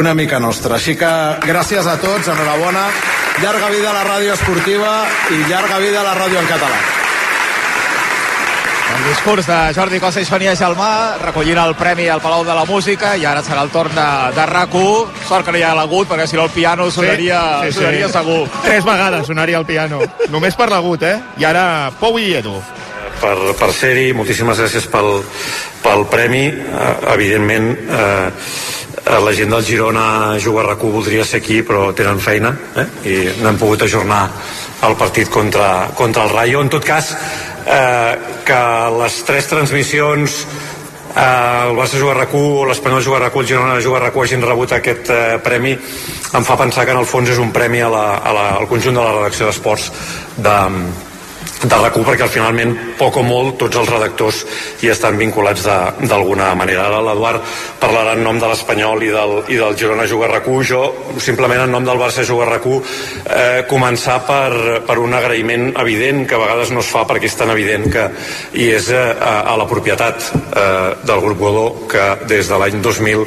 una 0.00 0.14
mica 0.18 0.40
nostra. 0.42 0.78
Així 0.80 0.96
que 0.98 1.12
gràcies 1.44 1.86
a 1.86 1.98
tots, 2.02 2.32
enhorabona, 2.32 2.88
llarga 3.42 3.70
vida 3.74 3.92
a 3.92 3.98
la 4.00 4.08
ràdio 4.08 4.34
esportiva 4.34 4.96
i 5.30 5.44
llarga 5.50 5.78
vida 5.82 6.00
a 6.00 6.08
la 6.10 6.18
ràdio 6.18 6.40
en 6.42 6.50
català. 6.50 6.82
El 8.92 9.04
discurs 9.08 9.46
de 9.48 9.56
Jordi 9.72 9.98
Costa 10.02 10.20
i 10.20 10.26
Sonia 10.28 10.52
Gelmà 10.58 11.16
recollint 11.22 11.58
el 11.62 11.72
premi 11.78 12.10
al 12.12 12.20
Palau 12.20 12.44
de 12.44 12.52
la 12.54 12.66
Música 12.68 13.14
i 13.16 13.24
ara 13.24 13.40
serà 13.42 13.62
el 13.64 13.72
torn 13.72 13.94
de, 13.96 14.08
de 14.36 14.44
rac 14.50 14.76
Sort 15.28 15.46
que 15.46 15.54
no 15.54 15.58
hi 15.58 15.64
ha 15.64 15.72
l'agut, 15.74 16.10
perquè 16.10 16.26
si 16.28 16.36
no 16.36 16.44
el 16.44 16.52
piano 16.52 16.90
sonaria, 16.90 17.40
sí, 17.62 17.70
sí, 17.70 17.72
sí. 17.72 17.78
sonaria 17.78 18.08
segur. 18.12 18.44
Tres 18.62 18.84
vegades 18.84 19.26
sonaria 19.26 19.58
el 19.58 19.66
piano. 19.66 20.02
Només 20.30 20.54
per 20.54 20.68
l'agut, 20.68 21.02
eh? 21.02 21.18
I 21.40 21.48
ara 21.48 21.64
Pou 21.98 22.18
i 22.20 22.34
Edu 22.36 22.58
per, 23.22 23.36
per 23.58 23.70
ser-hi, 23.76 24.10
moltíssimes 24.16 24.58
gràcies 24.64 24.88
pel, 24.90 25.22
pel 25.84 26.06
premi. 26.10 26.48
Eh, 26.50 26.94
evidentment, 27.14 27.70
eh, 27.86 28.30
la 29.02 29.32
gent 29.34 29.50
del 29.50 29.64
Girona 29.66 30.38
juga 30.42 30.62
a 30.62 30.66
rac 30.72 30.82
voldria 30.82 31.24
ser 31.26 31.40
aquí, 31.42 31.62
però 31.66 31.90
tenen 31.96 32.20
feina 32.22 32.52
eh? 32.78 32.86
i 33.10 33.16
no 33.42 33.50
hem 33.50 33.58
pogut 33.58 33.82
ajornar 33.82 34.26
el 34.86 34.94
partit 34.98 35.30
contra, 35.30 35.88
contra 35.98 36.26
el 36.26 36.30
Rayo. 36.30 36.62
En 36.62 36.70
tot 36.70 36.84
cas, 36.84 37.14
eh, 37.66 38.14
que 38.46 38.62
les 38.98 39.18
tres 39.26 39.48
transmissions 39.50 40.38
eh, 41.16 41.68
el 41.68 41.76
Barça 41.76 41.98
juga 41.98 42.14
a 42.16 42.20
rac 42.22 42.34
l'Espanyol 42.34 43.04
juga 43.04 43.20
a 43.20 43.24
rac 43.26 43.36
el 43.36 43.46
Girona 43.46 43.80
juga 43.80 43.98
a 43.98 44.04
rac 44.06 44.16
hagin 44.16 44.42
rebut 44.42 44.72
aquest 44.72 45.10
eh, 45.10 45.38
premi 45.42 45.72
em 45.72 46.44
fa 46.44 46.56
pensar 46.56 46.84
que 46.86 46.92
en 46.92 47.02
el 47.02 47.06
fons 47.06 47.30
és 47.30 47.38
un 47.38 47.52
premi 47.52 47.82
a 47.82 47.88
la, 47.92 48.06
a 48.18 48.32
la, 48.32 48.46
al 48.58 48.68
conjunt 48.68 48.94
de 48.94 49.02
la 49.02 49.12
redacció 49.18 49.46
d'esports 49.46 49.90
de, 50.36 50.58
de 51.62 51.78
rac 51.78 51.94
perquè 51.94 52.24
al 52.26 52.32
finalment 52.32 52.72
poc 52.98 53.20
o 53.20 53.22
molt 53.22 53.58
tots 53.60 53.78
els 53.78 53.90
redactors 53.90 54.40
hi 54.82 54.90
estan 54.90 55.18
vinculats 55.18 55.62
d'alguna 55.62 56.50
manera. 56.58 56.88
Ara 56.88 57.02
l'Eduard 57.06 57.44
parlarà 57.80 58.16
en 58.16 58.24
nom 58.26 58.38
de 58.40 58.48
l'Espanyol 58.50 59.04
i, 59.06 59.10
del, 59.14 59.34
i 59.54 59.58
del 59.60 59.76
Girona 59.78 60.06
Juga 60.10 60.30
rac 60.30 60.48
jo 60.66 60.82
simplement 61.22 61.62
en 61.62 61.70
nom 61.70 61.84
del 61.86 62.00
Barça 62.00 62.24
Juga 62.26 62.48
rac 62.50 62.66
eh, 62.66 63.62
començar 63.70 64.18
per, 64.26 64.82
per 64.86 64.98
un 64.98 65.14
agraïment 65.14 65.72
evident 65.78 66.26
que 66.26 66.34
a 66.34 66.42
vegades 66.42 66.72
no 66.74 66.82
es 66.82 66.90
fa 66.90 67.04
perquè 67.06 67.30
és 67.30 67.38
tan 67.38 67.50
evident 67.54 67.86
que 67.92 68.08
i 68.58 68.70
és 68.74 68.90
eh, 68.90 69.02
a 69.22 69.54
la 69.58 69.68
propietat 69.70 70.30
eh, 70.32 70.94
del 71.06 71.22
grup 71.22 71.38
Godó 71.38 71.66
que 71.90 72.26
des 72.26 72.48
de 72.48 72.58
l'any 72.58 72.82
2000 72.82 73.24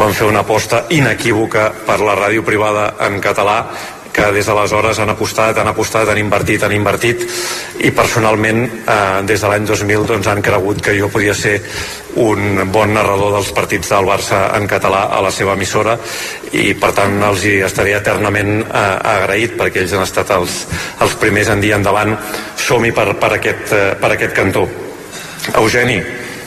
van 0.00 0.16
fer 0.16 0.28
una 0.28 0.40
aposta 0.44 0.86
inequívoca 0.90 1.70
per 1.84 2.00
la 2.00 2.16
ràdio 2.16 2.44
privada 2.46 2.94
en 3.04 3.20
català 3.20 3.58
que 4.14 4.30
des 4.32 4.46
d'aleshores 4.46 5.00
han 5.02 5.10
apostat, 5.10 5.58
han 5.58 5.68
apostat, 5.72 6.08
han 6.08 6.20
invertit, 6.20 6.62
han 6.62 6.72
invertit 6.76 7.24
i 7.82 7.90
personalment 7.90 8.62
eh, 8.64 9.22
des 9.26 9.42
de 9.42 9.50
l'any 9.50 9.66
2000 9.66 10.06
doncs, 10.06 10.30
han 10.30 10.42
cregut 10.42 10.80
que 10.84 10.94
jo 10.94 11.10
podia 11.10 11.34
ser 11.34 11.56
un 12.22 12.62
bon 12.70 12.94
narrador 12.94 13.34
dels 13.34 13.50
partits 13.56 13.90
del 13.90 14.06
Barça 14.06 14.44
en 14.54 14.68
català 14.70 15.08
a 15.10 15.20
la 15.24 15.32
seva 15.34 15.56
emissora 15.58 15.96
i 16.54 16.70
per 16.78 16.92
tant 16.94 17.18
els 17.26 17.42
hi 17.42 17.56
estaré 17.66 17.96
eternament 17.98 18.60
eh, 18.62 18.86
agraït 19.16 19.58
perquè 19.58 19.82
ells 19.82 19.96
han 19.98 20.06
estat 20.06 20.30
els, 20.38 20.62
els 21.02 21.18
primers 21.18 21.50
en 21.50 21.60
dir 21.64 21.74
endavant 21.74 22.14
som-hi 22.54 22.94
per, 22.94 23.10
per, 23.18 23.34
aquest, 23.40 23.74
eh, 23.74 23.86
per 23.98 24.14
aquest 24.14 24.36
cantó 24.36 24.68
Eugeni, 25.52 25.98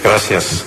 gràcies. 0.01 0.63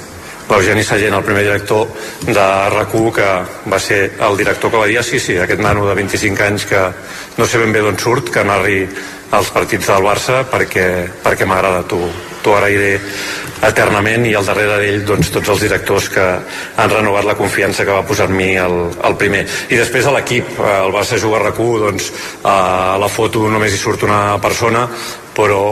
l'Eugeni 0.51 0.83
Sagent, 0.83 1.15
el 1.15 1.25
primer 1.27 1.43
director 1.47 1.87
de 2.27 2.47
rac 2.75 2.93
que 3.15 3.29
va 3.71 3.79
ser 3.81 4.13
el 4.21 4.37
director 4.37 4.71
que 4.71 4.77
va 4.77 4.87
dir 4.87 5.03
sí, 5.03 5.19
sí, 5.19 5.39
aquest 5.39 5.61
nano 5.61 5.87
de 5.89 5.95
25 5.95 6.43
anys 6.45 6.67
que 6.67 6.83
no 7.39 7.47
sé 7.47 7.59
ben 7.59 7.73
bé 7.73 7.81
d'on 7.81 7.99
surt, 7.99 8.31
que 8.31 8.45
narri 8.45 8.83
els 9.33 9.51
partits 9.55 9.87
del 9.87 10.03
Barça 10.05 10.43
perquè, 10.51 10.87
perquè 11.23 11.47
m'agrada, 11.47 11.85
t'ho 11.87 12.57
agrairé 12.57 12.99
eternament 13.67 14.25
i 14.27 14.35
al 14.35 14.47
darrere 14.49 14.79
d'ell 14.81 15.05
doncs, 15.07 15.31
tots 15.33 15.51
els 15.53 15.63
directors 15.67 16.09
que 16.13 16.27
han 16.81 16.93
renovat 16.93 17.29
la 17.29 17.37
confiança 17.39 17.85
que 17.85 17.93
va 17.95 18.07
posar 18.07 18.31
en 18.31 18.37
mi 18.37 18.55
el, 18.57 18.77
el 19.05 19.17
primer. 19.21 19.45
I 19.69 19.77
després 19.77 20.07
a 20.09 20.15
l'equip, 20.17 20.57
el 20.59 20.93
Barça 20.95 21.21
juga 21.21 21.41
a 21.41 21.45
rac 21.45 21.61
doncs 21.61 22.11
a 22.45 22.97
la 23.01 23.09
foto 23.13 23.47
només 23.49 23.75
hi 23.75 23.81
surt 23.81 24.07
una 24.09 24.39
persona 24.41 24.89
però 25.41 25.63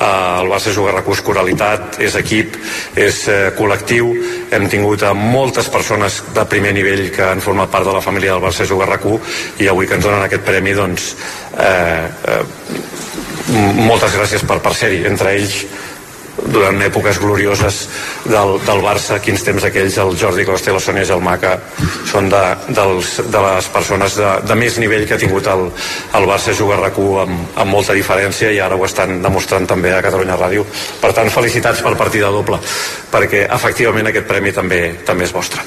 eh, 0.00 0.40
el 0.42 0.50
Barça 0.50 0.72
juga 0.74 0.94
recurs 0.96 1.22
coralitat, 1.22 2.00
és 2.02 2.16
equip, 2.18 2.56
és 2.98 3.20
eh, 3.30 3.52
col·lectiu, 3.56 4.10
hem 4.52 4.66
tingut 4.72 5.04
a 5.06 5.12
moltes 5.14 5.70
persones 5.72 6.18
de 6.34 6.46
primer 6.50 6.74
nivell 6.74 7.06
que 7.14 7.24
han 7.30 7.44
format 7.44 7.70
part 7.70 7.86
de 7.86 7.94
la 7.94 8.02
família 8.02 8.34
del 8.34 8.42
Barça 8.42 8.66
juga 8.66 8.88
rac 8.90 9.06
i 9.58 9.68
avui 9.68 9.86
que 9.86 9.96
ens 9.98 10.04
donen 10.04 10.22
aquest 10.22 10.44
premi 10.46 10.74
doncs 10.78 11.14
eh, 11.58 12.06
eh, 12.34 12.42
moltes 13.82 14.14
gràcies 14.14 14.44
per, 14.46 14.60
per 14.62 14.74
ser-hi, 14.78 15.02
entre 15.08 15.34
ells 15.36 15.64
durant 16.52 16.80
èpoques 16.82 17.18
glorioses 17.20 17.82
del, 18.24 18.56
del 18.64 18.82
Barça, 18.84 19.18
quins 19.22 19.44
temps 19.44 19.64
aquells, 19.68 19.98
el 20.00 20.14
Jordi 20.18 20.46
Costa 20.48 20.70
i 20.70 20.76
la 20.76 20.82
Sònia 20.82 21.04
Gelmà, 21.08 21.36
que 21.42 21.52
són 22.08 22.30
de, 22.32 22.42
dels, 22.72 23.14
de 23.32 23.44
les 23.46 23.68
persones 23.74 24.16
de, 24.18 24.30
de 24.48 24.58
més 24.58 24.78
nivell 24.82 25.06
que 25.08 25.16
ha 25.16 25.20
tingut 25.20 25.48
el, 25.52 25.68
el 26.18 26.28
Barça 26.30 26.56
jugar 26.56 26.80
rac 26.80 26.98
amb, 27.02 27.52
amb 27.56 27.70
molta 27.70 27.96
diferència 27.96 28.52
i 28.52 28.60
ara 28.60 28.76
ho 28.76 28.86
estan 28.88 29.20
demostrant 29.24 29.68
també 29.68 29.92
a 29.92 30.02
Catalunya 30.04 30.38
Ràdio. 30.40 30.66
Per 31.02 31.12
tant, 31.16 31.30
felicitats 31.32 31.84
per 31.84 31.96
partida 32.00 32.32
doble, 32.32 32.60
perquè 33.12 33.46
efectivament 33.48 34.08
aquest 34.10 34.28
premi 34.28 34.52
també 34.56 34.82
també 35.06 35.28
és 35.28 35.34
vostre. 35.34 35.62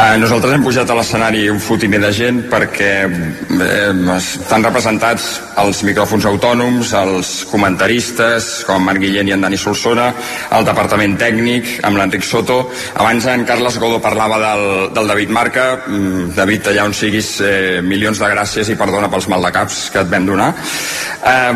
Eh, 0.00 0.16
nosaltres 0.16 0.54
hem 0.54 0.62
pujat 0.64 0.88
a 0.88 0.94
l'escenari 0.96 1.42
un 1.52 1.58
fotimer 1.60 1.98
de 2.00 2.10
gent 2.16 2.38
perquè 2.48 2.92
eh, 3.04 4.14
estan 4.14 4.64
representats 4.64 5.26
els 5.60 5.82
micròfons 5.84 6.24
autònoms, 6.30 6.94
els 6.96 7.32
comentaristes, 7.50 8.48
com 8.68 8.86
Marc 8.86 9.02
Guillén 9.02 9.28
i 9.28 9.34
en 9.36 9.44
Dani 9.44 9.58
Solsona, 9.60 9.79
el 9.88 10.66
departament 10.66 11.16
tècnic, 11.20 11.78
amb 11.86 11.98
l'Enric 11.98 12.24
Soto. 12.26 12.60
Abans 12.94 13.26
en 13.30 13.44
Carles 13.48 13.78
Godó 13.80 14.00
parlava 14.02 14.38
del, 14.42 14.64
del 14.94 15.10
David 15.12 15.30
Marca. 15.30 15.66
Mm, 15.86 16.34
David, 16.36 16.70
allà 16.72 16.84
on 16.88 16.94
siguis, 16.94 17.32
eh, 17.40 17.80
milions 17.82 18.18
de 18.20 18.30
gràcies 18.30 18.70
i 18.70 18.78
perdona 18.78 19.10
pels 19.10 19.28
maldecaps 19.32 19.80
que 19.94 20.02
et 20.04 20.12
vam 20.12 20.26
donar. 20.26 20.52
Eh, 20.54 21.54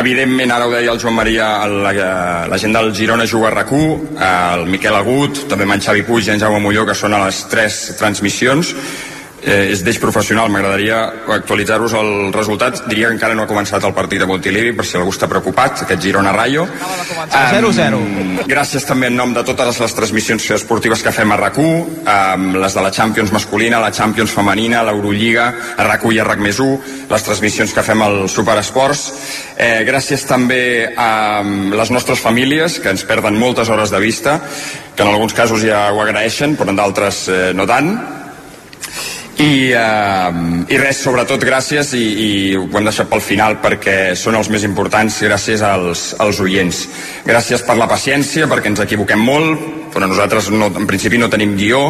evidentment, 0.00 0.52
ara 0.54 0.66
ho 0.66 0.72
deia 0.72 0.92
el 0.92 1.00
Joan 1.02 1.18
Maria, 1.18 1.50
la, 1.66 1.92
la 2.48 2.58
gent 2.58 2.74
del 2.76 2.94
Girona 2.94 3.26
juga 3.26 3.48
a 3.48 3.54
rac 3.58 3.68
el 3.68 4.64
Miquel 4.66 4.94
Agut, 4.96 5.44
també 5.48 5.66
en 5.68 5.82
Xavi 5.84 6.02
Puig 6.06 6.26
i 6.26 6.32
en 6.32 6.40
Jaume 6.40 6.60
Molló, 6.62 6.86
que 6.88 6.96
són 6.96 7.14
a 7.14 7.24
les 7.26 7.44
tres 7.50 7.94
transmissions 7.98 8.74
eh, 9.48 9.72
és 9.72 9.82
d'eix 9.84 9.98
professional, 10.02 10.50
m'agradaria 10.52 11.00
actualitzar-vos 11.38 11.94
el 11.98 12.10
resultat. 12.34 12.82
Diria 12.88 13.08
que 13.08 13.16
encara 13.16 13.36
no 13.36 13.46
ha 13.46 13.50
començat 13.50 13.84
el 13.88 13.94
partit 13.96 14.20
de 14.20 14.28
Montilivi, 14.28 14.74
per 14.76 14.86
si 14.86 14.98
algú 14.98 15.14
està 15.14 15.28
preocupat, 15.30 15.84
aquest 15.86 16.04
Girona-Rayo. 16.04 16.66
0-0. 17.32 17.98
Um, 17.98 18.34
gràcies 18.48 18.84
també 18.88 19.08
en 19.08 19.16
nom 19.18 19.32
de 19.34 19.44
totes 19.48 19.80
les 19.80 19.96
transmissions 19.96 20.50
esportives 20.58 21.02
que 21.04 21.14
fem 21.14 21.32
a 21.32 21.38
rac 21.40 21.58
um, 21.58 22.50
les 22.58 22.74
de 22.76 22.84
la 22.84 22.92
Champions 22.94 23.32
masculina, 23.32 23.80
la 23.80 23.92
Champions 23.94 24.34
femenina, 24.34 24.84
l'Eurolliga, 24.86 25.48
a 25.76 25.88
rac 25.88 26.04
i 26.08 26.20
a 26.20 26.24
RAC 26.24 26.40
més 26.40 26.60
1, 26.62 27.08
les 27.10 27.24
transmissions 27.24 27.72
que 27.74 27.84
fem 27.84 28.02
al 28.04 28.28
Superesports. 28.30 29.02
Eh, 29.56 29.82
gràcies 29.88 30.22
també 30.28 30.92
a 30.96 31.42
les 31.42 31.90
nostres 31.90 32.20
famílies, 32.22 32.78
que 32.78 32.92
ens 32.94 33.04
perden 33.08 33.36
moltes 33.38 33.68
hores 33.68 33.90
de 33.90 34.00
vista, 34.00 34.38
que 34.94 35.02
en 35.02 35.10
alguns 35.10 35.34
casos 35.34 35.62
ja 35.62 35.88
ho 35.92 36.00
agraeixen, 36.02 36.56
però 36.56 36.72
en 36.72 36.78
d'altres 36.78 37.26
eh, 37.28 37.50
no 37.54 37.66
tant 37.66 38.17
i, 39.38 39.70
uh, 39.70 40.64
i 40.66 40.78
res, 40.80 40.98
sobretot 40.98 41.42
gràcies 41.46 41.92
i, 41.94 42.04
i 42.04 42.30
ho 42.58 42.66
hem 42.66 42.88
deixat 42.88 43.10
pel 43.10 43.22
final 43.22 43.58
perquè 43.62 44.16
són 44.18 44.34
els 44.38 44.50
més 44.50 44.64
importants 44.66 45.20
gràcies 45.22 45.62
als, 45.62 46.08
als 46.18 46.40
oients. 46.42 46.84
Gràcies 47.26 47.62
per 47.62 47.78
la 47.78 47.86
paciència 47.90 48.48
perquè 48.50 48.72
ens 48.72 48.82
equivoquem 48.82 49.22
molt 49.22 49.76
però 49.92 50.06
nosaltres 50.06 50.50
no, 50.52 50.68
en 50.68 50.86
principi 50.86 51.18
no 51.18 51.30
tenim 51.32 51.56
guió. 51.58 51.80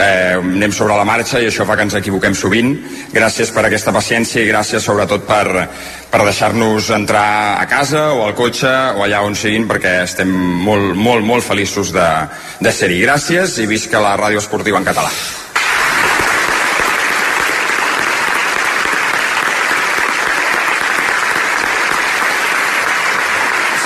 Eh, 0.00 0.36
anem 0.38 0.72
sobre 0.72 0.96
la 0.96 1.04
marxa 1.08 1.40
i 1.42 1.48
això 1.48 1.66
fa 1.68 1.76
que 1.76 1.86
ens 1.88 1.96
equivoquem 1.98 2.34
sovint. 2.36 2.72
Gràcies 3.12 3.50
per 3.54 3.64
aquesta 3.66 3.92
paciència 3.96 4.44
i 4.44 4.48
gràcies 4.48 4.84
sobretot 4.86 5.26
per, 5.28 5.66
per 6.12 6.22
deixar-nos 6.24 6.92
entrar 6.96 7.58
a 7.60 7.66
casa 7.70 8.08
o 8.14 8.24
al 8.26 8.36
cotxe 8.38 8.70
o 8.96 9.04
allà 9.04 9.22
on 9.26 9.36
siguin 9.38 9.68
perquè 9.70 10.00
estem 10.06 10.30
molt, 10.30 10.94
molt, 10.96 11.26
molt 11.26 11.46
feliços 11.46 11.92
de, 11.96 12.08
de 12.60 12.72
ser-hi. 12.72 13.02
Gràcies 13.04 13.60
i 13.60 13.68
visca 13.70 14.02
la 14.02 14.16
ràdio 14.20 14.42
esportiva 14.42 14.80
en 14.80 14.88
català 14.88 15.10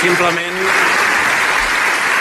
Simplement 0.05 0.57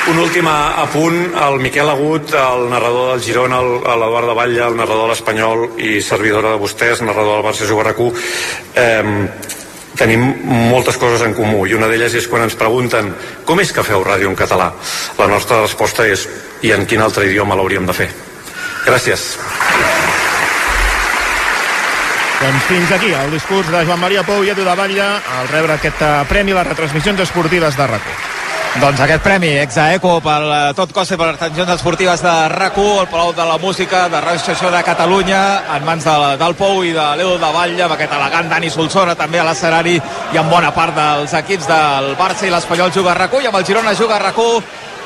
un 0.08 0.18
últim 0.22 0.46
apunt, 0.48 1.18
el 1.36 1.58
Miquel 1.60 1.90
Agut, 1.92 2.30
el 2.32 2.62
narrador 2.70 3.10
del 3.10 3.20
Girona, 3.26 3.58
l'Eduard 3.60 4.30
de 4.30 4.36
Batlle, 4.38 4.62
el 4.70 4.78
narrador 4.78 5.02
de 5.04 5.10
l'Espanyol 5.10 5.66
i 5.84 5.98
servidora 6.00 6.54
de 6.54 6.62
vostès, 6.62 7.02
narrador 7.04 7.36
del 7.36 7.44
Barça 7.44 7.68
Jugar 7.68 7.92
eh, 7.92 9.28
tenim 10.00 10.24
moltes 10.72 10.96
coses 10.96 11.26
en 11.28 11.36
comú 11.36 11.66
i 11.68 11.76
una 11.76 11.92
d'elles 11.92 12.16
és 12.16 12.26
quan 12.26 12.48
ens 12.48 12.56
pregunten 12.56 13.12
com 13.44 13.60
és 13.60 13.72
que 13.72 13.84
feu 13.84 14.00
ràdio 14.00 14.32
en 14.32 14.36
català? 14.36 14.72
La 15.20 15.28
nostra 15.28 15.60
resposta 15.60 16.08
és 16.08 16.24
i 16.62 16.72
en 16.72 16.86
quin 16.86 17.04
altre 17.04 17.28
idioma 17.28 17.54
l'hauríem 17.54 17.84
de 17.84 18.00
fer? 18.00 18.08
Gràcies. 18.88 19.34
Doncs 22.44 22.64
fins 22.68 22.90
aquí 22.92 23.08
el 23.08 23.30
discurs 23.32 23.70
de 23.72 23.86
Joan 23.88 24.02
Maria 24.02 24.20
Pou 24.20 24.42
i 24.44 24.50
Edu 24.52 24.66
de 24.66 24.72
Batlle 24.76 25.06
al 25.38 25.46
rebre 25.48 25.78
aquest 25.78 26.02
eh, 26.04 26.12
premi 26.28 26.52
a 26.52 26.58
les 26.58 26.66
retransmissions 26.66 27.22
esportives 27.24 27.78
de 27.78 27.86
RACO. 27.88 28.16
Doncs 28.82 29.00
aquest 29.00 29.22
premi, 29.24 29.54
Exaeco, 29.62 30.18
per 30.20 30.42
eh, 30.42 30.58
tot 30.76 30.92
cos 30.92 31.14
i 31.14 31.16
per 31.16 31.30
les 31.30 31.40
transmissions 31.40 31.72
esportives 31.78 32.20
de 32.20 32.34
rac 32.52 32.76
el 32.82 33.08
Palau 33.08 33.32
de 33.32 33.48
la 33.48 33.56
Música, 33.56 34.08
de 34.12 34.20
Ràdio 34.20 34.42
Estació 34.42 34.70
de 34.74 34.82
Catalunya, 34.84 35.40
en 35.76 35.88
mans 35.88 36.04
de, 36.04 36.16
del 36.36 36.56
Pou 36.58 36.84
i 36.84 36.92
de 36.92 37.06
l'Edu 37.16 37.38
de 37.40 37.52
Batlle, 37.56 37.84
amb 37.86 37.96
aquest 37.96 38.12
elegant 38.12 38.50
Dani 38.52 38.70
Solsona, 38.70 39.14
també 39.16 39.40
a 39.40 39.48
l'escenari, 39.48 39.96
i 40.34 40.36
amb 40.36 40.52
bona 40.52 40.74
part 40.76 40.92
dels 40.98 41.32
equips 41.40 41.70
del 41.70 42.12
Barça 42.20 42.44
i 42.44 42.52
l'Espanyol 42.52 42.92
juga 42.92 43.14
a 43.14 43.20
rac 43.22 43.40
i 43.40 43.46
amb 43.48 43.56
el 43.56 43.64
Girona 43.64 43.94
juga 43.96 44.18
a 44.18 44.24
rac 44.26 44.42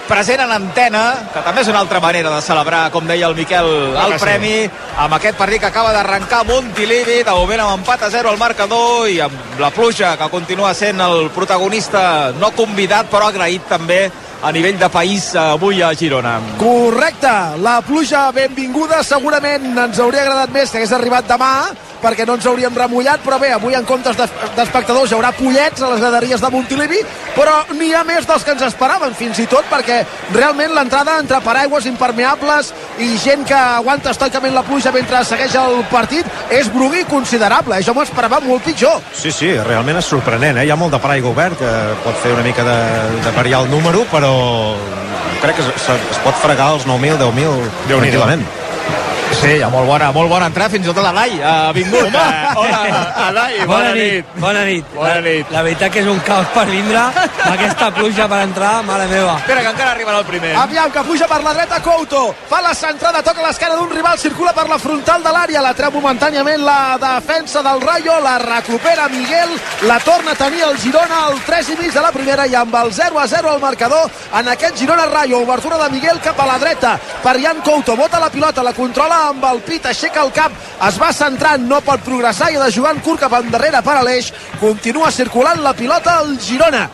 present 0.08 0.40
en 0.40 0.52
antena, 0.56 1.02
que 1.32 1.42
també 1.44 1.62
és 1.62 1.70
una 1.70 1.82
altra 1.84 2.00
manera 2.00 2.32
de 2.32 2.40
celebrar, 2.42 2.88
com 2.94 3.06
deia 3.06 3.28
el 3.28 3.36
Miquel, 3.36 3.68
el 4.00 4.14
premi, 4.18 4.54
amb 4.98 5.14
aquest 5.18 5.36
partit 5.38 5.62
que 5.62 5.70
acaba 5.70 5.92
d'arrencar 5.94 6.44
Montilivi, 6.48 7.20
de 7.26 7.34
moment 7.36 7.62
amb 7.66 7.82
empat 7.82 8.06
a 8.08 8.10
0 8.10 8.32
al 8.32 8.40
marcador 8.40 9.08
i 9.12 9.20
amb 9.24 9.60
la 9.60 9.70
pluja 9.74 10.16
que 10.18 10.30
continua 10.32 10.72
sent 10.74 11.00
el 11.04 11.28
protagonista 11.36 12.32
no 12.40 12.50
convidat 12.56 13.12
però 13.12 13.28
agraït 13.28 13.68
també 13.68 14.06
a 14.42 14.52
nivell 14.52 14.78
de 14.78 14.88
país 14.88 15.34
avui 15.34 15.82
a 15.82 15.92
Girona. 15.94 16.38
Correcte, 16.58 17.32
la 17.62 17.80
pluja 17.82 18.28
benvinguda 18.32 19.02
segurament 19.02 19.72
ens 19.74 19.98
hauria 19.98 20.22
agradat 20.22 20.54
més 20.54 20.70
que 20.70 20.78
hagués 20.78 20.94
arribat 20.94 21.26
demà 21.28 21.52
perquè 21.98 22.26
no 22.26 22.36
ens 22.38 22.46
hauríem 22.46 22.74
remullat, 22.78 23.22
però 23.24 23.40
bé, 23.42 23.50
avui 23.50 23.74
en 23.74 23.86
comptes 23.86 24.16
d'espectadors 24.18 25.10
hi 25.10 25.16
haurà 25.16 25.32
pollets 25.34 25.82
a 25.82 25.90
les 25.90 26.02
graderies 26.02 26.42
de 26.42 26.50
Montilivi, 26.54 27.00
però 27.34 27.56
n'hi 27.74 27.90
ha 27.94 28.04
més 28.06 28.26
dels 28.28 28.44
que 28.46 28.54
ens 28.54 28.62
esperaven, 28.68 29.16
fins 29.18 29.40
i 29.42 29.48
tot 29.50 29.66
perquè 29.70 30.04
realment 30.34 30.76
l'entrada 30.76 31.18
entre 31.18 31.42
paraigües 31.42 31.88
impermeables 31.90 32.70
i 32.98 33.16
gent 33.22 33.44
que 33.46 33.56
aguanta 33.56 34.12
estoicament 34.14 34.54
la 34.54 34.64
pluja 34.66 34.92
mentre 34.94 35.22
segueix 35.26 35.54
el 35.60 35.80
partit 35.92 36.26
és 36.54 36.70
brugui 36.74 37.04
considerable, 37.08 37.78
això 37.78 37.94
m'ho 37.94 38.04
esperava 38.06 38.40
molt 38.44 38.64
pitjor. 38.66 39.00
Sí, 39.14 39.32
sí, 39.34 39.52
realment 39.70 40.00
és 40.00 40.10
sorprenent, 40.10 40.58
eh? 40.58 40.66
hi 40.66 40.74
ha 40.74 40.78
molt 40.78 40.94
de 40.96 41.02
paraigua 41.02 41.32
obert 41.34 41.58
que 41.60 41.74
pot 42.04 42.18
fer 42.22 42.34
una 42.34 42.46
mica 42.46 42.66
de, 42.66 42.78
de 43.24 43.34
variar 43.36 43.64
el 43.64 43.70
número, 43.72 44.04
però 44.12 44.32
crec 45.42 45.60
que 45.60 45.66
es, 45.66 45.90
es 45.96 46.22
pot 46.24 46.38
fregar 46.42 46.72
els 46.76 46.88
9.000, 46.88 47.20
10.000 47.22 47.76
tranquil·lament. 47.88 48.48
Sí, 49.38 49.52
ja, 49.60 49.68
molt 49.70 49.86
bona, 49.86 50.08
molt 50.12 50.28
bona 50.28 50.48
entrada, 50.50 50.68
fins 50.72 50.82
i 50.84 50.90
tot 50.90 50.98
l'Alai 50.98 51.36
ha 51.46 51.70
vingut. 51.72 52.08
Home, 52.08 52.22
hola, 52.58 52.78
Alai, 53.28 53.52
bona, 53.60 53.68
bona 53.70 53.92
nit. 53.94 54.02
nit. 54.02 54.32
Bona 54.42 54.64
nit. 54.66 54.88
Bona 54.96 55.20
nit. 55.22 55.46
La, 55.52 55.58
la 55.60 55.62
veritat 55.68 55.92
que 55.94 56.00
és 56.02 56.08
un 56.10 56.18
caos 56.26 56.48
per 56.52 56.64
vindre, 56.66 57.04
aquesta 57.52 57.90
pluja 57.94 58.26
per 58.28 58.40
entrar, 58.48 58.72
mare 58.88 59.06
meva. 59.08 59.36
Espera, 59.38 59.62
que 59.62 59.70
encara 59.70 59.92
arribarà 59.94 60.18
el 60.24 60.26
primer. 60.26 60.50
Aviam, 60.58 60.90
que 60.90 61.04
puja 61.06 61.28
per 61.30 61.38
la 61.44 61.54
dreta 61.54 61.78
Couto, 61.86 62.24
fa 62.50 62.60
la 62.64 62.74
centrada, 62.74 63.22
toca 63.22 63.46
l'esquena 63.46 63.78
d'un 63.78 63.92
rival, 63.94 64.18
circula 64.18 64.52
per 64.56 64.66
la 64.68 64.80
frontal 64.82 65.22
de 65.22 65.32
l'àrea, 65.36 65.62
la 65.62 65.72
treu 65.78 65.94
momentàniament 65.94 66.66
la 66.66 66.98
defensa 66.98 67.62
del 67.62 67.80
Rayo, 67.86 68.18
la 68.24 68.34
recupera 68.42 69.06
Miguel, 69.14 69.54
la 69.86 70.00
torna 70.02 70.34
a 70.34 70.40
tenir 70.42 70.66
el 70.66 70.76
Girona 70.82 71.22
al 71.28 71.38
3 71.46 71.72
i 71.76 71.78
mig 71.84 71.94
de 71.94 72.02
la 72.02 72.10
primera 72.12 72.48
i 72.50 72.58
amb 72.58 72.74
el 72.82 72.92
0 72.92 73.22
a 73.22 73.28
0 73.30 73.54
al 73.54 73.62
marcador 73.62 74.10
en 74.34 74.50
aquest 74.50 74.82
Girona-Rayo, 74.82 75.44
obertura 75.46 75.78
de 75.84 75.90
Miguel 75.94 76.18
cap 76.26 76.42
a 76.42 76.50
la 76.50 76.58
dreta, 76.58 76.98
per 77.22 77.38
Jan 77.40 77.62
Couto, 77.62 77.94
bota 77.96 78.18
la 78.18 78.30
pilota, 78.34 78.66
la 78.66 78.74
controla 78.74 79.27
amb 79.28 79.44
el 79.50 79.60
pit, 79.66 79.86
aixeca 79.86 80.22
el 80.24 80.32
cap, 80.34 80.54
es 80.88 81.00
va 81.00 81.12
centrant, 81.12 81.66
no 81.68 81.82
pot 81.84 82.04
progressar 82.06 82.50
i 82.52 82.56
ha 82.58 82.64
de 82.64 82.72
jugar 82.74 82.94
en 82.96 83.02
curt 83.04 83.24
cap 83.24 83.36
endarrere 83.40 83.82
per 83.84 83.98
a 83.98 84.06
l'eix. 84.06 84.32
Continua 84.60 85.12
circulant 85.14 85.62
la 85.64 85.74
pilota 85.76 86.18
al 86.22 86.36
Girona. 86.40 86.88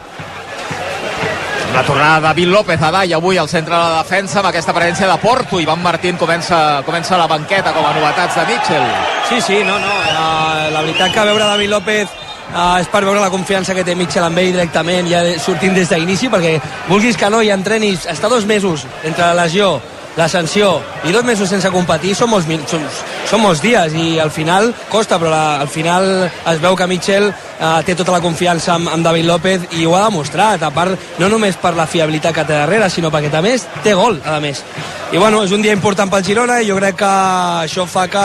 La 1.75 1.83
tornada 1.83 2.21
de 2.21 2.27
David 2.29 2.49
López 2.55 2.83
a 2.83 2.91
Dai 2.95 3.13
avui 3.13 3.37
al 3.37 3.49
centre 3.49 3.75
de 3.75 3.81
la 3.81 4.03
defensa 4.05 4.39
amb 4.39 4.47
aquesta 4.53 4.73
presència 4.77 5.09
de 5.11 5.17
Porto. 5.19 5.59
Ivan 5.59 5.83
Martín 5.83 6.15
comença, 6.17 6.83
comença 6.87 7.19
la 7.19 7.27
banqueta 7.27 7.73
com 7.75 7.87
a 7.87 7.95
novetats 7.97 8.37
de 8.39 8.45
Mitchell. 8.53 8.85
Sí, 9.29 9.41
sí, 9.41 9.65
no, 9.67 9.81
no. 9.83 9.97
La, 10.15 10.29
la 10.71 10.85
veritat 10.85 11.11
que 11.11 11.25
veure 11.27 11.49
David 11.49 11.73
López 11.73 12.13
uh, 12.53 12.77
és 12.79 12.93
per 12.93 13.03
veure 13.03 13.19
la 13.19 13.33
confiança 13.33 13.75
que 13.75 13.83
té 13.83 13.99
Mitchell 13.99 14.29
amb 14.29 14.39
ell 14.39 14.53
directament, 14.53 15.11
ja 15.11 15.25
sortint 15.43 15.75
des 15.75 15.91
d'inici, 15.91 16.31
perquè 16.31 16.61
vulguis 16.87 17.19
que 17.19 17.33
no 17.35 17.43
hi 17.43 17.51
entrenis, 17.51 18.07
està 18.07 18.31
dos 18.31 18.47
mesos 18.47 18.87
entre 19.03 19.27
la 19.27 19.43
lesió 19.43 19.81
la 20.17 20.29
sanció 20.29 20.79
i 21.05 21.13
dos 21.13 21.25
mesos 21.25 21.51
sense 21.51 21.71
competir 21.75 22.15
són 22.15 22.31
molts, 22.31 22.49
són, 22.71 22.85
són 23.27 23.43
molts 23.43 23.63
dies 23.65 23.95
i 23.99 24.19
al 24.23 24.31
final 24.35 24.73
costa, 24.93 25.19
però 25.19 25.33
la, 25.33 25.45
al 25.61 25.69
final 25.69 26.07
es 26.27 26.61
veu 26.63 26.77
que 26.79 26.89
Mitchell 26.91 27.31
eh, 27.31 27.81
té 27.87 27.97
tota 27.99 28.15
la 28.15 28.23
confiança 28.25 28.75
amb, 28.77 28.91
amb 28.93 29.07
David 29.07 29.29
López 29.29 29.69
i 29.79 29.87
ho 29.87 29.97
ha 29.97 30.05
demostrat, 30.09 30.63
a 30.63 30.71
part 30.75 31.19
no 31.19 31.31
només 31.33 31.59
per 31.61 31.75
la 31.77 31.89
fiabilitat 31.91 32.35
que 32.35 32.47
té 32.47 32.59
darrere, 32.61 32.91
sinó 32.91 33.11
perquè 33.15 33.33
també 33.33 33.57
té 33.85 33.95
gol, 33.95 34.21
a 34.25 34.39
més. 34.43 34.63
I 35.15 35.19
bueno, 35.21 35.45
és 35.45 35.53
un 35.55 35.63
dia 35.63 35.75
important 35.77 36.11
pel 36.11 36.25
Girona 36.27 36.57
i 36.59 36.67
jo 36.67 36.75
crec 36.81 36.97
que 36.99 37.11
això 37.63 37.85
fa 37.87 38.07
que, 38.11 38.25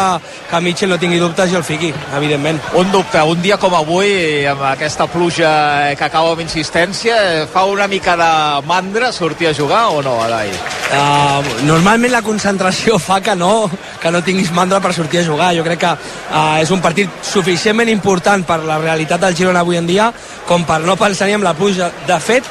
que 0.49 0.61
Mitchell 0.65 0.89
no 0.89 0.97
tingui 0.97 1.19
dubtes 1.21 1.51
i 1.51 1.57
el 1.59 1.65
fiqui, 1.65 1.91
evidentment. 2.17 2.57
Un 2.79 2.89
dubte, 2.93 3.21
un 3.21 3.41
dia 3.43 3.59
com 3.61 3.75
avui, 3.77 4.45
amb 4.49 4.63
aquesta 4.71 5.05
pluja 5.11 5.51
que 5.99 6.07
acaba 6.07 6.33
amb 6.33 6.41
insistència, 6.41 7.45
fa 7.51 7.67
una 7.69 7.87
mica 7.91 8.15
de 8.17 8.31
mandra 8.69 9.11
sortir 9.13 9.51
a 9.51 9.53
jugar 9.53 9.87
o 9.93 10.01
no, 10.01 10.17
Adai? 10.23 10.49
Uh, 10.89 11.43
normalment 11.79 12.11
la 12.11 12.19
concentració 12.21 12.97
fa 12.99 13.21
que 13.23 13.33
no, 13.39 13.69
que 14.01 14.11
no 14.11 14.19
tinguis 14.25 14.51
mandra 14.51 14.81
per 14.83 14.91
sortir 14.91 15.21
a 15.21 15.27
jugar. 15.27 15.53
Jo 15.55 15.63
crec 15.63 15.79
que 15.79 15.91
uh, 15.93 16.57
és 16.59 16.71
un 16.75 16.81
partit 16.83 17.11
suficientment 17.23 17.87
important 17.91 18.43
per 18.43 18.59
la 18.67 18.79
realitat 18.81 19.21
del 19.23 19.37
Girona 19.37 19.61
avui 19.63 19.79
en 19.79 19.87
dia 19.87 20.09
com 20.47 20.65
per 20.67 20.81
no 20.83 20.97
pensar 20.99 21.29
ni 21.29 21.37
amb 21.37 21.47
la 21.47 21.53
pluja. 21.55 21.87
De 22.07 22.17
fet, 22.19 22.47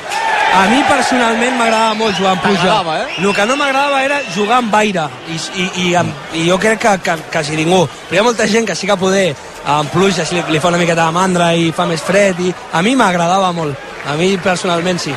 a 0.57 0.63
mi 0.73 0.81
personalment 0.89 1.59
m'agradava 1.59 1.99
molt 1.99 2.17
jugar 2.17 2.37
amb 2.39 2.47
pluja. 2.47 2.79
Eh? 2.95 3.03
El 3.21 3.35
que 3.37 3.47
no 3.51 3.57
m'agradava 3.61 4.01
era 4.07 4.23
jugar 4.33 4.63
amb 4.63 4.79
aire 4.81 5.05
i, 5.29 5.37
i, 5.37 5.67
i, 5.83 5.91
amb, 6.01 6.33
i 6.33 6.47
jo 6.49 6.57
crec 6.63 6.81
que, 6.87 6.95
que 7.05 7.17
quasi 7.35 7.59
ningú. 7.59 7.83
Però 8.09 8.17
hi 8.17 8.23
ha 8.23 8.29
molta 8.31 8.47
gent 8.49 8.71
que 8.71 8.79
sí 8.79 8.89
que 8.89 8.97
poder 8.97 9.27
amb 9.75 9.93
pluja 9.93 10.25
si 10.25 10.39
li, 10.39 10.47
li 10.55 10.63
fa 10.63 10.73
una 10.73 10.81
miqueta 10.81 11.05
de 11.05 11.17
mandra 11.19 11.51
i 11.53 11.69
fa 11.77 11.85
més 11.91 12.01
fred 12.01 12.41
i 12.41 12.55
a 12.73 12.81
mi 12.87 12.97
m'agradava 12.97 13.53
molt. 13.53 13.77
A 14.09 14.17
mi 14.17 14.33
personalment 14.41 15.05
sí. 15.05 15.13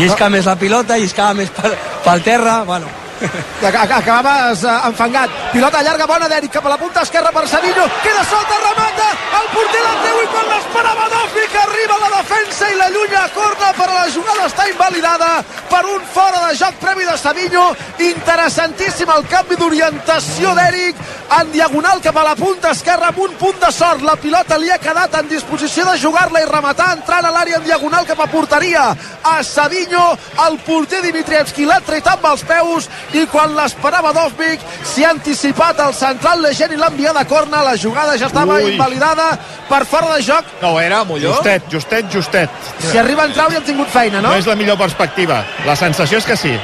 Llisca 0.00 0.26
més 0.32 0.50
la 0.50 0.56
pilota, 0.58 0.98
lliscava 0.98 1.36
més 1.36 1.52
pel, 1.52 1.78
pel 2.02 2.26
terra, 2.26 2.62
bueno, 2.66 3.01
acabaves 4.00 4.64
uh, 4.64 4.88
enfangat. 4.88 5.30
Pilota 5.52 5.82
llarga 5.82 6.06
bona 6.06 6.28
d'Eric 6.28 6.52
cap 6.58 6.66
a 6.66 6.74
la 6.74 6.78
punta 6.78 7.02
esquerra 7.02 7.32
per 7.32 7.46
Savinho, 7.48 7.86
queda 8.02 8.24
solta, 8.30 8.58
remata 8.66 9.08
el 9.40 9.48
porter 9.54 9.82
del 9.86 9.98
teu 10.06 10.20
i 10.22 10.28
quan 10.32 10.50
l'esperava 10.50 11.08
Dofi 11.12 11.46
que 11.52 11.60
arriba 11.62 11.96
a 11.96 12.02
la 12.04 12.10
defensa 12.18 12.70
i 12.70 12.76
la 12.78 12.88
llunya 12.94 13.24
corna 13.34 13.72
però 13.78 13.96
la 13.96 14.10
jugada. 14.10 14.46
Està 14.46 14.68
invalidada 14.68 15.30
per 15.70 15.82
un 15.86 16.04
fora 16.12 16.46
de 16.48 16.56
joc 16.58 16.78
previ 16.82 17.06
de 17.08 17.16
Savinho 17.18 17.64
interessantíssim 18.02 19.10
el 19.14 19.26
canvi 19.30 19.56
d'orientació 19.60 20.54
d'Eric 20.58 20.98
en 21.38 21.52
diagonal 21.52 22.02
cap 22.04 22.16
a 22.20 22.26
la 22.26 22.34
punta 22.36 22.72
esquerra 22.76 23.08
amb 23.12 23.22
un 23.24 23.36
punt 23.40 23.58
de 23.62 23.70
sort. 23.72 24.02
La 24.04 24.16
pilota 24.20 24.58
li 24.60 24.70
ha 24.70 24.80
quedat 24.82 25.14
en 25.20 25.30
disposició 25.30 25.86
de 25.88 25.98
jugar-la 26.00 26.42
i 26.42 26.48
rematar 26.48 26.92
entrant 26.98 27.24
a 27.24 27.32
l'àrea 27.32 27.60
en 27.60 27.66
diagonal 27.66 28.06
cap 28.08 28.20
a 28.20 28.28
porteria 28.32 28.90
a 29.22 29.34
Savinho 29.46 30.04
el 30.46 30.58
porter 30.66 31.02
Dimitrievski 31.04 31.66
l'ha 31.68 31.80
tret 31.86 32.06
amb 32.10 32.26
els 32.32 32.44
peus 32.48 32.88
i 33.18 33.24
quan 33.30 33.54
l'esperava 33.56 34.12
Dovvik 34.16 34.62
s'hi 34.82 35.04
ha 35.04 35.12
anticipat 35.14 35.80
el 35.84 35.94
central 35.96 36.42
Legent 36.44 36.74
i 36.74 36.78
l'ha 36.80 36.90
enviat 36.92 37.18
a 37.20 37.24
corna 37.28 37.62
la 37.66 37.74
jugada 37.76 38.16
ja 38.18 38.28
estava 38.30 38.58
Ui. 38.60 38.72
invalidada 38.72 39.32
per 39.68 39.84
fora 39.86 40.14
de 40.16 40.22
joc 40.26 40.52
no 40.62 40.74
era, 40.80 41.02
Molló? 41.04 41.34
Justet, 41.36 41.68
justet, 41.72 42.12
justet 42.12 42.50
si 42.78 42.98
arriba 42.98 43.26
a 43.26 43.30
entrar 43.30 43.48
hauríem 43.48 43.64
tingut 43.66 43.90
feina, 43.92 44.20
no? 44.20 44.30
no 44.30 44.38
és 44.40 44.48
la 44.48 44.56
millor 44.56 44.78
perspectiva 44.80 45.42
la 45.66 45.76
sensació 45.76 46.22
és 46.22 46.28
que 46.28 46.36
sí, 46.36 46.54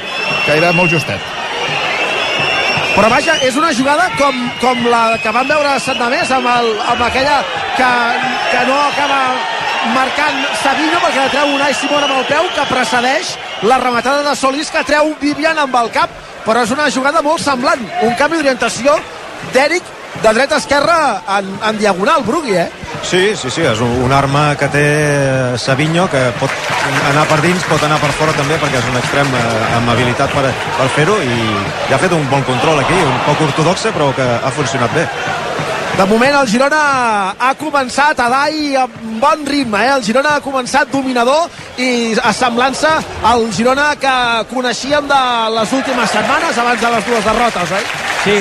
que 0.45 0.57
era 0.57 0.73
molt 0.73 0.91
justet 0.91 1.37
però 2.95 3.07
vaja, 3.11 3.37
és 3.47 3.55
una 3.55 3.71
jugada 3.71 4.09
com, 4.17 4.35
com 4.59 4.81
la 4.91 5.03
que 5.23 5.31
vam 5.31 5.47
veure 5.47 5.77
Sandamés 5.79 6.31
amb, 6.35 6.49
el, 6.51 6.73
amb 6.93 7.05
aquella 7.05 7.37
que, 7.77 7.91
que 8.51 8.63
no 8.67 8.75
acaba 8.89 9.21
marcant 9.93 10.41
Sabino 10.59 10.99
perquè 10.99 11.21
la 11.21 11.29
treu 11.31 11.53
Unai 11.55 11.75
Simón 11.77 12.03
amb 12.03 12.17
el 12.17 12.25
peu 12.27 12.49
que 12.55 12.65
precedeix 12.71 13.35
la 13.69 13.79
rematada 13.79 14.25
de 14.25 14.35
Solís 14.35 14.71
que 14.73 14.83
treu 14.87 15.13
Vivian 15.21 15.61
amb 15.61 15.77
el 15.79 15.91
cap 15.95 16.11
però 16.49 16.65
és 16.65 16.71
una 16.73 16.89
jugada 16.89 17.21
molt 17.21 17.43
semblant 17.45 17.81
un 18.01 18.15
canvi 18.17 18.39
d'orientació 18.39 18.95
d'Eric 19.53 19.95
de 20.23 20.31
dreta 20.33 20.57
a 20.57 20.61
esquerra 20.63 20.95
en, 21.37 21.51
en 21.69 21.77
diagonal, 21.77 22.23
Brugui, 22.25 22.55
eh? 22.57 22.65
Sí, 23.05 23.35
sí, 23.37 23.51
sí, 23.53 23.61
és 23.63 23.79
un, 23.85 23.91
un 24.03 24.11
arma 24.11 24.55
que 24.59 24.67
té 24.73 24.85
Savinho, 25.61 26.07
que 26.11 26.23
pot 26.41 26.73
anar 27.11 27.27
per 27.29 27.37
dins, 27.45 27.67
pot 27.69 27.85
anar 27.85 27.99
per 28.01 28.09
fora 28.17 28.33
també, 28.35 28.57
perquè 28.59 28.81
és 28.81 28.89
un 28.89 28.97
extrem 28.99 29.29
eh, 29.37 29.45
amb 29.77 29.93
habilitat 29.93 30.33
per, 30.33 30.49
per 30.79 30.89
fer-ho, 30.97 31.19
i, 31.21 31.37
i 31.87 31.93
ha 31.93 32.01
fet 32.01 32.17
un 32.17 32.25
bon 32.33 32.43
control 32.49 32.81
aquí, 32.81 32.97
un 32.97 33.21
poc 33.29 33.45
ortodoxe, 33.51 33.93
però 33.95 34.09
que 34.17 34.25
ha 34.25 34.51
funcionat 34.57 34.97
bé. 34.97 35.05
De 35.99 36.05
moment 36.07 36.31
el 36.31 36.47
Girona 36.47 36.77
ha 37.43 37.49
començat 37.59 38.21
a 38.23 38.29
Dai 38.31 38.77
amb 38.79 38.93
bon 39.19 39.41
ritme, 39.43 39.81
eh? 39.83 39.89
el 39.97 40.05
Girona 40.07 40.37
ha 40.37 40.43
començat 40.45 40.87
dominador 40.93 41.51
i 41.75 42.15
assemblant-se 42.31 42.93
al 43.33 43.43
Girona 43.57 43.89
que 43.99 44.13
coneixíem 44.53 45.11
de 45.11 45.21
les 45.57 45.73
últimes 45.81 46.15
setmanes 46.15 46.63
abans 46.63 46.85
de 46.85 46.93
les 46.95 47.09
dues 47.09 47.27
derrotes, 47.27 47.73
eh? 47.81 47.83
Sí, 48.23 48.37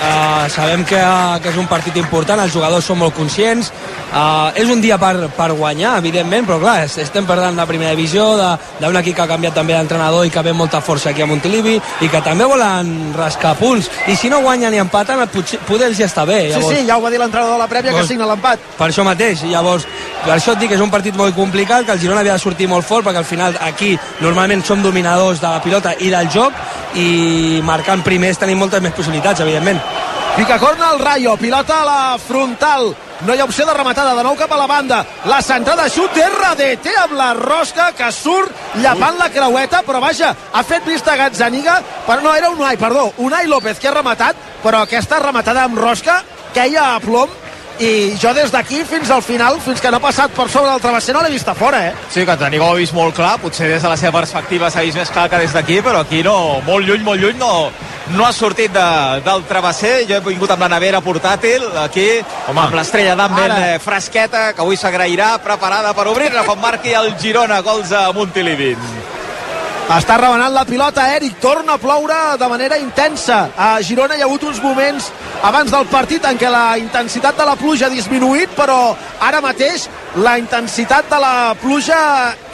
uh, 0.00 0.48
sabem 0.50 0.84
que, 0.84 1.00
que 1.42 1.52
és 1.52 1.58
un 1.60 1.68
partit 1.70 1.96
important, 2.00 2.40
els 2.40 2.52
jugadors 2.54 2.86
són 2.86 3.00
molt 3.00 3.14
conscients, 3.16 3.70
uh, 4.10 4.50
és 4.58 4.70
un 4.72 4.80
dia 4.82 4.98
per, 5.00 5.28
per 5.36 5.50
guanyar, 5.56 5.96
evidentment, 6.00 6.46
però 6.48 6.58
clar, 6.62 6.76
estem 6.88 7.28
perdent 7.28 7.58
la 7.58 7.66
primera 7.68 7.94
divisió 7.94 8.32
d'un 8.80 9.00
equip 9.02 9.18
que 9.18 9.24
ha 9.24 9.30
canviat 9.30 9.56
també 9.56 9.76
d'entrenador 9.76 10.26
i 10.26 10.32
que 10.32 10.44
ve 10.46 10.54
molta 10.56 10.80
força 10.84 11.10
aquí 11.10 11.22
a 11.22 11.28
Montilivi 11.30 11.76
i 11.76 12.10
que 12.10 12.22
també 12.24 12.48
volen 12.48 13.12
rascar 13.16 13.56
punts, 13.60 13.90
i 14.08 14.16
si 14.16 14.32
no 14.32 14.42
guanyen 14.44 14.74
i 14.74 14.82
empaten, 14.82 15.22
potser, 15.32 15.60
poder 15.68 15.92
ja 15.96 16.08
està 16.08 16.26
bé. 16.28 16.42
Llavors... 16.50 16.74
Sí, 16.74 16.82
sí, 16.82 16.88
ja 16.88 16.98
ho 16.98 17.04
va 17.04 17.12
dir 17.12 17.20
l'entrenador 17.20 17.58
de 17.58 17.62
la 17.64 17.70
prèvia 17.70 17.94
que 17.96 18.06
signa 18.08 18.28
l'empat. 18.30 18.70
Per 18.78 18.88
això 18.88 19.04
mateix, 19.06 19.44
llavors, 19.50 19.86
per 20.24 20.34
això 20.36 20.54
et 20.54 20.62
dic 20.62 20.72
que 20.72 20.78
és 20.78 20.84
un 20.84 20.92
partit 20.92 21.16
molt 21.16 21.36
complicat, 21.36 21.86
que 21.86 21.96
el 21.96 22.02
Girona 22.02 22.24
havia 22.24 22.36
de 22.36 22.42
sortir 22.42 22.68
molt 22.70 22.86
fort, 22.86 23.06
perquè 23.06 23.22
al 23.22 23.28
final 23.28 23.56
aquí 23.64 23.96
normalment 24.20 24.64
som 24.64 24.82
dominadors 24.82 25.40
de 25.40 25.48
la 25.48 25.62
pilota 25.64 25.94
i 25.98 26.10
del 26.12 26.30
joc, 26.32 26.56
i 26.98 27.60
marcant 27.62 28.02
primers 28.02 28.38
tenim 28.40 28.58
moltes 28.58 28.82
més 28.82 28.94
possibilitats, 28.96 29.42
evidentment. 29.44 29.78
Pica 30.36 30.58
corna 30.58 30.92
el 30.92 31.00
Rayo, 31.00 31.36
pilota 31.36 31.82
a 31.82 31.84
la 31.84 32.18
frontal, 32.18 32.94
no 33.26 33.34
hi 33.34 33.40
ha 33.40 33.44
opció 33.44 33.66
de 33.66 33.74
rematada, 33.74 34.14
de 34.16 34.22
nou 34.24 34.36
cap 34.38 34.52
a 34.54 34.60
la 34.60 34.68
banda, 34.70 35.00
la 35.28 35.40
centrada 35.44 35.88
xut 35.92 36.16
RDT 36.16 36.94
amb 37.02 37.16
la 37.18 37.32
rosca 37.36 37.90
que 37.98 38.08
surt 38.14 38.78
llapant 38.80 39.18
la 39.18 39.28
creueta, 39.34 39.82
però 39.84 40.00
vaja, 40.00 40.30
ha 40.52 40.62
fet 40.64 40.86
vista 40.88 41.18
Gazzaniga, 41.18 41.80
però 42.06 42.22
no, 42.24 42.32
era 42.34 42.48
Unai, 42.54 42.78
perdó, 42.80 43.10
Unai 43.18 43.50
López 43.50 43.78
que 43.78 43.90
ha 43.90 43.94
rematat, 43.98 44.38
però 44.64 44.86
aquesta 44.86 45.20
rematada 45.20 45.66
amb 45.66 45.78
rosca 45.78 46.22
queia 46.54 46.94
a 46.94 47.00
plom 47.04 47.28
i 47.80 48.16
jo 48.20 48.32
des 48.36 48.52
d'aquí 48.52 48.82
fins 48.84 49.10
al 49.10 49.22
final, 49.24 49.56
fins 49.64 49.80
que 49.80 49.90
no 49.90 49.96
ha 49.96 50.04
passat 50.04 50.32
per 50.36 50.46
sobre 50.52 50.68
del 50.70 50.82
travesser, 50.84 51.14
no 51.16 51.22
l'he 51.24 51.32
vist 51.32 51.48
a 51.48 51.54
fora, 51.56 51.80
eh? 51.88 51.94
Sí, 52.12 52.26
que 52.28 52.36
Tanigo 52.36 52.66
ho 52.66 52.74
ha 52.74 52.80
vist 52.80 52.92
molt 52.92 53.16
clar, 53.16 53.38
potser 53.40 53.70
des 53.70 53.82
de 53.82 53.88
la 53.88 53.96
seva 53.96 54.18
perspectiva 54.18 54.68
s'ha 54.70 54.84
vist 54.84 54.98
més 55.00 55.10
clar 55.10 55.28
que 55.32 55.40
des 55.40 55.54
d'aquí, 55.56 55.80
però 55.80 56.02
aquí 56.04 56.22
no, 56.22 56.60
molt 56.66 56.86
lluny, 56.86 57.00
molt 57.06 57.22
lluny, 57.22 57.38
no, 57.40 57.70
no 58.12 58.26
ha 58.26 58.32
sortit 58.36 58.72
de, 58.74 58.88
del 59.24 59.46
travesser, 59.48 59.94
jo 60.10 60.18
he 60.18 60.24
vingut 60.26 60.52
amb 60.52 60.66
la 60.66 60.72
nevera 60.74 61.00
portàtil, 61.00 61.64
aquí, 61.80 62.08
Home. 62.50 62.66
amb 62.66 62.76
l'estrella 62.76 63.16
d'en 63.16 63.38
ben 63.38 63.56
eh, 63.56 63.78
fresqueta, 63.80 64.50
que 64.52 64.60
avui 64.60 64.76
s'agrairà, 64.76 65.38
preparada 65.40 65.94
per 65.96 66.10
obrir-la 66.12 66.44
quan 66.44 66.60
marqui 66.60 66.92
el 66.92 67.14
Girona, 67.22 67.62
gols 67.64 67.96
a 67.96 68.10
Montilivin. 68.12 69.19
Està 69.90 70.14
rebenant 70.20 70.52
la 70.54 70.62
pilota, 70.62 71.02
Eric. 71.16 71.40
Torna 71.42 71.74
a 71.74 71.80
ploure 71.82 72.16
de 72.38 72.46
manera 72.46 72.76
intensa. 72.78 73.40
A 73.58 73.70
Girona 73.82 74.14
hi 74.14 74.22
ha 74.22 74.28
hagut 74.28 74.44
uns 74.46 74.60
moments 74.62 75.08
abans 75.42 75.72
del 75.74 75.88
partit 75.90 76.28
en 76.28 76.38
què 76.38 76.46
la 76.46 76.76
intensitat 76.78 77.34
de 77.34 77.46
la 77.48 77.56
pluja 77.58 77.88
ha 77.88 77.90
disminuït, 77.90 78.54
però 78.54 78.94
ara 79.18 79.40
mateix 79.42 79.88
la 80.22 80.36
intensitat 80.38 81.10
de 81.10 81.18
la 81.18 81.34
pluja 81.58 81.98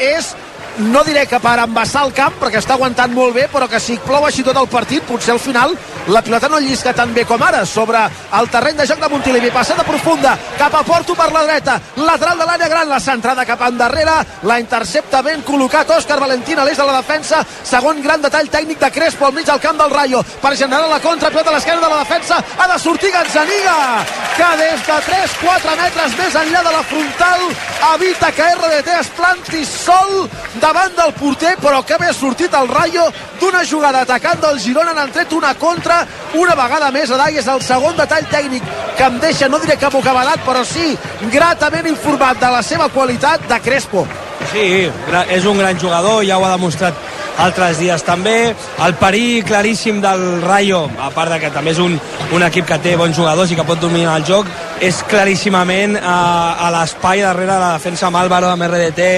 és 0.01 0.33
no 0.79 1.03
diré 1.05 1.27
que 1.27 1.41
per 1.41 1.59
embassar 1.63 2.05
el 2.07 2.13
camp 2.17 2.35
perquè 2.41 2.61
està 2.61 2.75
aguantant 2.77 3.13
molt 3.15 3.35
bé 3.37 3.47
però 3.53 3.69
que 3.71 3.81
si 3.81 3.97
plou 4.05 4.27
així 4.27 4.45
tot 4.45 4.57
el 4.61 4.69
partit 4.69 5.05
potser 5.09 5.33
al 5.33 5.41
final 5.41 5.73
la 6.13 6.23
pilota 6.23 6.49
no 6.49 6.61
llisca 6.61 6.93
tan 6.95 7.13
bé 7.15 7.25
com 7.27 7.43
ara. 7.43 7.65
Sobre 7.67 7.99
el 8.39 8.49
terreny 8.51 8.77
de 8.79 8.87
joc 8.87 9.01
de 9.01 9.09
Montilivi 9.11 9.51
passada 9.51 9.83
profunda 9.83 10.37
cap 10.59 10.75
a 10.75 10.83
Porto 10.87 11.15
per 11.19 11.31
la 11.33 11.43
dreta 11.47 11.81
lateral 11.97 12.39
de 12.39 12.47
l'àrea 12.47 12.69
gran 12.69 12.89
la 12.89 13.01
centrada 13.01 13.47
cap 13.47 13.63
endarrere 13.67 14.15
la 14.47 14.59
intercepta 14.61 15.23
ben 15.23 15.43
col·locat 15.47 15.91
Òscar 15.97 16.21
Valentín 16.21 16.59
a 16.59 16.65
l'eix 16.65 16.79
de 16.79 16.87
la 16.87 17.01
defensa 17.01 17.43
segon 17.65 18.03
gran 18.03 18.23
detall 18.23 18.51
tècnic 18.53 18.79
de 18.79 18.91
Crespo 18.93 19.27
al 19.27 19.35
mig 19.35 19.47
del 19.47 19.61
camp 19.61 19.81
del 19.81 19.91
Rayo 19.91 20.23
per 20.43 20.55
generar 20.57 20.89
la 20.89 21.01
contra 21.01 21.31
pilota 21.31 21.51
a 21.51 21.57
l'esquerra 21.57 21.83
de 21.83 21.95
la 21.95 22.03
defensa 22.05 22.43
ha 22.59 22.69
de 22.73 22.79
sortir 22.79 23.13
Gazzaniga 23.13 24.05
que 24.37 24.51
des 24.63 24.87
de 24.87 25.01
3-4 25.11 25.77
metres 25.83 26.17
més 26.21 26.39
enllà 26.45 26.63
de 26.63 26.77
la 26.77 26.85
frontal 26.93 27.47
evita 27.95 28.33
que 28.33 28.51
RDT 28.55 28.95
es 29.01 29.13
planti 29.17 29.65
sol 29.65 30.29
davant 30.67 30.95
del 30.99 31.13
porter, 31.15 31.55
però 31.63 31.83
que 31.87 31.99
bé 32.01 32.09
ha 32.11 32.15
sortit 32.17 32.55
el 32.59 32.69
Rayo 32.69 33.05
d'una 33.41 33.63
jugada 33.69 34.03
atacant 34.03 34.41
del 34.43 34.59
Girona, 34.59 34.95
n'han 34.97 35.13
tret 35.15 35.33
una 35.37 35.53
contra, 35.61 36.01
una 36.35 36.57
vegada 36.59 36.91
més 36.95 37.11
a 37.11 37.29
és 37.31 37.47
el 37.47 37.63
segon 37.63 37.97
detall 37.99 38.27
tècnic 38.33 38.65
que 38.99 39.07
em 39.07 39.19
deixa, 39.23 39.49
no 39.49 39.61
diré 39.63 39.77
que 39.79 39.91
bocabadat, 39.93 40.43
però 40.47 40.65
sí, 40.67 40.97
gratament 41.33 41.87
informat 41.91 42.41
de 42.41 42.51
la 42.51 42.63
seva 42.67 42.89
qualitat 42.89 43.47
de 43.49 43.61
Crespo. 43.63 44.07
Sí, 44.51 44.89
és 45.31 45.47
un 45.47 45.59
gran 45.59 45.79
jugador, 45.79 46.25
ja 46.27 46.39
ho 46.39 46.47
ha 46.47 46.55
demostrat 46.57 47.16
altres 47.43 47.81
dies 47.81 48.03
també. 48.07 48.55
El 48.85 48.95
perill 49.01 49.45
claríssim 49.47 50.01
del 50.03 50.43
Rayo, 50.43 50.85
a 51.01 51.11
part 51.15 51.35
de 51.35 51.41
que 51.43 51.51
també 51.55 51.75
és 51.75 51.81
un, 51.83 51.99
un 52.33 52.47
equip 52.47 52.69
que 52.69 52.79
té 52.83 52.97
bons 52.97 53.17
jugadors 53.17 53.53
i 53.53 53.59
que 53.59 53.67
pot 53.67 53.81
dominar 53.81 54.19
el 54.21 54.27
joc, 54.29 54.49
és 54.85 55.03
claríssimament 55.09 55.97
a, 56.01 56.19
a 56.67 56.71
l'espai 56.75 57.25
darrere 57.25 57.53
de 57.53 57.61
la 57.63 57.75
defensa 57.77 58.09
amb 58.09 58.21
Álvaro, 58.21 58.53
amb 58.53 58.67
RDT, 58.69 59.11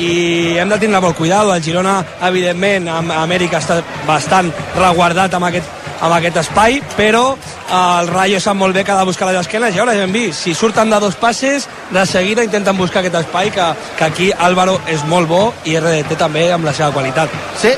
i 0.00 0.12
hem 0.60 0.70
de 0.70 0.78
tindre 0.80 1.00
molt 1.00 1.18
cuidado. 1.18 1.54
El 1.54 1.64
Girona, 1.64 1.98
evidentment, 2.28 2.88
amb 2.88 3.16
Amèrica 3.16 3.60
està 3.60 3.80
bastant 4.08 4.52
reguardat 4.78 5.36
amb 5.36 5.50
aquest 5.50 5.79
amb 6.00 6.14
aquest 6.16 6.40
espai, 6.42 6.80
però 6.96 7.24
eh, 7.34 8.00
el 8.00 8.08
Rayo 8.08 8.40
sap 8.40 8.56
molt 8.56 8.76
bé 8.76 8.84
que 8.84 8.92
ha 8.92 8.98
de 8.98 9.08
buscar 9.08 9.28
les 9.30 9.40
esquenes 9.40 9.74
ja 9.76 9.86
hem 9.92 10.12
vist, 10.12 10.44
si 10.44 10.54
surten 10.54 10.90
de 10.90 11.00
dos 11.00 11.16
passes 11.16 11.68
de 11.90 12.06
seguida 12.06 12.44
intenten 12.44 12.76
buscar 12.76 13.00
aquest 13.00 13.20
espai 13.22 13.50
que, 13.50 13.66
que 13.98 14.04
aquí 14.04 14.30
Álvaro 14.36 14.80
és 14.86 15.04
molt 15.04 15.28
bo 15.28 15.42
i 15.64 15.78
RDT 15.78 16.16
també 16.18 16.50
amb 16.52 16.64
la 16.64 16.72
seva 16.72 16.92
qualitat. 16.92 17.30
Sí, 17.60 17.74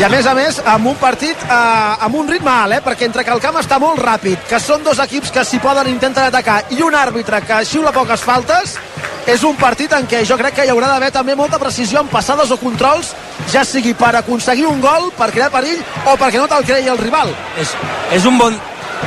i 0.00 0.04
a 0.04 0.08
més 0.08 0.26
a 0.26 0.32
més 0.34 0.56
amb 0.64 0.88
un 0.88 0.96
partit 0.96 1.36
eh, 1.44 2.04
amb 2.06 2.16
un 2.16 2.28
ritme 2.28 2.50
alt, 2.50 2.78
eh? 2.78 2.82
perquè 2.84 3.08
entre 3.08 3.24
que 3.24 3.34
el 3.34 3.42
camp 3.44 3.58
està 3.60 3.78
molt 3.82 4.00
ràpid, 4.00 4.46
que 4.48 4.60
són 4.60 4.84
dos 4.84 5.02
equips 5.04 5.32
que 5.34 5.44
s'hi 5.44 5.60
poden 5.60 5.90
intenten 5.92 6.30
atacar 6.30 6.62
i 6.72 6.80
un 6.82 6.96
àrbitre 6.96 7.42
que 7.44 7.64
xiula 7.68 7.92
poques 7.92 8.24
faltes 8.24 8.78
és 9.26 9.42
un 9.46 9.54
partit 9.56 9.92
en 9.94 10.06
què 10.10 10.24
jo 10.26 10.36
crec 10.40 10.56
que 10.56 10.66
hi 10.66 10.72
haurà 10.72 10.88
d'haver 10.90 11.12
també 11.14 11.36
molta 11.38 11.60
precisió 11.62 12.00
en 12.02 12.10
passades 12.10 12.50
o 12.50 12.58
controls 12.58 13.12
ja 13.52 13.64
sigui 13.64 13.94
per 13.94 14.14
aconseguir 14.18 14.66
un 14.66 14.80
gol, 14.82 15.10
per 15.18 15.30
crear 15.30 15.50
perill 15.54 15.82
o 16.06 16.16
perquè 16.18 16.40
no 16.40 16.48
te'l 16.50 16.66
creï 16.66 16.90
el 16.90 16.98
rival. 16.98 17.30
És, 17.60 17.74
és 18.18 18.26
un 18.26 18.38
bon, 18.38 18.58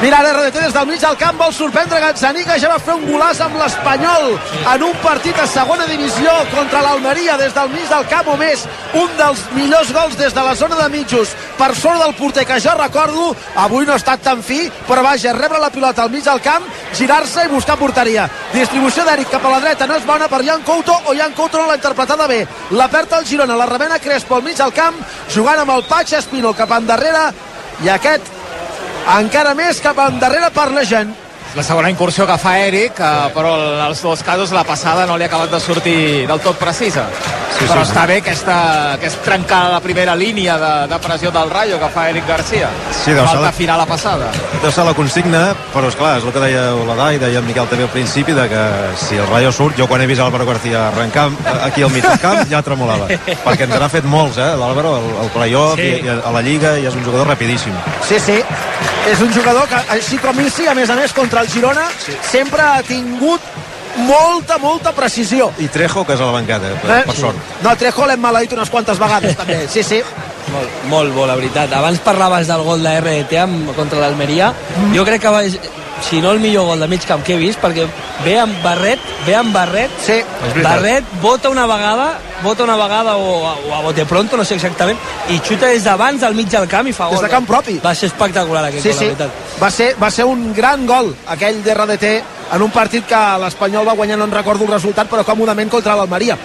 Mira, 0.01 0.17
ara 0.19 0.33
RDT 0.33 0.59
des 0.59 0.73
del 0.75 0.87
mig 0.89 0.99
del 0.99 1.15
camp 1.15 1.37
vol 1.39 1.53
sorprendre 1.55 2.01
Gazzaniga, 2.03 2.57
ja 2.59 2.67
va 2.67 2.81
fer 2.83 2.97
un 2.97 3.05
golaç 3.07 3.39
amb 3.41 3.55
l'Espanyol 3.55 4.25
en 4.73 4.83
un 4.83 4.97
partit 4.99 5.37
a 5.39 5.45
segona 5.47 5.87
divisió 5.87 6.33
contra 6.51 6.81
l'Almeria 6.83 7.37
des 7.39 7.55
del 7.55 7.71
mig 7.71 7.87
del 7.87 8.03
camp 8.11 8.27
o 8.33 8.35
més, 8.37 8.65
un 8.99 9.15
dels 9.17 9.45
millors 9.55 9.93
gols 9.95 10.17
des 10.19 10.35
de 10.35 10.43
la 10.43 10.55
zona 10.59 10.75
de 10.81 10.89
mitjos 10.97 11.31
per 11.57 11.71
sobre 11.79 12.03
del 12.03 12.13
porter 12.19 12.45
que 12.45 12.59
jo 12.59 12.75
recordo 12.75 13.29
avui 13.55 13.87
no 13.87 13.95
ha 13.95 14.01
estat 14.01 14.21
tan 14.27 14.43
fi, 14.43 14.69
però 14.87 15.01
vaja, 15.01 15.33
rebre 15.33 15.63
la 15.63 15.71
pilota 15.71 16.03
al 16.03 16.11
mig 16.11 16.27
del 16.27 16.43
camp, 16.43 16.67
girar-se 16.93 17.47
i 17.47 17.53
buscar 17.55 17.79
porteria. 17.79 18.27
Distribució 18.51 19.07
d'Eric 19.07 19.31
cap 19.31 19.47
a 19.47 19.55
la 19.55 19.63
dreta 19.63 19.87
no 19.87 19.95
és 19.95 20.05
bona 20.05 20.27
per 20.27 20.43
Jan 20.43 20.67
Couto 20.67 20.99
o 21.05 21.15
Jan 21.15 21.33
Couto 21.39 21.57
no 21.57 21.71
l'ha 21.71 21.79
interpretada 21.79 22.27
bé. 22.27 22.43
La 22.71 22.91
perd 22.91 23.15
el 23.15 23.25
Girona, 23.25 23.55
la 23.55 23.71
remena 23.71 24.03
Crespo 24.03 24.35
al 24.35 24.43
mig 24.43 24.59
del 24.59 24.75
camp, 24.75 24.99
jugant 25.31 25.63
amb 25.63 25.77
el 25.79 25.87
Patx 25.87 26.19
Espino 26.19 26.53
cap 26.53 26.75
endarrere 26.75 27.29
i 27.83 27.89
aquest 27.91 28.34
encara 29.13 29.53
més 29.57 29.79
cap 29.85 29.99
endarrere 30.01 30.49
per 30.55 30.71
la 30.73 30.83
gent 30.87 31.13
la 31.55 31.63
segona 31.63 31.89
incursió 31.89 32.25
que 32.27 32.37
fa 32.37 32.57
Eric, 32.59 32.99
eh, 32.99 33.29
però 33.33 33.55
en 33.77 33.81
els 33.87 34.01
dos 34.03 34.21
casos 34.23 34.51
la 34.51 34.63
passada 34.67 35.05
no 35.07 35.15
li 35.17 35.23
ha 35.23 35.27
acabat 35.31 35.51
de 35.51 35.59
sortir 35.59 36.27
del 36.27 36.39
tot 36.43 36.57
precisa. 36.59 37.05
Sí, 37.55 37.63
però 37.69 37.85
sí, 37.85 37.91
està 37.93 38.01
bé 38.05 38.17
aquesta, 38.19 38.55
aquesta 38.97 39.21
trencada 39.23 39.75
de 39.77 39.79
primera 39.85 40.13
línia 40.19 40.57
de, 40.59 40.71
de 40.91 40.97
pressió 40.99 41.31
del 41.31 41.49
Rayo 41.49 41.77
que 41.79 41.87
fa 41.93 42.09
Eric 42.09 42.27
Garcia. 42.27 42.67
Sí, 42.91 43.13
deu 43.13 43.23
Falta 43.23 43.37
ser 43.37 43.45
la- 43.45 43.51
final 43.55 43.77
la 43.79 43.85
passada. 43.87 44.27
Deu 44.61 44.71
ser 44.75 44.83
la 44.83 44.93
consigna, 44.97 45.43
però 45.73 45.87
és 45.87 45.95
clar, 45.95 46.17
és 46.19 46.25
el 46.27 46.33
que 46.35 46.43
deia 46.43 46.65
Oladà 46.75 47.13
i 47.15 47.21
deia 47.21 47.39
en 47.39 47.47
Miquel 47.47 47.69
també 47.71 47.87
al 47.87 47.93
principi, 47.93 48.35
de 48.35 48.49
que 48.51 48.63
si 48.99 49.15
el 49.15 49.27
Rayo 49.31 49.53
surt, 49.55 49.77
jo 49.79 49.87
quan 49.87 50.01
he 50.03 50.07
vist 50.11 50.19
Álvaro 50.21 50.45
García 50.45 50.89
arrencar 50.89 51.29
aquí 51.63 51.81
al 51.87 51.91
mig 51.95 52.03
del 52.03 52.19
camp 52.19 52.43
ja 52.51 52.61
tremolava, 52.61 53.07
perquè 53.07 53.63
ens 53.69 53.79
n'ha 53.79 53.89
fet 53.93 54.03
molts, 54.03 54.35
eh, 54.37 54.51
l'Álvaro, 54.59 54.97
el, 54.99 55.07
el 55.23 55.31
playoff, 55.31 55.79
Sí. 55.79 55.87
sí. 55.95 56.03
i, 56.03 56.09
i, 56.11 56.19
a 56.19 56.31
la 56.35 56.41
Lliga, 56.43 56.75
i 56.79 56.85
és 56.91 56.93
un 56.99 57.05
jugador 57.07 57.27
rapidíssim. 57.31 57.71
Sí, 58.03 58.19
sí. 58.19 58.41
És 59.07 59.21
un 59.21 59.31
jugador 59.31 59.67
que, 59.69 59.77
així 59.93 60.17
com 60.17 60.39
Isi, 60.41 60.65
a 60.67 60.73
més 60.75 60.89
a 60.89 60.95
més, 60.97 61.13
contra 61.13 61.44
el 61.45 61.51
Girona, 61.53 61.87
sí. 62.03 62.13
sempre 62.31 62.61
ha 62.65 62.81
tingut 62.83 63.41
molta, 64.05 64.57
molta 64.59 64.91
precisió. 64.91 65.51
I 65.63 65.69
Trejo, 65.71 66.03
que 66.05 66.13
és 66.17 66.21
a 66.21 66.25
la 66.27 66.33
bancada, 66.35 66.73
per, 66.81 66.91
Eh? 66.97 67.03
per 67.07 67.15
sort. 67.15 67.37
No, 67.63 67.75
Trejo 67.79 68.05
l'hem 68.09 68.19
maleït 68.19 68.51
unes 68.57 68.69
quantes 68.69 68.99
vegades, 68.99 69.37
també. 69.41 69.61
Sí, 69.71 69.83
sí. 69.83 70.01
Molt, 70.51 70.69
molt 70.91 71.13
bo, 71.15 71.25
la 71.25 71.35
veritat. 71.35 71.71
Abans 71.73 71.99
parlaves 72.05 72.47
del 72.47 72.61
gol 72.63 72.83
de 72.83 72.91
RDT 73.01 73.73
contra 73.75 73.99
l'Almeria. 74.03 74.51
Mm. 74.51 74.93
Jo 74.95 75.05
crec 75.07 75.21
que 75.23 75.31
va, 75.33 75.41
si 76.01 76.21
no 76.21 76.31
el 76.31 76.39
millor 76.39 76.65
gol 76.65 76.79
de 76.79 76.87
mig 76.87 77.05
camp 77.07 77.23
que 77.23 77.35
he 77.35 77.39
vist, 77.39 77.59
perquè 77.61 77.87
ve 78.25 78.35
amb 78.39 78.55
barret, 78.63 79.01
ve 79.25 79.35
amb 79.35 79.53
barret, 79.55 79.91
sí. 80.03 80.19
barret, 80.63 81.07
bota 81.21 81.49
una 81.49 81.65
vegada, 81.67 82.19
bota 82.43 82.63
una 82.63 82.75
vegada 82.75 83.15
o, 83.17 83.41
o 83.45 83.73
a 83.75 83.81
bote 83.81 84.05
pronto, 84.05 84.37
no 84.37 84.45
sé 84.45 84.55
exactament, 84.59 84.99
i 85.29 85.39
xuta 85.39 85.71
des 85.71 85.83
d'abans 85.83 86.23
al 86.23 86.35
mig 86.35 86.49
del 86.51 86.67
camp 86.67 86.87
i 86.87 86.93
fa 86.93 87.09
gol. 87.09 87.19
Des 87.19 87.27
de 87.27 87.33
camp 87.33 87.47
propi. 87.49 87.79
Va 87.83 87.95
ser 87.95 88.11
espectacular 88.11 88.67
aquest 88.69 88.83
sí, 88.83 88.93
gol, 88.93 88.99
sí. 88.99 89.05
la 89.05 89.15
veritat. 89.15 89.59
Va 89.61 89.71
ser, 89.71 89.91
va 90.01 90.11
ser 90.11 90.27
un 90.29 90.51
gran 90.53 90.85
gol, 90.85 91.13
aquell 91.35 91.63
de 91.63 91.73
RDT, 91.73 92.13
en 92.55 92.61
un 92.61 92.71
partit 92.71 93.07
que 93.09 93.21
l'Espanyol 93.41 93.87
va 93.87 93.97
guanyar, 93.97 94.19
no 94.19 94.29
en 94.29 94.35
recordo 94.35 94.67
el 94.67 94.75
resultat, 94.75 95.09
però 95.09 95.25
còmodament 95.25 95.71
contra 95.71 95.95
l'Almeria. 95.97 96.37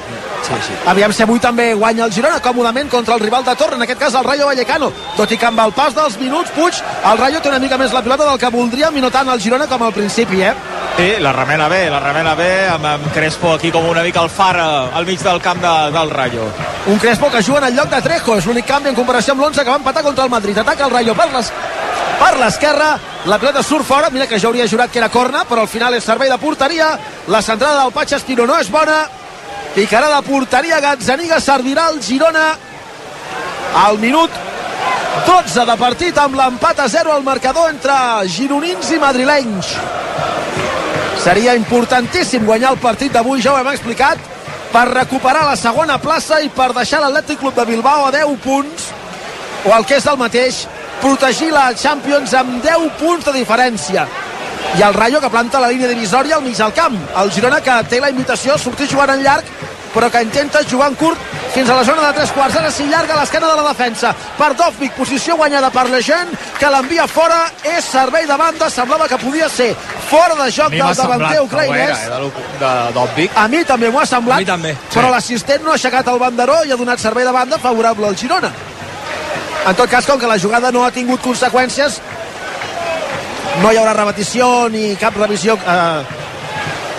Sí, 0.51 0.57
sí. 0.66 0.78
Aviam 0.90 1.12
si 1.14 1.22
avui 1.22 1.38
també 1.38 1.70
guanya 1.78 2.07
el 2.09 2.12
Girona 2.12 2.40
còmodament 2.42 2.90
contra 2.90 3.14
el 3.14 3.20
rival 3.22 3.44
de 3.46 3.55
torre, 3.55 3.76
en 3.78 3.86
aquest 3.86 4.01
cas 4.01 4.16
el 4.18 4.24
Rayo 4.26 4.48
Vallecano. 4.51 4.90
Tot 5.16 5.30
i 5.30 5.38
que 5.38 5.46
amb 5.46 5.62
el 5.62 5.72
pas 5.76 5.94
dels 5.94 6.18
minuts, 6.18 6.51
Puig, 6.57 6.80
el 7.12 7.18
Rayo 7.18 7.40
té 7.40 7.53
una 7.53 7.62
mica 7.62 7.78
més 7.78 7.94
la 7.94 8.03
pilota 8.03 8.26
del 8.26 8.40
que 8.42 8.51
voldríem 8.51 8.96
i 8.96 9.05
no 9.05 9.12
tant 9.14 9.30
el 9.30 9.40
Girona 9.40 9.68
com 9.70 9.82
al 9.86 9.94
principi, 9.94 10.42
eh? 10.42 10.55
Sí, 10.96 11.12
la 11.22 11.32
remena 11.32 11.68
bé, 11.70 11.84
la 11.88 12.01
remena 12.03 12.34
bé, 12.34 12.51
amb, 12.68 12.84
amb 12.84 13.12
Crespo 13.14 13.55
aquí 13.55 13.70
com 13.70 13.86
una 13.88 14.03
mica 14.03 14.24
el 14.24 14.28
far 14.28 14.57
eh, 14.59 14.96
al 14.98 15.07
mig 15.07 15.22
del 15.22 15.40
camp 15.40 15.62
de, 15.62 15.74
del 15.94 16.11
Rayo. 16.11 16.48
Un 16.90 16.98
Crespo 16.98 17.30
que 17.30 17.42
juga 17.42 17.59
en 17.61 17.70
el 17.70 17.76
lloc 17.76 17.88
de 17.94 18.03
Trejo, 18.03 18.36
és 18.36 18.46
l'únic 18.46 18.66
canvi 18.66 18.90
en 18.90 18.98
comparació 18.98 19.36
amb 19.36 19.46
l'11 19.46 19.62
que 19.62 19.70
va 19.70 19.78
empatar 19.80 20.03
contra 20.03 20.24
el 20.24 20.34
Madrid. 20.34 20.59
Ataca 20.59 20.88
el 20.88 20.96
Rayo 20.98 21.14
per 21.14 21.30
les 21.32 21.53
per 22.20 22.34
l'esquerra, 22.36 22.90
la 23.32 23.38
pilota 23.40 23.62
surt 23.64 23.86
fora, 23.88 24.11
mira 24.12 24.26
que 24.28 24.38
jo 24.38 24.51
hauria 24.51 24.66
jurat 24.68 24.90
que 24.92 25.01
era 25.01 25.09
corna, 25.09 25.46
però 25.48 25.62
al 25.64 25.70
final 25.72 25.94
és 25.96 26.05
servei 26.05 26.28
de 26.28 26.36
porteria, 26.36 26.90
la 27.32 27.40
centrada 27.40 27.80
del 27.80 27.94
Patx 27.96 28.18
Espino 28.18 28.44
no 28.46 28.59
és 28.61 28.68
bona, 28.68 28.98
picarà 29.74 30.08
de 30.16 30.22
porteria 30.26 30.80
Gazzaniga, 30.80 31.40
servirà 31.40 31.88
el 31.92 32.00
Girona 32.02 32.46
al 33.84 33.98
minut 34.02 34.30
12 35.26 35.64
de 35.66 35.76
partit 35.78 36.18
amb 36.18 36.36
l'empat 36.38 36.80
a 36.80 36.88
0 36.88 37.12
al 37.12 37.22
marcador 37.26 37.70
entre 37.70 37.94
gironins 38.30 38.90
i 38.94 38.98
madrilenys. 39.02 39.74
Seria 41.20 41.54
importantíssim 41.58 42.46
guanyar 42.46 42.72
el 42.72 42.80
partit 42.80 43.12
d'avui, 43.12 43.42
ja 43.42 43.52
ho 43.52 43.58
hem 43.60 43.68
explicat, 43.74 44.18
per 44.72 44.86
recuperar 44.88 45.44
la 45.44 45.58
segona 45.58 45.98
plaça 46.00 46.40
i 46.40 46.48
per 46.54 46.70
deixar 46.72 47.02
l'Atlètic 47.02 47.40
Club 47.42 47.58
de 47.58 47.66
Bilbao 47.68 48.06
a 48.06 48.12
10 48.14 48.36
punts, 48.44 48.86
o 49.66 49.74
el 49.76 49.84
que 49.84 49.98
és 49.98 50.06
el 50.06 50.16
mateix, 50.16 50.64
protegir 51.02 51.50
la 51.52 51.70
Champions 51.74 52.32
amb 52.38 52.62
10 52.64 52.88
punts 53.00 53.26
de 53.26 53.36
diferència. 53.36 54.06
I 54.78 54.82
el 54.82 54.94
Rayo 54.94 55.20
que 55.20 55.30
planta 55.30 55.61
la 55.61 55.68
línia 55.68 55.88
divisòria 55.88 56.36
al 56.36 56.42
mig 56.42 56.56
del 56.56 56.72
camp. 56.72 56.96
El 57.16 57.32
Girona 57.32 57.61
que 57.61 57.74
té 57.90 58.00
la 58.00 58.11
invitació 58.11 58.54
a 58.54 58.58
sortir 58.58 58.88
jugant 58.88 59.11
en 59.11 59.22
llarg, 59.24 59.44
però 59.94 60.08
que 60.11 60.22
intenta 60.22 60.61
jugar 60.70 60.88
en 60.92 60.94
curt 60.94 61.18
fins 61.52 61.68
a 61.68 61.74
la 61.74 61.82
zona 61.84 62.04
de 62.06 62.12
tres 62.14 62.30
quarts. 62.30 62.54
Ara 62.56 62.70
s'hi 62.70 62.86
llarga 62.86 63.16
l'esquena 63.18 63.48
de 63.50 63.56
la 63.56 63.64
defensa. 63.72 64.14
Per 64.38 64.52
Dovvik, 64.54 64.92
posició 64.94 65.34
guanyada 65.36 65.70
per 65.74 65.88
Lejeune, 65.90 66.30
que 66.61 66.70
l'envia 66.70 67.08
fora. 67.11 67.40
És 67.64 67.84
servei 67.90 68.26
de 68.26 68.36
banda, 68.38 68.70
semblava 68.70 69.08
que 69.08 69.18
podia 69.18 69.48
ser 69.48 69.74
fora 70.08 70.36
de 70.44 70.50
joc 70.52 70.70
del 70.70 70.94
davanter 70.94 71.40
ucraïnès. 71.42 71.98
Eh, 73.18 73.28
A 73.34 73.48
mi 73.48 73.64
també 73.64 73.90
m'ho 73.90 74.00
ha 74.00 74.06
semblat, 74.06 74.40
A 74.40 74.44
també. 74.46 74.76
però 74.94 75.11
l'assistent 75.11 75.64
no 75.64 75.70
ha 75.72 75.74
aixecat 75.74 76.06
el 76.06 76.18
banderó 76.18 76.62
i 76.64 76.70
ha 76.70 76.76
donat 76.76 76.98
servei 77.00 77.24
de 77.24 77.32
banda 77.32 77.58
favorable 77.58 78.06
al 78.06 78.16
Girona. 78.16 78.52
En 79.66 79.74
tot 79.76 79.90
cas, 79.90 80.06
com 80.06 80.18
que 80.18 80.26
la 80.26 80.38
jugada 80.38 80.70
no 80.72 80.84
ha 80.86 80.90
tingut 80.90 81.20
conseqüències, 81.20 82.00
no 83.59 83.72
hi 83.72 83.78
haurà 83.80 83.94
repetició 83.96 84.68
ni 84.72 84.94
cap 85.01 85.16
revisió 85.18 85.57
eh, 85.59 86.20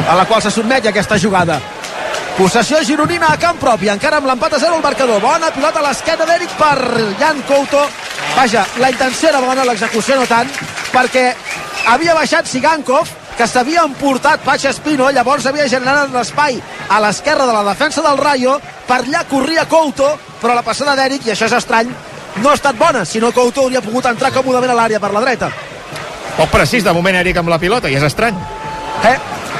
a 0.07 0.15
la 0.17 0.25
qual 0.25 0.41
se 0.43 0.51
sotmet 0.51 0.87
aquesta 0.87 1.19
jugada. 1.19 1.59
Possessió 2.37 2.79
gironina 2.83 3.27
a 3.31 3.37
camp 3.37 3.59
propi, 3.59 3.89
encara 3.91 4.17
amb 4.21 4.27
l'empat 4.29 4.55
a 4.55 4.59
0 4.59 4.77
al 4.77 4.83
marcador. 4.83 5.19
Bona 5.21 5.51
pilota 5.55 5.81
a 5.81 5.87
l'esquena 5.87 6.25
d'Eric 6.25 6.53
per 6.59 6.77
Jan 7.19 7.41
Couto. 7.47 7.81
Vaja, 8.35 8.65
la 8.79 8.91
intenció 8.91 9.29
era 9.29 9.41
bona, 9.43 9.65
l'execució 9.67 10.15
no 10.17 10.27
tant, 10.29 10.49
perquè 10.93 11.25
havia 11.91 12.15
baixat 12.15 12.47
Sigankov, 12.47 13.09
que 13.37 13.47
s'havia 13.47 13.83
emportat 13.87 14.43
Patx 14.45 14.69
Espino, 14.71 15.09
llavors 15.11 15.45
havia 15.49 15.67
generat 15.69 16.11
l'espai 16.13 16.59
a 16.89 16.99
l'esquerra 17.03 17.47
de 17.47 17.55
la 17.57 17.65
defensa 17.67 18.03
del 18.05 18.19
Rayo, 18.19 18.59
per 18.87 19.01
allà 19.01 19.25
corria 19.29 19.67
Couto, 19.67 20.13
però 20.41 20.55
la 20.55 20.65
passada 20.65 20.95
d'Eric, 20.95 21.27
i 21.27 21.35
això 21.35 21.49
és 21.49 21.57
estrany, 21.59 21.91
no 22.37 22.49
ha 22.49 22.55
estat 22.55 22.79
bona, 22.79 23.03
si 23.05 23.19
no 23.19 23.33
Couto 23.35 23.65
hauria 23.65 23.83
pogut 23.83 24.07
entrar 24.07 24.31
còmodament 24.33 24.71
a 24.71 24.79
l'àrea 24.79 25.03
per 25.03 25.11
la 25.13 25.23
dreta. 25.27 25.51
Poc 26.37 26.49
precís 26.53 26.85
de 26.85 26.93
moment 26.95 27.19
Eric 27.19 27.41
amb 27.41 27.51
la 27.51 27.59
pilota 27.61 27.89
i 27.91 27.97
és 27.99 28.05
estrany. 28.07 28.37
Eh? 29.07 29.17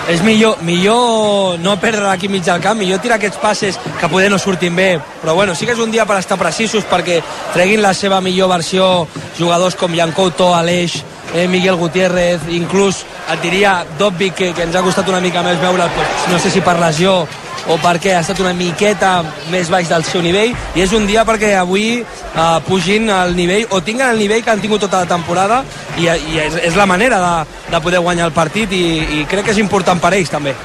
És 0.09 0.23
millor, 0.25 0.57
millor 0.65 1.59
no 1.61 1.75
perdre 1.79 2.09
aquí 2.09 2.27
mig 2.27 2.43
del 2.43 2.61
camp, 2.61 2.79
millor 2.79 2.99
tirar 2.99 3.19
aquests 3.19 3.37
passes 3.39 3.77
que 3.99 4.09
poder 4.09 4.31
no 4.31 4.39
surtin 4.41 4.75
bé, 4.75 4.95
però 5.21 5.35
bueno, 5.37 5.53
sí 5.55 5.67
que 5.67 5.75
és 5.75 5.79
un 5.79 5.91
dia 5.93 6.07
per 6.09 6.17
estar 6.17 6.39
precisos 6.41 6.87
perquè 6.89 7.19
treguin 7.53 7.83
la 7.83 7.93
seva 7.93 8.19
millor 8.21 8.49
versió 8.49 9.07
jugadors 9.37 9.77
com 9.77 9.93
Jan 9.95 10.11
Couto, 10.17 10.49
Aleix, 10.55 10.97
eh, 11.35 11.47
Miguel 11.47 11.77
Gutiérrez, 11.77 12.49
inclús 12.49 13.05
et 13.31 13.45
diria 13.45 13.85
Dobby, 13.99 14.31
que, 14.35 14.51
que 14.57 14.65
ens 14.65 14.75
ha 14.75 14.83
costat 14.83 15.07
una 15.07 15.21
mica 15.21 15.45
més 15.45 15.61
veure'l, 15.61 15.93
pues, 15.95 16.27
no 16.33 16.39
sé 16.41 16.51
si 16.51 16.65
per 16.65 16.79
lesió 16.81 17.21
o 17.69 17.77
perquè 17.81 18.15
ha 18.15 18.21
estat 18.23 18.39
una 18.41 18.53
miqueta 18.57 19.19
més 19.51 19.69
baix 19.69 19.89
del 19.91 20.05
seu 20.07 20.23
nivell 20.23 20.55
i 20.75 20.85
és 20.85 20.93
un 20.97 21.05
dia 21.09 21.25
perquè 21.27 21.53
avui 21.59 22.01
eh, 22.01 22.59
pugin 22.67 23.09
el 23.13 23.35
nivell 23.37 23.67
o 23.69 23.81
tinguen 23.81 24.09
el 24.09 24.21
nivell 24.21 24.43
que 24.43 24.53
han 24.53 24.63
tingut 24.63 24.81
tota 24.81 25.03
la 25.03 25.09
temporada 25.09 25.63
i, 25.97 26.07
i 26.07 26.39
és, 26.41 26.57
és 26.71 26.79
la 26.79 26.89
manera 26.89 27.21
de, 27.21 27.35
de 27.71 27.83
poder 27.83 28.01
guanyar 28.01 28.31
el 28.31 28.37
partit 28.37 28.71
i, 28.73 28.85
i 29.21 29.25
crec 29.29 29.45
que 29.49 29.55
és 29.55 29.61
important 29.61 30.01
per 30.01 30.15
ells 30.17 30.33
també 30.33 30.55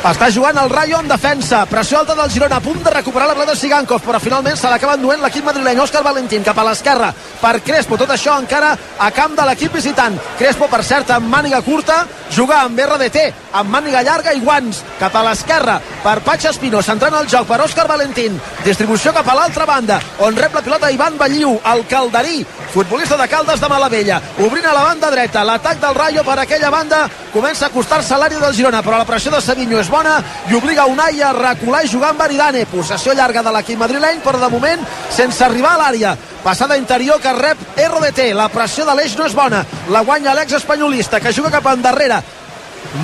Està 0.00 0.30
jugant 0.32 0.56
el 0.56 0.70
Rayo 0.72 0.96
en 0.96 1.08
defensa. 1.10 1.58
Pressió 1.68 1.98
alta 1.98 2.14
del 2.16 2.30
Girona, 2.32 2.56
a 2.56 2.64
punt 2.64 2.78
de 2.80 2.92
recuperar 2.94 3.26
la 3.28 3.34
pilota 3.36 3.52
Sigankov, 3.52 4.00
però 4.00 4.16
finalment 4.16 4.56
se 4.56 4.70
l'acaba 4.72 4.94
enduent 4.96 5.20
l'equip 5.20 5.44
madrileny. 5.44 5.76
Òscar 5.82 6.00
Valentín 6.00 6.46
cap 6.46 6.56
a 6.56 6.64
l'esquerra 6.64 7.10
per 7.42 7.58
Crespo. 7.60 7.98
Tot 8.00 8.14
això 8.14 8.38
encara 8.40 8.70
a 8.96 9.10
camp 9.12 9.36
de 9.36 9.44
l'equip 9.44 9.76
visitant. 9.76 10.16
Crespo, 10.38 10.70
per 10.72 10.80
cert, 10.88 11.12
amb 11.12 11.28
màniga 11.28 11.60
curta, 11.66 11.98
jugar 12.34 12.64
amb 12.64 12.78
RDT, 12.80 13.26
amb 13.52 13.70
màniga 13.70 14.02
llarga 14.06 14.32
i 14.34 14.40
guants. 14.40 14.82
Cap 15.00 15.14
a 15.16 15.24
l'esquerra 15.26 15.78
per 16.04 16.20
Patx 16.24 16.50
Espino, 16.52 16.82
centrant 16.82 17.16
el 17.18 17.28
joc 17.28 17.48
per 17.48 17.60
Òscar 17.64 17.86
Valentín. 17.88 18.38
Distribució 18.64 19.12
cap 19.16 19.28
a 19.28 19.36
l'altra 19.36 19.66
banda, 19.68 20.00
on 20.26 20.36
rep 20.36 20.54
la 20.54 20.62
pilota 20.64 20.90
Ivan 20.90 21.18
Balliu, 21.18 21.56
el 21.72 21.84
calderí, 21.90 22.44
futbolista 22.72 23.16
de 23.16 23.28
Caldes 23.28 23.60
de 23.60 23.68
Malavella. 23.68 24.20
Obrint 24.38 24.66
a 24.66 24.74
la 24.74 24.86
banda 24.88 25.10
dreta, 25.10 25.44
l'atac 25.44 25.80
del 25.82 25.94
Rayo 25.94 26.24
per 26.24 26.38
aquella 26.38 26.70
banda 26.70 27.08
comença 27.32 27.66
a 27.66 27.68
acostar-se 27.68 28.14
a 28.14 28.18
l'àrea 28.18 28.40
del 28.40 28.54
Girona, 28.54 28.82
però 28.82 28.98
la 28.98 29.06
pressió 29.06 29.30
de 29.30 29.40
Savinho 29.40 29.78
és 29.78 29.90
bona 29.90 30.18
i 30.50 30.56
obliga 30.58 30.86
Unai 30.90 31.22
a 31.22 31.32
recular 31.36 31.84
i 31.84 31.90
jugar 31.92 32.10
amb 32.14 32.22
Aridane. 32.22 32.66
Possessió 32.70 33.14
llarga 33.14 33.42
de 33.42 33.52
l'equip 33.54 33.78
madrileny, 33.78 34.20
però 34.24 34.40
de 34.40 34.50
moment 34.50 34.84
sense 35.10 35.44
arribar 35.44 35.76
a 35.76 35.82
l'àrea. 35.84 36.16
Passada 36.44 36.76
interior 36.76 37.20
que 37.20 37.32
rep 37.36 37.58
RDT. 37.76 38.32
La 38.34 38.48
pressió 38.48 38.86
de 38.88 38.94
l'eix 38.96 39.16
no 39.18 39.26
és 39.28 39.36
bona. 39.36 39.64
La 39.92 40.04
guanya 40.06 40.34
l'ex 40.34 40.56
espanyolista, 40.56 41.20
que 41.20 41.32
juga 41.32 41.52
cap 41.52 41.66
endarrere. 41.72 42.22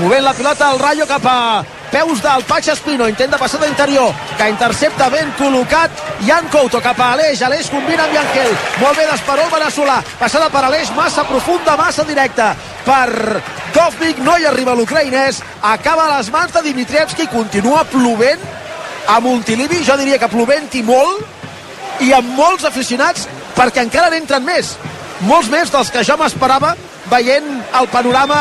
Movent 0.00 0.24
la 0.24 0.32
pilota 0.34 0.70
al 0.70 0.78
Rayo 0.80 1.06
cap 1.06 1.26
a 1.28 1.64
peus 1.90 2.22
del 2.22 2.42
Patx 2.44 2.68
Espino, 2.68 3.06
intenta 3.08 3.38
passar 3.38 3.60
d'interior, 3.60 4.12
que 4.36 4.48
intercepta 4.50 5.08
ben 5.12 5.30
col·locat 5.38 6.02
Jan 6.26 6.48
Couto 6.50 6.80
cap 6.82 6.98
a 7.00 7.12
Aleix, 7.14 7.42
Aleix 7.46 7.70
combina 7.70 8.04
amb 8.04 8.16
Yangel, 8.16 8.50
molt 8.80 8.98
bé 8.98 9.06
d'esperó 9.06 9.46
el 9.46 9.52
veneçolà, 9.52 10.00
passada 10.18 10.50
per 10.50 10.64
Aleix, 10.66 10.90
massa 10.96 11.24
profunda, 11.28 11.76
massa 11.78 12.04
directa, 12.08 12.50
per 12.84 13.40
Dovvik, 13.76 14.18
no 14.26 14.36
hi 14.36 14.48
arriba 14.48 14.74
l'ucraïnès, 14.74 15.40
acaba 15.62 16.08
a 16.08 16.16
les 16.16 16.32
mans 16.34 16.52
de 16.52 16.64
Dimitrievski, 16.66 17.28
continua 17.30 17.84
plovent 17.92 18.42
a 19.06 19.20
Montilivi, 19.22 19.84
jo 19.86 19.96
diria 20.00 20.18
que 20.18 20.32
plovent 20.32 20.72
i 20.74 20.82
molt, 20.82 21.35
i 22.04 22.12
amb 22.12 22.34
molts 22.36 22.66
aficionats, 22.68 23.28
perquè 23.56 23.86
encara 23.86 24.10
n'entren 24.12 24.44
més, 24.44 24.74
molts 25.24 25.48
més 25.52 25.72
dels 25.72 25.90
que 25.92 26.04
jo 26.04 26.18
m'esperava, 26.20 26.74
veient 27.10 27.48
el 27.78 27.88
panorama 27.88 28.38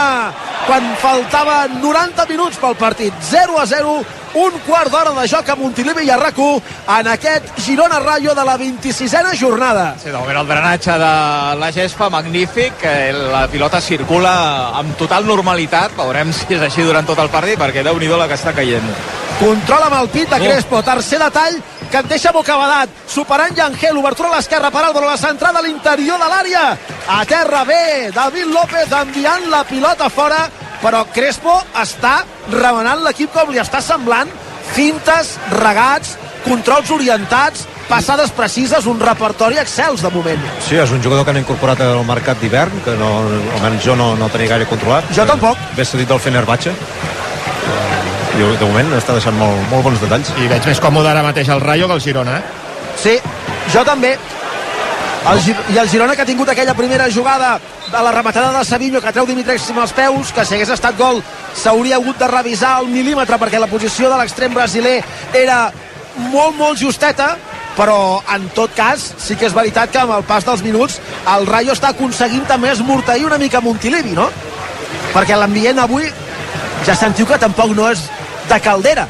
quan 0.66 0.86
faltaven 0.97 1.80
90 1.82 2.26
minuts 2.30 2.58
pel 2.58 2.76
partit. 2.76 3.14
0 3.30 3.60
a 3.62 3.66
0, 3.70 3.93
un 4.41 4.56
quart 4.66 4.91
d'hora 4.91 5.14
de 5.16 5.28
joc 5.30 5.49
a 5.49 5.56
Montilivi 5.56 6.08
i 6.08 6.12
a 6.12 6.18
rac 6.20 6.39
en 6.39 7.08
aquest 7.08 7.53
Girona-Rayo 7.64 8.34
de 8.36 8.45
la 8.45 8.58
26a 8.58 9.36
jornada. 9.39 9.95
Sí, 10.01 10.10
de 10.10 10.18
moment 10.18 10.41
el 10.41 10.47
drenatge 10.47 10.97
de 10.99 11.14
la 11.62 11.72
gespa 11.72 12.10
magnífic, 12.10 12.84
eh, 12.84 13.14
la 13.14 13.47
pilota 13.47 13.80
circula 13.80 14.76
amb 14.76 14.97
total 14.97 15.26
normalitat, 15.26 15.95
veurem 15.95 16.34
si 16.34 16.49
és 16.49 16.62
així 16.62 16.84
durant 16.84 17.06
tot 17.06 17.20
el 17.20 17.30
partit, 17.30 17.60
perquè 17.60 17.84
déu 17.84 17.99
nhi 17.99 18.08
la 18.08 18.28
que 18.28 18.36
està 18.36 18.53
caient. 18.53 18.91
Controla 19.39 19.88
amb 19.88 20.01
el 20.01 20.10
pit 20.10 20.30
de 20.30 20.39
Crespo, 20.39 20.82
tercer 20.82 21.20
detall 21.20 21.62
que 21.96 22.02
et 22.04 22.10
deixa 22.12 22.32
bocabadat, 22.36 22.91
superant 23.08 23.56
Yangel, 23.56 23.96
obertura 23.96 24.28
a 24.28 24.36
l'esquerra 24.36 24.68
per 24.68 24.82
Álvaro, 24.84 25.08
la 25.08 25.16
centrada 25.16 25.62
a 25.62 25.64
l'interior 25.64 26.20
de 26.20 26.28
l'àrea, 26.28 26.64
a 27.08 27.20
terra 27.24 27.62
bé, 27.64 28.12
David 28.12 28.52
López 28.52 28.91
enviant 29.00 29.46
la 29.48 29.62
pilota 29.64 30.10
fora, 30.12 30.41
però 30.82 31.06
Crespo 31.16 31.54
està 31.80 32.18
remenant 32.52 33.06
l'equip 33.06 33.32
com 33.32 33.54
li 33.54 33.64
està 33.64 33.80
semblant, 33.80 34.28
fintes, 34.74 35.38
regats, 35.56 36.18
controls 36.43 36.91
orientats, 36.91 37.64
passades 37.88 38.36
precises, 38.36 38.91
un 38.91 39.00
repertori 39.00 39.62
excels 39.64 40.04
de 40.04 40.12
moment. 40.12 40.50
Sí, 40.68 40.76
és 40.76 40.91
un 40.91 41.00
jugador 41.00 41.24
que 41.24 41.32
han 41.32 41.43
incorporat 41.46 41.80
al 41.86 42.04
mercat 42.04 42.43
d'hivern, 42.43 42.84
que 42.84 43.00
no, 43.00 43.14
almenys 43.56 43.88
jo 43.88 43.96
no, 43.96 44.18
no 44.20 44.28
tenia 44.36 44.58
gaire 44.58 44.68
controlat. 44.68 45.08
Jo 45.16 45.24
tampoc. 45.32 45.64
Ve 45.80 45.88
cedit 45.88 46.12
del 46.12 46.20
Fenerbahce. 46.20 46.76
I 48.36 48.48
de 48.60 48.66
moment 48.68 48.90
està 48.98 49.14
deixant 49.16 49.36
molt, 49.40 49.62
molt 49.72 49.86
bons 49.88 50.02
detalls. 50.04 50.32
I 50.44 50.50
veig 50.52 50.66
més 50.68 50.82
còmode 50.84 51.08
ara 51.08 51.24
mateix 51.24 51.48
el 51.54 51.62
Rayo 51.64 51.88
que 51.88 51.96
el 51.96 52.02
Girona, 52.04 52.40
eh? 52.40 52.66
Sí, 53.00 53.14
jo 53.72 53.84
també. 53.88 54.12
El, 55.32 55.40
I 55.72 55.80
el 55.80 55.90
Girona 55.90 56.16
que 56.16 56.26
ha 56.26 56.28
tingut 56.28 56.52
aquella 56.52 56.76
primera 56.76 57.08
jugada 57.10 57.56
de 57.92 58.02
la 58.04 58.12
rematada 58.12 58.52
de 58.58 58.66
Savinho 58.66 59.02
que 59.02 59.14
treu 59.16 59.26
Dimitrex 59.26 59.70
amb 59.72 59.80
els 59.86 59.94
peus, 59.96 60.34
que 60.36 60.44
si 60.46 60.58
hagués 60.58 60.74
estat 60.76 60.98
gol 61.00 61.22
s'hauria 61.56 61.96
hagut 61.96 62.20
de 62.20 62.28
revisar 62.28 62.76
el 62.82 62.92
mil·límetre 62.92 63.40
perquè 63.40 63.62
la 63.62 63.72
posició 63.72 64.12
de 64.12 64.20
l'extrem 64.20 64.54
brasiler 64.54 64.98
era 65.34 65.70
molt, 66.34 66.58
molt 66.60 66.82
justeta 66.82 67.36
però 67.76 68.22
en 68.36 68.50
tot 68.56 68.76
cas 68.76 69.08
sí 69.20 69.36
que 69.40 69.48
és 69.48 69.56
veritat 69.56 69.92
que 69.92 70.02
amb 70.02 70.16
el 70.18 70.28
pas 70.28 70.46
dels 70.48 70.64
minuts 70.64 71.00
el 71.36 71.48
Rayo 71.48 71.74
està 71.76 71.94
aconseguint 71.94 72.46
també 72.48 72.72
esmorteir 72.72 73.26
una 73.28 73.40
mica 73.40 73.64
Montilivi, 73.64 74.16
no? 74.16 74.30
Perquè 75.16 75.40
l'ambient 75.40 75.80
avui 75.84 76.08
ja 76.86 76.96
sentiu 76.96 77.28
que 77.28 77.40
tampoc 77.42 77.74
no 77.76 77.90
és 77.92 78.06
de 78.50 78.60
caldera 78.62 79.08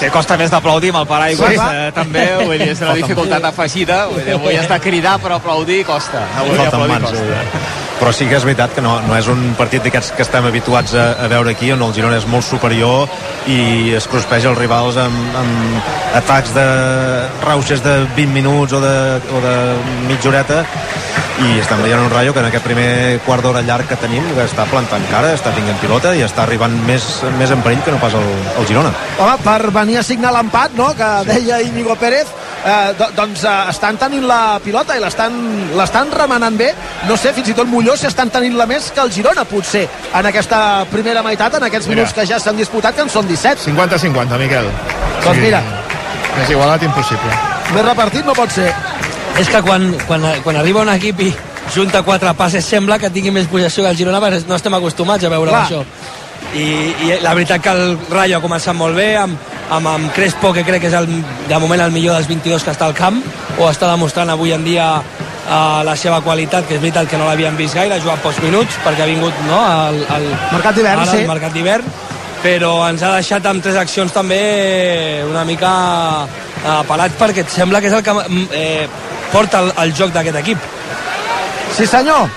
Sí, 0.00 0.08
costa 0.10 0.38
més 0.40 0.50
d'aplaudir 0.50 0.88
amb 0.90 1.02
el 1.02 1.06
paraigua, 1.06 1.50
Sí, 1.52 1.58
eh, 1.60 1.90
també, 1.94 2.24
vull 2.40 2.56
dir, 2.58 2.70
és 2.72 2.80
una 2.80 2.94
dificultat 2.96 3.44
afegida, 3.44 4.06
vull 4.10 4.24
dir, 4.24 4.34
avui 4.38 4.56
està 4.58 4.80
cridar, 4.82 5.18
però 5.22 5.36
aplaudir 5.36 5.82
costa. 5.86 6.24
Avui 6.40 6.56
Falten 6.56 6.72
aplaudir 6.72 6.96
mans, 6.96 7.10
costa. 7.10 7.42
eh? 7.42 7.80
però 8.02 8.10
sí 8.10 8.26
que 8.26 8.34
és 8.34 8.42
veritat 8.42 8.72
que 8.74 8.82
no, 8.82 8.96
no 9.06 9.14
és 9.14 9.28
un 9.30 9.52
partit 9.54 9.84
d'aquests 9.84 10.16
que 10.16 10.24
estem 10.24 10.46
habituats 10.48 10.96
a, 10.98 11.04
a 11.22 11.28
veure 11.30 11.52
aquí 11.54 11.68
on 11.70 11.84
el 11.86 11.92
Girona 11.94 12.16
és 12.18 12.26
molt 12.26 12.42
superior 12.42 13.06
i 13.46 13.92
es 13.94 14.08
prospeja 14.10 14.50
els 14.50 14.58
rivals 14.58 14.98
amb, 14.98 15.36
amb 15.38 15.92
atacs 16.18 16.50
de 16.56 16.64
rauxes 17.44 17.84
de 17.84 18.00
20 18.16 18.34
minuts 18.34 18.74
o 18.74 18.80
de, 18.82 18.96
o 19.30 19.44
de 19.44 19.54
mitja 20.08 20.32
horeta 20.32 20.64
i 21.40 21.58
estem 21.58 21.80
veient 21.82 22.00
un 22.02 22.10
Rayo 22.12 22.34
que 22.34 22.42
en 22.42 22.48
aquest 22.50 22.64
primer 22.66 23.20
quart 23.26 23.42
d'hora 23.44 23.62
llarg 23.64 23.88
que 23.88 23.96
tenim 23.96 24.24
que 24.36 24.44
està 24.44 24.66
plantant 24.70 25.04
cara, 25.10 25.32
està 25.34 25.52
tinguent 25.56 25.78
pilota 25.80 26.12
i 26.16 26.22
està 26.26 26.44
arribant 26.44 26.74
més, 26.86 27.06
més 27.38 27.50
en 27.54 27.62
perill 27.64 27.82
que 27.86 27.94
no 27.94 28.00
pas 28.02 28.14
el, 28.18 28.28
el 28.60 28.68
Girona 28.68 28.92
Home, 29.18 29.36
per 29.44 29.72
venir 29.72 29.98
a 29.98 30.06
signar 30.06 30.32
l'empat, 30.36 30.76
no?, 30.78 30.92
que 30.98 31.10
deia 31.28 31.62
Íñigo 31.64 31.96
Pérez, 31.96 32.28
eh, 32.64 32.92
do, 32.98 33.08
doncs 33.16 33.44
eh, 33.48 33.56
estan 33.72 33.98
tenint 34.00 34.26
la 34.28 34.60
pilota 34.64 34.96
i 34.96 35.02
l'estan 35.02 35.36
l'estan 35.78 36.12
remenant 36.12 36.56
bé. 36.58 36.72
No 37.08 37.16
sé, 37.16 37.32
fins 37.36 37.52
i 37.52 37.56
tot 37.56 37.68
Molló 37.70 37.96
si 37.96 38.08
estan 38.08 38.30
tenint-la 38.32 38.66
més 38.70 38.90
que 38.94 39.02
el 39.02 39.12
Girona, 39.14 39.44
potser, 39.48 39.86
en 40.12 40.30
aquesta 40.30 40.84
primera 40.92 41.24
meitat, 41.26 41.58
en 41.58 41.68
aquests 41.68 41.88
Mira. 41.88 42.02
minuts 42.02 42.16
que 42.16 42.26
ja 42.28 42.40
s'han 42.42 42.60
disputat, 42.60 42.96
que 42.96 43.06
en 43.06 43.12
són 43.12 43.28
17. 43.28 43.64
50-50, 43.70 44.40
Miquel. 44.42 44.70
Doncs 45.22 45.38
mira. 45.38 45.62
Més 46.36 46.50
igualat 46.50 46.82
impossible. 46.86 47.38
Més 47.72 47.86
repartit 47.86 48.26
no 48.26 48.34
pot 48.36 48.50
ser. 48.52 48.70
És 49.40 49.48
que 49.48 49.62
quan, 49.64 49.88
quan, 50.06 50.26
quan 50.44 50.58
arriba 50.60 50.82
un 50.84 50.90
equip 50.92 51.22
i 51.24 51.30
junta 51.72 52.02
quatre 52.04 52.34
passes 52.36 52.66
sembla 52.68 52.98
que 53.00 53.10
tingui 53.10 53.32
més 53.32 53.48
possessió 53.48 53.84
que 53.84 53.92
el 53.92 53.96
Girona, 53.96 54.20
perquè 54.20 54.42
no 54.48 54.58
estem 54.58 54.74
acostumats 54.76 55.24
a 55.24 55.32
veure 55.32 55.52
Clar. 55.52 55.64
això. 55.64 55.84
I, 56.52 56.66
I 57.06 57.16
la 57.22 57.32
veritat 57.32 57.62
que 57.64 57.72
el 57.72 57.96
Rayo 58.10 58.38
ha 58.38 58.44
començat 58.44 58.76
molt 58.76 58.98
bé, 58.98 59.14
amb, 59.16 59.38
amb, 59.72 59.88
amb 59.88 60.12
Crespo, 60.12 60.52
que 60.52 60.66
crec 60.68 60.84
que 60.84 60.90
és 60.90 60.96
el, 60.98 61.08
de 61.48 61.60
moment 61.62 61.80
el 61.80 61.94
millor 61.94 62.18
dels 62.18 62.28
22 62.28 62.66
que 62.66 62.74
està 62.74 62.88
al 62.90 62.96
camp, 62.98 63.22
o 63.58 63.68
està 63.70 63.88
demostrant 63.88 64.28
avui 64.34 64.52
en 64.52 64.64
dia 64.66 64.88
uh, 65.00 65.80
la 65.86 65.96
seva 65.96 66.20
qualitat, 66.20 66.66
que 66.68 66.76
és 66.76 66.82
veritat 66.82 67.08
que 67.08 67.20
no 67.20 67.28
l'havien 67.30 67.56
vist 67.56 67.78
gaire, 67.78 67.96
ha 67.96 68.04
jugat 68.04 68.20
pocs 68.24 68.42
minuts, 68.44 68.76
perquè 68.84 69.06
ha 69.06 69.08
vingut 69.08 69.44
no, 69.48 69.60
al, 69.62 70.02
al 70.12 70.28
Mercat 70.52 70.76
d'hivern, 70.76 71.06
sí. 71.08 71.22
al 71.22 71.32
mercat 71.32 71.56
d'hivern, 71.56 71.88
però 72.42 72.74
ens 72.90 73.06
ha 73.06 73.14
deixat 73.16 73.46
amb 73.48 73.64
tres 73.64 73.78
accions 73.80 74.12
també 74.12 74.42
una 75.24 75.46
mica 75.48 75.72
uh, 76.26 76.82
pelats, 76.90 77.16
perquè 77.16 77.46
et 77.46 77.54
sembla 77.54 77.80
que 77.80 77.88
és 77.88 77.96
el 77.96 78.04
que 78.04 78.16
eh, 78.58 78.86
porta 79.32 79.60
el, 79.60 79.72
el 79.84 79.94
joc 79.96 80.12
d'aquest 80.12 80.36
equip. 80.42 80.58
Sí, 81.76 81.86
senyor. 81.86 82.28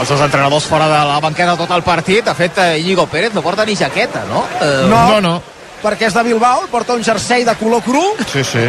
Els 0.00 0.08
dos 0.08 0.20
entrenadors 0.24 0.64
fora 0.66 0.86
de 0.88 1.00
la 1.06 1.18
banqueta 1.20 1.56
tot 1.56 1.70
el 1.76 1.82
partit. 1.86 2.24
De 2.24 2.34
fet, 2.34 2.56
eh, 2.58 2.78
Íñigo 2.80 3.06
Pérez 3.06 3.34
no 3.34 3.42
porta 3.42 3.64
ni 3.64 3.76
jaqueta, 3.76 4.24
no? 4.28 4.44
Eh, 4.60 4.86
No, 4.88 5.02
No, 5.12 5.20
no. 5.20 5.42
perquè 5.82 6.06
és 6.06 6.14
de 6.14 6.22
Bilbao, 6.22 6.66
porta 6.70 6.94
un 6.94 7.02
jersei 7.04 7.44
de 7.44 7.54
color 7.56 7.82
cru, 7.82 8.02
Sí, 8.32 8.44
sí. 8.44 8.68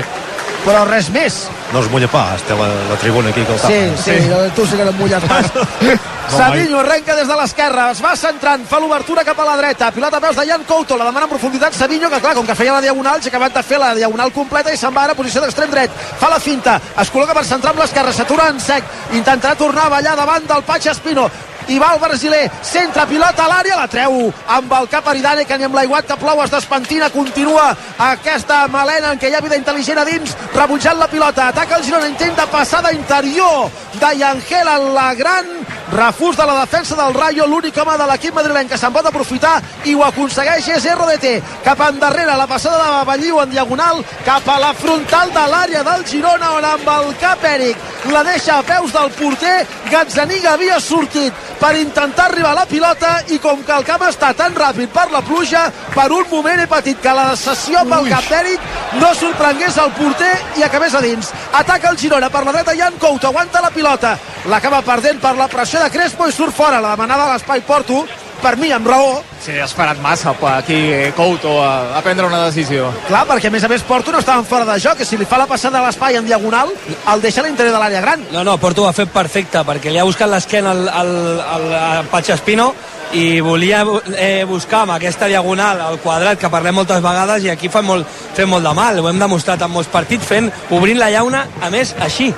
però 0.65 0.83
res 0.85 1.09
més. 1.11 1.47
no 1.73 1.79
es 1.79 1.89
mulla 1.91 2.07
pas, 2.07 2.41
té 2.41 2.53
la, 2.55 2.67
la 2.89 2.95
tribuna 3.01 3.29
aquí 3.29 3.41
que 3.43 3.53
el 3.53 3.59
tapa 3.59 3.67
Sí, 3.73 3.91
sí, 4.03 4.17
sí. 4.21 4.51
tu 4.55 4.65
sí 4.65 4.75
que 4.77 4.83
no 4.83 4.89
et 4.91 4.97
mulles 4.97 5.23
pas. 5.23 5.45
Savinho 6.29 6.79
arrenca 6.79 7.15
des 7.15 7.27
de 7.27 7.35
l'esquerra, 7.35 7.91
es 7.91 8.01
va 8.01 8.15
centrant, 8.17 8.63
fa 8.65 8.79
l'obertura 8.79 9.23
cap 9.27 9.39
a 9.39 9.45
la 9.45 9.57
dreta, 9.59 9.91
pilota 9.91 10.17
a 10.17 10.23
peus 10.23 10.35
de 10.39 10.45
Jan 10.47 10.63
Couto, 10.63 10.97
la 10.97 11.05
demana 11.05 11.27
en 11.27 11.33
profunditat 11.35 11.75
Savinho, 11.77 12.09
que 12.09 12.21
clar, 12.23 12.33
com 12.35 12.47
que 12.47 12.55
feia 12.55 12.73
la 12.73 12.81
diagonal, 12.81 13.21
ja 13.21 13.29
ha 13.29 13.33
acabat 13.35 13.53
de 13.59 13.63
fer 13.63 13.79
la 13.79 13.93
diagonal 13.95 14.33
completa 14.33 14.73
i 14.73 14.77
se'n 14.77 14.95
va 14.95 15.03
ara 15.03 15.13
a 15.13 15.19
posició 15.19 15.43
d'extrem 15.43 15.71
dret. 15.71 16.03
Fa 16.19 16.31
la 16.31 16.39
finta, 16.39 16.79
es 16.99 17.11
col·loca 17.13 17.35
per 17.37 17.45
centrar 17.45 17.73
amb 17.75 17.83
l'esquerra, 17.83 18.13
s'atura 18.13 18.49
en 18.49 18.59
sec, 18.59 18.83
intentarà 19.13 19.55
tornar 19.59 19.87
a 19.87 19.97
ballar 19.97 20.15
davant 20.17 20.47
del 20.47 20.63
Patx 20.63 20.93
Espino, 20.95 21.29
i 21.67 21.77
va 21.79 21.93
el 21.93 21.99
brasiler, 21.99 22.43
centra 22.65 23.05
pilota 23.07 23.45
a 23.45 23.49
l'àrea, 23.49 23.77
la 23.79 23.87
treu 23.87 24.17
amb 24.55 24.73
el 24.79 24.89
cap 24.91 25.07
Aridane, 25.07 25.45
que 25.47 25.57
ni 25.57 25.67
amb 25.67 25.77
l'aiguat 25.77 26.07
que 26.09 26.17
plou 26.19 26.41
es 26.43 26.51
despentina, 26.51 27.09
continua 27.13 27.69
aquesta 28.09 28.65
melena 28.71 29.13
en 29.13 29.21
què 29.21 29.31
hi 29.31 29.37
ha 29.37 29.43
vida 29.43 29.59
intel·ligent 29.59 30.01
a 30.01 30.05
dins, 30.07 30.35
rebutjant 30.55 30.99
la 30.99 31.07
pilota, 31.11 31.47
ataca 31.47 31.77
el 31.77 31.85
Girona, 31.87 32.09
intenta 32.11 32.47
passada 32.51 32.91
interior 32.91 33.69
de 33.93 34.11
Yangel 34.19 34.73
en 34.75 34.93
la 34.93 35.13
gran 35.15 35.53
refús 35.93 36.35
de 36.35 36.45
la 36.45 36.59
defensa 36.61 36.95
del 36.95 37.13
Rayo, 37.13 37.45
l'únic 37.47 37.77
home 37.77 37.95
de 37.97 38.07
l'equip 38.09 38.33
madrileny 38.33 38.67
que 38.67 38.79
se'n 38.81 38.93
pot 38.93 39.05
aprofitar 39.05 39.59
i 39.85 39.93
ho 39.93 40.01
aconsegueix 40.07 40.67
és 40.73 40.87
RDT, 40.89 41.33
cap 41.63 41.79
endarrere 41.87 42.37
la 42.37 42.49
passada 42.49 42.81
de 42.97 43.05
Balliu 43.05 43.39
en 43.43 43.51
diagonal 43.53 44.01
cap 44.25 44.47
a 44.49 44.59
la 44.59 44.73
frontal 44.73 45.29
de 45.35 45.47
l'àrea 45.53 45.83
del 45.85 46.05
Girona 46.09 46.53
on 46.57 46.65
amb 46.65 46.93
el 46.97 47.13
cap 47.21 47.45
Eric 47.45 47.91
la 48.11 48.23
deixa 48.23 48.57
a 48.57 48.63
peus 48.63 48.91
del 48.91 49.11
porter. 49.15 49.65
Gazzaniga 49.91 50.53
havia 50.53 50.79
sortit 50.81 51.33
per 51.59 51.75
intentar 51.79 52.25
arribar 52.25 52.51
a 52.51 52.61
la 52.61 52.65
pilota 52.67 53.13
i 53.31 53.37
com 53.39 53.61
que 53.63 53.75
el 53.77 53.85
camp 53.87 54.03
està 54.09 54.33
tan 54.35 54.55
ràpid 54.57 54.91
per 54.91 55.05
la 55.11 55.21
pluja 55.23 55.69
per 55.93 56.09
un 56.11 56.25
moment 56.31 56.59
he 56.59 56.67
patit 56.67 56.99
que 56.99 57.13
la 57.15 57.35
sessió 57.39 57.85
pel 57.87 58.09
cap 58.11 58.31
Eric 58.41 58.99
no 58.99 59.13
sorprengués 59.15 59.77
el 59.77 59.93
porter 59.99 60.33
i 60.59 60.65
acabés 60.65 60.95
a 60.95 61.01
dins. 61.05 61.31
Ataca 61.53 61.93
el 61.93 61.99
Girona 62.01 62.29
per 62.33 62.43
la 62.43 62.57
dreta 62.57 62.75
Jan 62.75 62.99
Couto 62.99 63.29
aguanta 63.29 63.61
la 63.61 63.71
pilota. 63.71 64.17
L'acaba 64.51 64.81
perdent 64.83 65.21
per 65.23 65.37
la 65.37 65.47
pressió 65.47 65.82
de 65.83 65.91
Crespo 65.91 66.27
i 66.29 66.31
surt 66.31 66.55
fora 66.55 66.79
la 66.79 66.93
demanada 66.93 67.25
a 67.25 67.33
l'espai 67.33 67.59
Porto 67.67 68.05
per 68.39 68.55
mi 68.59 68.69
amb 68.71 68.87
raó 68.87 69.17
Sí, 69.43 69.57
ha 69.59 69.65
esperat 69.65 69.99
massa 69.99 70.31
per 70.39 70.53
aquí 70.53 70.77
eh, 70.95 71.11
Couto 71.15 71.57
a, 71.59 71.97
a 71.97 72.01
prendre 72.05 72.23
una 72.29 72.45
decisió. 72.45 72.87
Clar, 73.09 73.25
perquè 73.27 73.49
a 73.49 73.51
més 73.51 73.65
a 73.67 73.69
més 73.71 73.83
Porto 73.83 74.13
no 74.13 74.21
estava 74.23 74.39
en 74.39 74.47
fora 74.47 74.63
de 74.69 74.77
joc, 74.79 75.01
que 75.01 75.07
si 75.07 75.19
li 75.19 75.27
fa 75.27 75.41
la 75.41 75.49
passada 75.49 75.81
a 75.81 75.83
l'espai 75.83 76.15
en 76.15 76.29
diagonal, 76.29 76.71
el 77.11 77.23
deixa 77.23 77.41
a 77.41 77.47
l'interior 77.47 77.75
de 77.75 77.81
l'àrea 77.81 78.03
gran. 78.05 78.23
No, 78.31 78.45
no, 78.47 78.55
Porto 78.61 78.85
ho 78.85 78.87
ha 78.87 78.95
fet 78.95 79.11
perfecte, 79.11 79.65
perquè 79.67 79.91
li 79.91 79.99
ha 79.99 80.07
buscat 80.07 80.31
l'esquena 80.31 80.71
al, 80.71 80.87
al, 80.87 81.13
al, 81.57 81.67
al 81.81 82.11
Patx 82.13 82.37
Espino 82.37 82.71
i 83.19 83.41
volia 83.43 83.83
eh, 84.15 84.45
buscar 84.47 84.85
amb 84.85 84.95
aquesta 84.95 85.27
diagonal 85.27 85.83
al 85.83 85.99
quadrat 86.01 86.39
que 86.39 86.49
parlem 86.53 86.79
moltes 86.79 87.03
vegades 87.03 87.43
i 87.43 87.51
aquí 87.51 87.67
fa 87.69 87.83
molt, 87.83 88.07
fem 88.37 88.49
molt 88.49 88.63
de 88.63 88.73
mal, 88.77 89.03
ho 89.03 89.11
hem 89.11 89.19
demostrat 89.19 89.67
en 89.67 89.75
molts 89.75 89.91
partits 89.91 90.25
fent, 90.31 90.47
obrint 90.71 91.03
la 91.03 91.11
llauna 91.13 91.43
a 91.61 91.69
més 91.73 91.93
així 91.99 92.31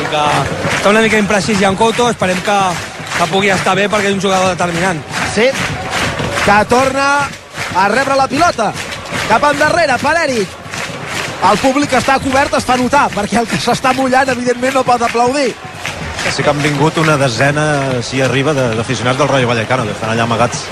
i 0.00 0.06
que 0.10 0.24
està 0.76 0.90
una 0.90 1.00
mica 1.04 1.18
imprecís 1.20 1.58
Jan 1.60 1.76
Couto, 1.76 2.08
esperem 2.10 2.40
que, 2.46 2.58
que 3.18 3.26
pugui 3.32 3.50
estar 3.52 3.74
bé 3.76 3.88
perquè 3.92 4.08
és 4.10 4.14
un 4.16 4.22
jugador 4.22 4.48
determinant 4.54 5.00
Sí, 5.34 5.46
que 6.44 6.56
torna 6.68 7.28
a 7.76 7.84
rebre 7.88 8.16
la 8.18 8.26
pilota. 8.26 8.72
Cap 9.28 9.44
endarrere, 9.46 9.94
per 10.02 10.14
Eric. 10.24 10.48
El 11.50 11.58
públic 11.62 11.92
està 11.94 12.16
cobert 12.20 12.56
es 12.58 12.64
fa 12.66 12.74
notar, 12.76 13.04
perquè 13.14 13.38
el 13.38 13.46
que 13.46 13.60
s'està 13.62 13.92
mullant, 13.94 14.28
evidentment, 14.32 14.74
no 14.74 14.82
pot 14.84 15.02
aplaudir. 15.06 15.54
sí 16.34 16.42
que 16.42 16.50
han 16.50 16.60
vingut 16.62 16.98
una 16.98 17.16
desena 17.16 18.02
si 18.02 18.20
arriba 18.20 18.52
de- 18.52 18.74
d'aficionats 18.76 19.16
del 19.18 19.28
Rayo 19.28 19.46
Vallecano 19.48 19.84
que 19.84 19.92
estan 19.92 20.10
allà 20.10 20.24
amagats 20.24 20.64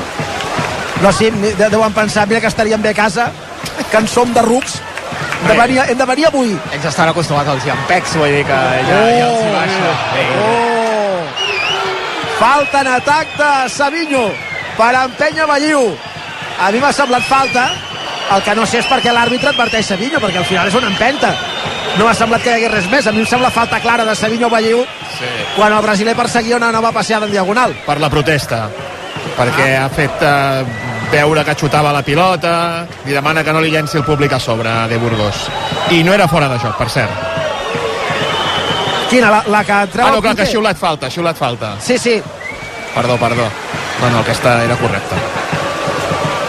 No, 1.03 1.13
sí, 1.13 1.31
de- 1.31 1.71
deuen 1.71 1.93
pensar, 1.93 2.27
mira 2.29 2.41
que 2.41 2.49
estaríem 2.49 2.83
bé 2.83 2.91
a 2.91 2.95
casa, 2.95 3.31
que 3.91 3.97
en 3.97 4.09
som 4.09 4.35
de 4.35 4.43
rucs. 4.43 4.81
Hem 5.41 5.49
de 5.49 5.57
venir, 5.61 5.81
hem 5.89 5.99
de 5.99 6.07
venir 6.07 6.27
avui. 6.27 6.55
Ells 6.75 6.85
estan 6.91 7.09
acostumats 7.13 7.49
als 7.53 7.65
llampecs, 7.67 8.17
vull 8.19 8.33
dir 8.35 8.45
que 8.49 8.59
ja, 8.89 9.01
ja 9.19 9.27
els 9.29 9.43
hi 9.45 9.51
baixa. 9.55 9.91
Oh! 10.43 11.21
Falta 12.39 12.81
en 12.85 12.89
atac 12.97 13.35
de 13.39 13.51
Savinho 13.75 14.25
per 14.79 14.93
empènyer 15.05 15.47
Balliu. 15.51 15.85
A 16.59 16.71
mi 16.75 16.81
m'ha 16.83 16.93
semblat 16.95 17.23
falta, 17.27 17.69
el 18.35 18.43
que 18.43 18.55
no 18.59 18.67
sé 18.67 18.81
és 18.83 18.87
perquè 18.91 19.13
l'àrbitre 19.15 19.53
adverteix 19.53 19.87
Savinho, 19.93 20.19
perquè 20.23 20.43
al 20.43 20.47
final 20.51 20.69
és 20.71 20.75
una 20.79 20.91
empenta. 20.91 21.33
No 21.99 22.07
m'ha 22.07 22.15
semblat 22.15 22.43
que 22.43 22.51
hi 22.53 22.59
hagués 22.59 22.75
res 22.75 22.91
més. 22.91 23.07
A 23.07 23.13
mi 23.15 23.23
em 23.25 23.27
sembla 23.27 23.51
falta 23.51 23.81
clara 23.83 24.05
de 24.07 24.15
Savinho 24.19 24.51
Balliu 24.51 24.85
Sí. 25.19 25.27
quan 25.57 25.73
el 25.73 25.83
brasiler 25.83 26.15
perseguia 26.15 26.57
una 26.57 26.71
nova 26.71 26.93
passada 26.93 27.27
en 27.27 27.33
diagonal. 27.33 27.73
Per 27.87 27.99
la 27.99 28.11
protesta. 28.11 28.69
Perquè 29.39 29.73
ha 29.81 29.89
fet 29.91 30.23
eh, 30.23 30.65
veure 31.13 31.45
que 31.45 31.55
xutava 31.57 31.93
la 31.93 32.03
pilota, 32.03 32.87
li 33.07 33.17
demana 33.17 33.45
que 33.45 33.53
no 33.53 33.61
li 33.65 33.71
llenci 33.73 33.99
el 33.99 34.05
públic 34.05 34.33
a 34.33 34.41
sobre 34.41 34.71
de 34.89 34.99
Burgos. 34.99 35.47
I 35.91 36.03
no 36.05 36.15
era 36.15 36.29
fora 36.29 36.49
de 36.49 36.59
joc, 36.59 36.77
per 36.77 36.89
cert. 36.91 37.27
Quina, 39.09 39.31
la, 39.33 39.43
la 39.49 39.65
que 39.65 39.79
treu 39.93 40.07
Ah, 40.07 40.13
no, 40.13 40.21
clar, 40.21 40.37
que 40.37 40.47
xiulat 40.47 40.77
falta, 40.77 41.09
ha 41.09 41.11
xiulat 41.11 41.37
falta. 41.37 41.77
Sí, 41.81 41.97
sí. 41.99 42.21
Perdó, 42.95 43.17
perdó. 43.17 43.49
No, 44.03 44.11
no, 44.11 44.21
aquesta 44.21 44.63
era 44.65 44.77
correcta. 44.77 45.17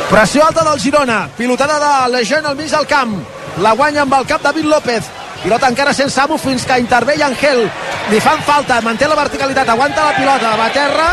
Pressió 0.10 0.44
alta 0.46 0.64
del 0.66 0.80
Girona. 0.82 1.28
Pilotada 1.38 1.80
de 1.80 2.12
Lejeune 2.18 2.48
al 2.48 2.56
mig 2.58 2.70
del 2.70 2.86
camp. 2.88 3.16
La 3.64 3.72
guanya 3.78 4.02
amb 4.02 4.14
el 4.18 4.28
cap 4.28 4.42
David 4.42 4.66
López. 4.66 5.08
Pilota 5.44 5.70
encara 5.72 5.94
sense 5.94 6.20
amo 6.20 6.38
fins 6.38 6.66
que 6.68 6.78
intervé 6.82 7.16
i 7.16 7.24
Angel. 7.24 7.64
Li 8.12 8.20
fan 8.20 8.42
falta, 8.44 8.82
manté 8.82 9.08
la 9.08 9.16
verticalitat, 9.16 9.70
aguanta 9.70 10.10
la 10.10 10.16
pilota, 10.18 10.56
va 10.60 10.66
a 10.66 10.74
terra. 10.76 11.10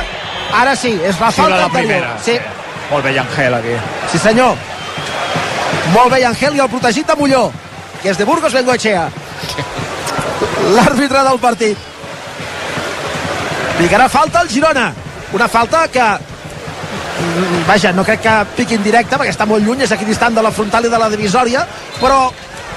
Ara 0.62 0.74
sí, 0.74 0.94
és 0.96 1.20
la 1.20 1.30
Xiula 1.30 1.50
falta 1.50 1.60
la 1.60 1.68
primera. 1.68 2.14
Sí, 2.24 2.38
Molt 2.90 3.04
bé, 3.04 3.18
Angel, 3.18 3.54
aquí. 3.54 3.76
sí 4.12 4.18
senyor. 4.18 4.54
Molt 5.92 6.12
bé, 6.12 6.24
Angel 6.24 6.56
i 6.56 6.60
el 6.60 6.68
protegit 6.70 7.06
de 7.06 7.16
Molló, 7.16 7.50
que 8.02 8.10
és 8.10 8.18
de 8.18 8.24
Burgos 8.24 8.52
Bengoechea. 8.52 9.08
L'àrbitre 10.76 11.22
del 11.24 11.38
partit. 11.38 11.78
Picarà 13.78 14.08
falta 14.08 14.40
el 14.42 14.48
Girona. 14.48 14.92
Una 15.32 15.48
falta 15.48 15.86
que 15.88 16.06
vaja, 17.66 17.92
no 17.92 18.04
crec 18.04 18.20
que 18.22 18.34
piqui 18.56 18.76
en 18.76 18.84
directe 18.84 19.16
perquè 19.16 19.32
està 19.32 19.46
molt 19.48 19.64
lluny, 19.66 19.82
és 19.82 19.92
aquí 19.92 20.04
distant 20.04 20.34
de 20.34 20.42
la 20.44 20.52
frontal 20.52 20.84
i 20.86 20.92
de 20.92 20.98
la 21.00 21.08
divisòria, 21.10 21.64
però 22.00 22.30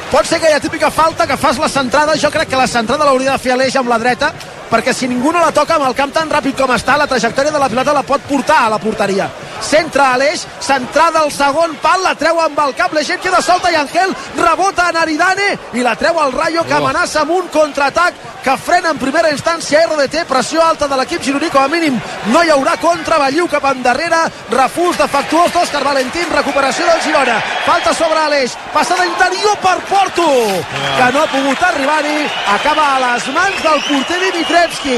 pot 0.10 0.26
ser 0.26 0.40
aquella 0.40 0.60
típica 0.60 0.90
falta 0.92 1.28
que 1.28 1.38
fas 1.38 1.60
la 1.60 1.70
centrada, 1.70 2.18
jo 2.18 2.32
crec 2.32 2.50
que 2.50 2.58
la 2.58 2.68
centrada 2.68 3.06
l'hauria 3.06 3.36
de 3.36 3.44
fer 3.44 3.54
Aleix 3.54 3.76
amb 3.78 3.92
la 3.92 4.00
dreta, 4.02 4.32
perquè 4.72 4.94
si 4.94 5.08
ningú 5.08 5.32
no 5.32 5.44
la 5.44 5.52
toca 5.52 5.76
amb 5.76 5.86
el 5.88 5.96
camp 5.98 6.14
tan 6.16 6.32
ràpid 6.32 6.58
com 6.58 6.74
està, 6.74 6.98
la 6.98 7.08
trajectòria 7.08 7.52
de 7.52 7.62
la 7.62 7.70
pilota 7.70 7.94
la 7.94 8.04
pot 8.04 8.26
portar 8.30 8.64
a 8.66 8.74
la 8.74 8.82
porteria. 8.82 9.30
Centra 9.62 10.14
Aleix, 10.14 10.46
centrada 10.64 11.20
al 11.24 11.32
segon 11.32 11.76
pal, 11.84 12.02
la 12.04 12.16
treu 12.20 12.40
amb 12.42 12.60
el 12.64 12.74
cap, 12.78 12.94
la 12.96 13.04
gent 13.04 13.22
queda 13.22 13.42
solta 13.44 13.72
i 13.72 13.78
Angel 13.80 14.16
rebota 14.40 14.90
en 14.90 14.98
Aridane 15.02 15.50
i 15.78 15.84
la 15.86 15.96
treu 16.00 16.20
al 16.20 16.34
Rayo 16.34 16.64
que 16.68 16.78
amenaça 16.78 17.22
amb 17.22 17.36
un 17.36 17.48
contraatac 17.54 18.28
que 18.44 18.56
frena 18.58 18.94
en 18.94 19.00
primera 19.00 19.32
instància 19.34 19.82
RDT, 19.86 20.24
pressió 20.30 20.64
alta 20.64 20.88
de 20.88 20.98
l'equip 20.98 21.24
gironí, 21.24 21.50
com 21.52 21.62
a 21.62 21.68
mínim 21.72 21.98
no 22.32 22.44
hi 22.44 22.52
haurà 22.54 22.78
contra, 22.80 23.20
Balliu 23.20 23.50
cap 23.52 23.66
endarrere, 23.72 24.22
refús 24.54 24.98
defectuós 24.98 25.52
d'Òscar 25.54 25.84
Valentín, 25.84 26.30
recuperació 26.32 26.88
del 26.88 27.02
Girona, 27.04 27.40
falta 27.66 27.94
sobre 27.94 28.22
Aleix, 28.24 28.56
passada 28.74 29.06
interior 29.06 29.58
per 29.64 29.76
Porto, 29.90 30.28
que 30.72 31.12
no 31.14 31.24
ha 31.24 31.32
pogut 31.34 31.66
arribar-hi, 31.72 32.20
acaba 32.56 32.88
a 32.96 33.00
les 33.06 33.28
mans 33.36 33.64
del 33.66 33.84
porter 33.90 34.22
Dimitrevski. 34.24 34.98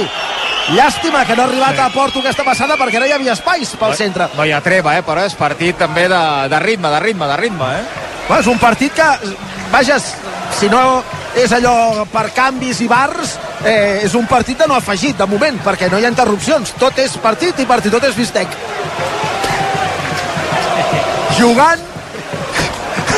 Llàstima 0.71 1.25
que 1.27 1.35
no 1.35 1.43
ha 1.43 1.49
arribat 1.49 1.79
a 1.83 1.89
Porto 1.91 2.21
aquesta 2.21 2.45
passada 2.47 2.77
perquè 2.79 2.99
no 3.01 3.07
hi 3.07 3.11
havia 3.11 3.33
espais 3.35 3.73
pel 3.79 3.95
centre. 3.99 4.29
No 4.37 4.45
hi 4.47 4.53
ha 4.55 4.61
treva, 4.63 4.93
eh, 4.95 5.03
però 5.03 5.25
és 5.27 5.35
partit 5.35 5.75
també 5.75 6.05
de, 6.07 6.21
de 6.51 6.59
ritme, 6.63 6.91
de 6.93 7.01
ritme, 7.03 7.27
de 7.27 7.37
ritme, 7.41 7.71
eh? 7.75 7.81
Bueno, 8.27 8.39
és 8.39 8.47
un 8.47 8.59
partit 8.61 8.93
que, 8.95 9.07
vaja, 9.73 9.97
si 9.99 10.69
no 10.71 10.81
és 11.35 11.51
allò 11.51 12.05
per 12.11 12.29
canvis 12.35 12.79
i 12.85 12.87
bars, 12.87 13.35
eh, 13.65 13.99
és 14.05 14.15
un 14.15 14.27
partit 14.31 14.63
de 14.63 14.67
no 14.71 14.77
afegit, 14.77 15.17
de 15.19 15.27
moment, 15.27 15.59
perquè 15.65 15.91
no 15.91 15.99
hi 15.99 16.07
ha 16.07 16.13
interrupcions. 16.13 16.71
Tot 16.79 17.03
és 17.03 17.17
partit 17.19 17.59
i 17.59 17.67
partit, 17.67 17.91
tot 17.91 18.07
és 18.07 18.15
bistec. 18.15 18.55
Jugant 21.35 21.83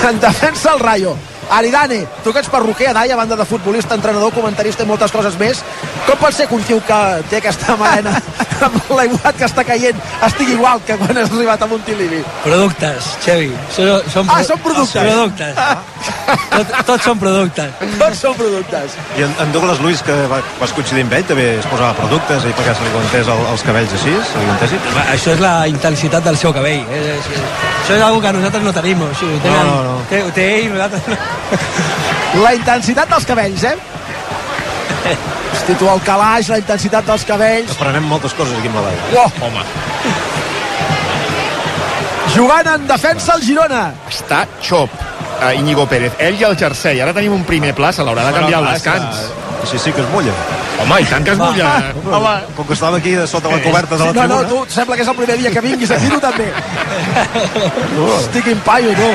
en 0.10 0.20
defensa 0.20 0.74
el 0.74 0.82
Rayo. 0.82 1.16
Aridane, 1.54 2.06
tu 2.24 2.34
que 2.34 2.42
ets 2.42 2.50
perruquer, 2.50 2.94
Dai, 2.96 3.12
a 3.12 3.16
banda 3.20 3.36
de 3.36 3.46
futbolista, 3.46 3.94
entrenador, 3.94 4.34
comentarista 4.34 4.84
i 4.84 4.90
moltes 4.90 5.12
coses 5.12 5.38
més, 5.38 5.62
com 6.08 6.18
pot 6.20 6.36
ser 6.36 6.48
que 6.50 6.56
un 6.56 6.64
tio 6.68 6.80
que 6.88 7.00
té 7.32 7.40
aquesta 7.40 7.76
melena 7.80 8.14
amb 8.68 8.92
l'aiguat 8.96 9.38
que 9.40 9.46
està 9.48 9.64
caient 9.68 10.00
estigui 10.28 10.56
igual 10.58 10.82
que 10.88 10.98
quan 11.00 11.18
has 11.18 11.32
arribat 11.32 11.62
a 11.64 11.68
Montilivi? 11.72 12.22
Productes, 12.44 13.10
Xevi. 13.24 13.52
Són, 13.76 13.92
són 14.12 14.32
Ah, 14.34 14.42
són 14.48 14.60
productes. 14.64 15.04
Productes. 15.04 15.56
Tot, 16.54 16.74
tots 16.88 17.04
són 17.08 17.20
productes. 17.20 17.72
Tots 18.00 18.22
són 18.24 18.36
productes. 18.40 18.98
I 19.20 19.26
en, 19.28 19.36
en 19.44 19.52
Douglas 19.56 19.80
Luis, 19.84 20.02
que 20.06 20.16
va, 20.32 20.40
vas 20.60 20.74
coincidir 20.76 21.04
amb 21.06 21.16
ell, 21.20 21.26
també 21.30 21.48
es 21.60 21.68
posava 21.72 21.94
productes 21.98 22.48
i 22.50 22.54
perquè 22.58 22.76
se 22.78 22.86
li 22.86 22.92
aguantés 22.94 23.32
el, 23.36 23.46
els 23.54 23.66
cabells 23.68 23.96
així, 24.00 24.16
se 24.32 24.40
li 24.40 24.48
aguantessin? 24.48 24.90
Va, 24.96 25.06
Això 25.14 25.36
és 25.36 25.44
la 25.44 25.54
intensitat 25.72 26.28
del 26.28 26.40
seu 26.40 26.56
cabell. 26.56 26.84
És, 26.98 27.08
és, 27.18 27.32
és, 27.38 27.46
això 27.84 28.00
és 28.00 28.04
una 28.04 28.24
que 28.26 28.34
nosaltres 28.40 28.68
no 28.68 28.76
tenim. 28.80 29.06
O 29.08 29.14
sigui, 29.20 29.40
tenen, 29.46 29.64
No, 29.68 29.78
no, 29.84 29.94
no. 29.94 30.02
Té, 30.12 30.24
té 30.36 30.50
ell, 30.58 30.74
nosaltres 30.74 31.08
no. 31.08 32.42
La 32.44 32.54
intensitat 32.58 33.16
dels 33.16 33.30
cabells, 33.30 33.64
eh? 33.72 33.78
Hosti, 35.54 35.76
tu, 35.78 35.88
el 35.90 36.02
calaix, 36.02 36.50
la 36.50 36.58
intensitat 36.62 37.06
dels 37.06 37.26
cabells. 37.30 37.76
Aprenem 37.76 38.08
moltes 38.10 38.34
coses 38.34 38.58
aquí 38.58 38.72
amb 38.72 38.80
la 38.82 38.88
Dai. 38.88 38.98
Oh. 39.22 39.30
Home. 39.48 39.66
Jugant 42.34 42.70
en 42.72 42.88
defensa 42.90 43.36
el 43.38 43.44
Girona. 43.46 43.84
Està 44.10 44.44
xop, 44.66 44.90
uh, 45.38 45.52
Íñigo 45.54 45.86
Pérez. 45.90 46.16
Ell 46.18 46.42
i 46.42 46.48
el 46.48 46.58
jersei. 46.58 47.02
Ara 47.06 47.14
tenim 47.14 47.36
un 47.36 47.46
primer 47.46 47.76
pla, 47.78 47.92
se 47.94 48.06
l'haurà 48.06 48.26
de 48.26 48.34
canviar 48.40 48.64
al 48.64 48.72
descans. 48.74 49.26
Sí, 49.70 49.78
sí 49.80 49.94
que 49.94 50.02
es 50.02 50.10
mulla. 50.10 50.34
Home, 50.82 50.98
i 51.00 51.06
tant 51.08 51.24
que 51.24 51.32
es 51.36 51.38
mulla. 51.38 51.70
Home. 52.18 52.34
Com 52.58 52.68
que 52.68 52.74
estava 52.74 52.98
aquí 52.98 53.14
de 53.16 53.28
sota 53.30 53.54
la 53.54 53.62
coberta 53.62 53.96
de 53.96 54.04
la 54.04 54.10
Sí, 54.10 54.18
no, 54.18 54.26
no, 54.28 54.40
tribuna... 54.42 54.66
tu 54.66 54.74
sembla 54.74 54.98
que 54.98 55.06
és 55.06 55.14
el 55.14 55.16
primer 55.22 55.38
dia 55.38 55.52
que 55.54 55.64
vinguis 55.64 55.94
aquí, 55.94 56.10
tu 56.10 56.20
també. 56.24 56.50
Hosti, 58.10 58.42
quin 58.50 58.66
paio, 58.66 58.98
tu. 58.98 59.12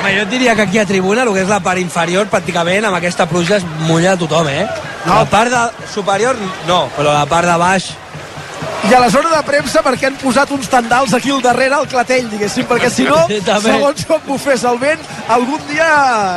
Home, 0.00 0.12
jo 0.18 0.26
et 0.26 0.34
diria 0.34 0.58
que 0.58 0.66
aquí 0.66 0.82
a 0.82 0.84
tribuna, 0.90 1.22
el 1.22 1.32
que 1.32 1.46
és 1.46 1.54
la 1.54 1.62
part 1.64 1.80
inferior, 1.80 2.26
pràcticament 2.34 2.90
amb 2.90 2.98
aquesta 2.98 3.30
pluja 3.30 3.62
es 3.62 3.70
mulla 3.86 4.12
a 4.16 4.20
tothom, 4.20 4.50
eh? 4.50 4.66
No. 5.06 5.20
La 5.20 5.24
part 5.30 5.52
de 5.52 5.86
superior, 5.92 6.36
no, 6.66 6.86
però 6.96 7.14
la 7.14 7.26
part 7.30 7.48
de 7.48 7.56
baix... 7.60 7.92
I 8.86 8.94
a 8.94 9.00
la 9.02 9.08
zona 9.10 9.32
de 9.32 9.40
premsa 9.42 9.80
perquè 9.82 10.06
han 10.06 10.16
posat 10.20 10.50
uns 10.54 10.68
tendals 10.70 11.10
aquí 11.16 11.32
al 11.34 11.40
darrere 11.42 11.74
al 11.74 11.88
clatell, 11.90 12.28
diguéssim, 12.30 12.68
perquè 12.70 12.90
si 12.92 13.06
no, 13.08 13.18
segons 13.64 14.06
com 14.06 14.22
bufés 14.28 14.62
el 14.68 14.78
vent, 14.78 15.02
algun 15.34 15.62
dia 15.70 15.88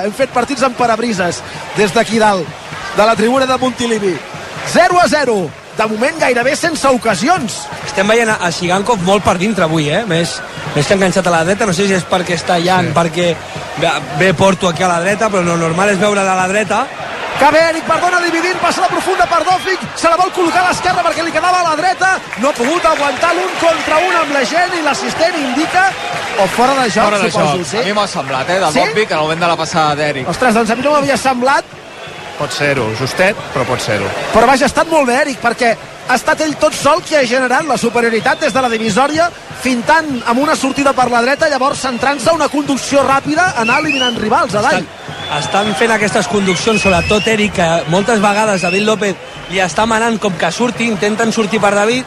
hem 0.08 0.16
fet 0.18 0.34
partits 0.34 0.66
amb 0.66 0.78
parabrises 0.78 1.44
des 1.78 1.94
d'aquí 1.94 2.18
dalt, 2.22 2.50
de 2.98 3.06
la 3.06 3.16
tribuna 3.20 3.46
de 3.46 3.58
Montilivi. 3.62 4.16
0 4.74 5.02
a 5.02 5.08
0. 5.08 5.38
De 5.78 5.86
moment 5.88 6.18
gairebé 6.20 6.56
sense 6.60 6.88
ocasions. 6.92 7.62
Estem 7.88 8.10
veient 8.12 8.34
a 8.34 8.50
Sigankov 8.52 9.00
molt 9.08 9.24
per 9.24 9.38
dintre 9.40 9.64
avui, 9.64 9.88
eh? 9.88 10.02
Més, 10.10 10.34
més 10.76 10.88
que 10.88 10.98
enganxat 10.98 11.30
a 11.30 11.34
la 11.38 11.46
dreta, 11.48 11.70
no 11.70 11.76
sé 11.76 11.86
si 11.88 11.96
és 11.96 12.04
perquè 12.10 12.36
està 12.36 12.58
allà, 12.60 12.82
sí. 12.84 12.92
perquè 12.98 13.30
ve, 13.80 13.94
ve 14.20 14.34
Porto 14.36 14.68
aquí 14.68 14.84
a 14.84 14.90
la 14.92 15.00
dreta, 15.06 15.30
però 15.32 15.46
lo 15.46 15.56
normal 15.62 15.94
és 15.94 16.02
veure 16.02 16.26
a 16.26 16.36
la 16.36 16.50
dreta. 16.52 16.82
Que 17.40 17.50
bé, 17.56 17.60
Eric 17.70 17.86
Perdona 17.88 18.20
dividint, 18.20 18.58
passa 18.60 18.82
la 18.84 18.90
profunda 18.92 19.24
per 19.32 19.40
Dòfic, 19.48 19.84
se 19.96 20.10
la 20.12 20.18
vol 20.20 20.32
col·locar 20.36 20.60
a 20.66 20.70
l'esquerra 20.70 21.04
perquè 21.06 21.24
li 21.24 21.32
quedava 21.32 21.62
a 21.62 21.68
la 21.70 21.76
dreta, 21.80 22.10
no 22.44 22.50
ha 22.50 22.56
pogut 22.58 22.84
aguantar 22.90 23.30
l'un 23.38 23.54
contra 23.62 24.00
un 24.10 24.18
amb 24.22 24.34
la 24.36 24.42
gent 24.50 24.76
i 24.76 24.82
l'assistent 24.84 25.38
indica 25.40 25.86
o 26.44 26.48
fora 26.58 26.76
de 26.82 26.90
joc, 26.92 27.06
Fora 27.06 27.20
de 27.24 27.30
suposo, 27.32 27.58
joc. 27.62 27.68
sí? 27.72 27.78
A 27.80 27.86
mi 27.88 27.94
m'ha 27.96 28.08
semblat, 28.08 28.50
eh, 28.50 28.60
del 28.60 28.74
Sí? 28.74 28.84
Que 28.94 29.04
en 29.14 29.20
el 29.20 29.24
moment 29.24 29.40
de 29.40 29.48
la 29.48 29.56
passada 29.56 29.96
d'Eric. 29.96 30.28
Ostres, 30.30 30.54
doncs 30.54 30.70
a 30.70 30.76
mi 30.76 30.84
no 30.84 30.92
m'havia 30.98 31.18
semblat, 31.18 31.64
Pot 32.40 32.52
ser-ho, 32.56 32.86
justet, 33.00 33.36
però 33.54 33.66
pot 33.68 33.82
ser-ho. 33.84 34.08
però 34.34 34.46
vaja, 34.48 34.64
ha 34.66 34.72
estat 34.72 34.88
molt 34.88 35.08
bé, 35.08 35.16
Eric, 35.22 35.40
perquè 35.42 35.74
ha 36.10 36.16
estat 36.16 36.40
ell 36.42 36.56
tot 36.58 36.74
sol 36.74 37.02
qui 37.04 37.16
ha 37.16 37.24
generat 37.28 37.66
la 37.68 37.78
superioritat 37.78 38.40
des 38.40 38.54
de 38.54 38.62
la 38.62 38.70
divisòria, 38.70 39.30
fintant 39.62 40.22
amb 40.26 40.40
una 40.40 40.56
sortida 40.56 40.94
per 40.94 41.10
la 41.12 41.22
dreta, 41.22 41.50
llavors 41.50 41.80
centrant-se 41.80 42.32
una 42.32 42.48
conducció 42.48 43.04
ràpida, 43.04 43.54
anar 43.58 43.80
eliminant 43.80 44.16
rivals, 44.18 44.56
a 44.56 44.62
dalt. 44.62 44.88
Estan 45.38 45.76
fent 45.78 45.92
aquestes 45.94 46.28
conduccions, 46.28 46.82
sobretot 46.82 47.28
Eric, 47.30 47.54
que 47.54 47.68
moltes 47.94 48.18
vegades 48.22 48.64
David 48.66 48.84
López 48.88 49.16
li 49.52 49.60
està 49.62 49.86
manant 49.86 50.18
com 50.20 50.34
que 50.34 50.50
surti, 50.52 50.88
intenten 50.90 51.32
sortir 51.32 51.60
per 51.62 51.70
David, 51.76 52.04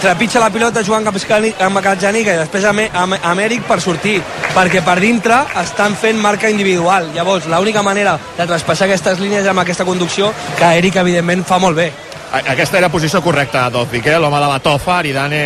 trepitja 0.00 0.40
la 0.40 0.50
pilota 0.52 0.82
jugant 0.84 1.04
cap 1.08 1.16
amb 1.64 1.80
Catjanica 1.82 2.34
i 2.34 2.38
després 2.38 2.64
amb, 2.68 2.84
amb, 2.94 3.16
amb 3.22 3.40
Eric 3.40 3.64
per 3.66 3.80
sortir 3.80 4.20
perquè 4.54 4.84
per 4.86 4.98
dintre 5.00 5.40
estan 5.60 5.96
fent 5.96 6.16
marca 6.20 6.48
individual 6.48 7.10
llavors 7.14 7.46
l'única 7.50 7.82
manera 7.82 8.14
de 8.38 8.46
traspassar 8.46 8.86
aquestes 8.86 9.18
línies 9.18 9.42
és 9.42 9.48
amb 9.50 9.58
aquesta 9.60 9.84
conducció 9.84 10.32
que 10.58 10.70
Eric 10.78 10.96
evidentment 11.02 11.42
fa 11.44 11.58
molt 11.58 11.76
bé 11.76 11.90
A- 12.32 12.52
Aquesta 12.52 12.78
era 12.78 12.88
posició 12.88 13.20
correcta 13.20 13.64
de 13.64 13.70
Dovvik, 13.78 14.06
eh? 14.06 14.18
l'home 14.18 14.38
de 14.38 14.46
la 14.52 14.60
tofa, 14.60 14.98
Aridane 14.98 15.42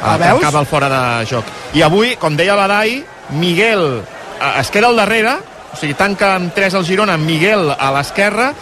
Ah, 0.00 0.14
eh, 0.14 0.18
veus? 0.18 0.40
tancava 0.40 0.60
el 0.60 0.66
fora 0.66 0.88
de 0.88 1.26
joc. 1.26 1.44
I 1.74 1.82
avui, 1.82 2.14
com 2.16 2.36
deia 2.36 2.54
la 2.54 2.68
Dai, 2.68 3.02
Miguel 3.30 4.02
eh, 4.40 4.60
es 4.60 4.70
queda 4.70 4.86
al 4.86 4.96
darrere, 4.96 5.34
o 5.74 5.78
sigui, 5.80 5.96
tanca 5.98 6.36
amb 6.38 6.54
3 6.54 6.78
al 6.78 6.86
Girona, 6.86 7.16
Miguel 7.18 7.72
a 7.74 7.90
l'esquerra, 7.96 8.52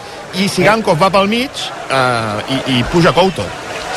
i 0.40 0.48
Sigankov 0.48 0.96
va 1.00 1.10
pel 1.12 1.28
mig 1.28 1.50
eh, 1.92 2.54
i, 2.56 2.78
i 2.78 2.84
puja 2.92 3.12
Couto. 3.12 3.44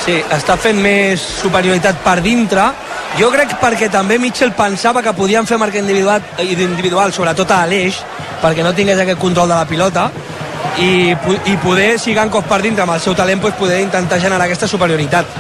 Sí, 0.03 0.17
està 0.35 0.57
fent 0.59 0.77
més 0.83 1.23
superioritat 1.39 2.03
per 2.03 2.19
dintre. 2.21 2.67
Jo 3.15 3.29
crec 3.31 3.55
perquè 3.61 3.87
també 3.89 4.19
Mitchell 4.19 4.51
pensava 4.57 5.01
que 5.01 5.15
podien 5.15 5.47
fer 5.47 5.57
marca 5.57 5.79
individual, 5.79 6.21
individual 6.43 7.15
sobretot 7.15 7.55
a 7.55 7.63
l'eix, 7.69 8.01
perquè 8.43 8.65
no 8.65 8.75
tingués 8.75 8.99
aquest 8.99 9.21
control 9.21 9.47
de 9.53 9.55
la 9.55 9.69
pilota, 9.69 10.09
i, 10.83 11.15
i 11.47 11.55
poder, 11.63 11.95
si 12.01 12.13
Gankov 12.13 12.49
per 12.49 12.59
dintre 12.65 12.83
amb 12.83 12.97
el 12.97 12.99
seu 13.03 13.15
talent, 13.15 13.39
doncs 13.39 13.55
poder 13.59 13.79
intentar 13.85 14.19
generar 14.19 14.49
aquesta 14.49 14.67
superioritat. 14.67 15.39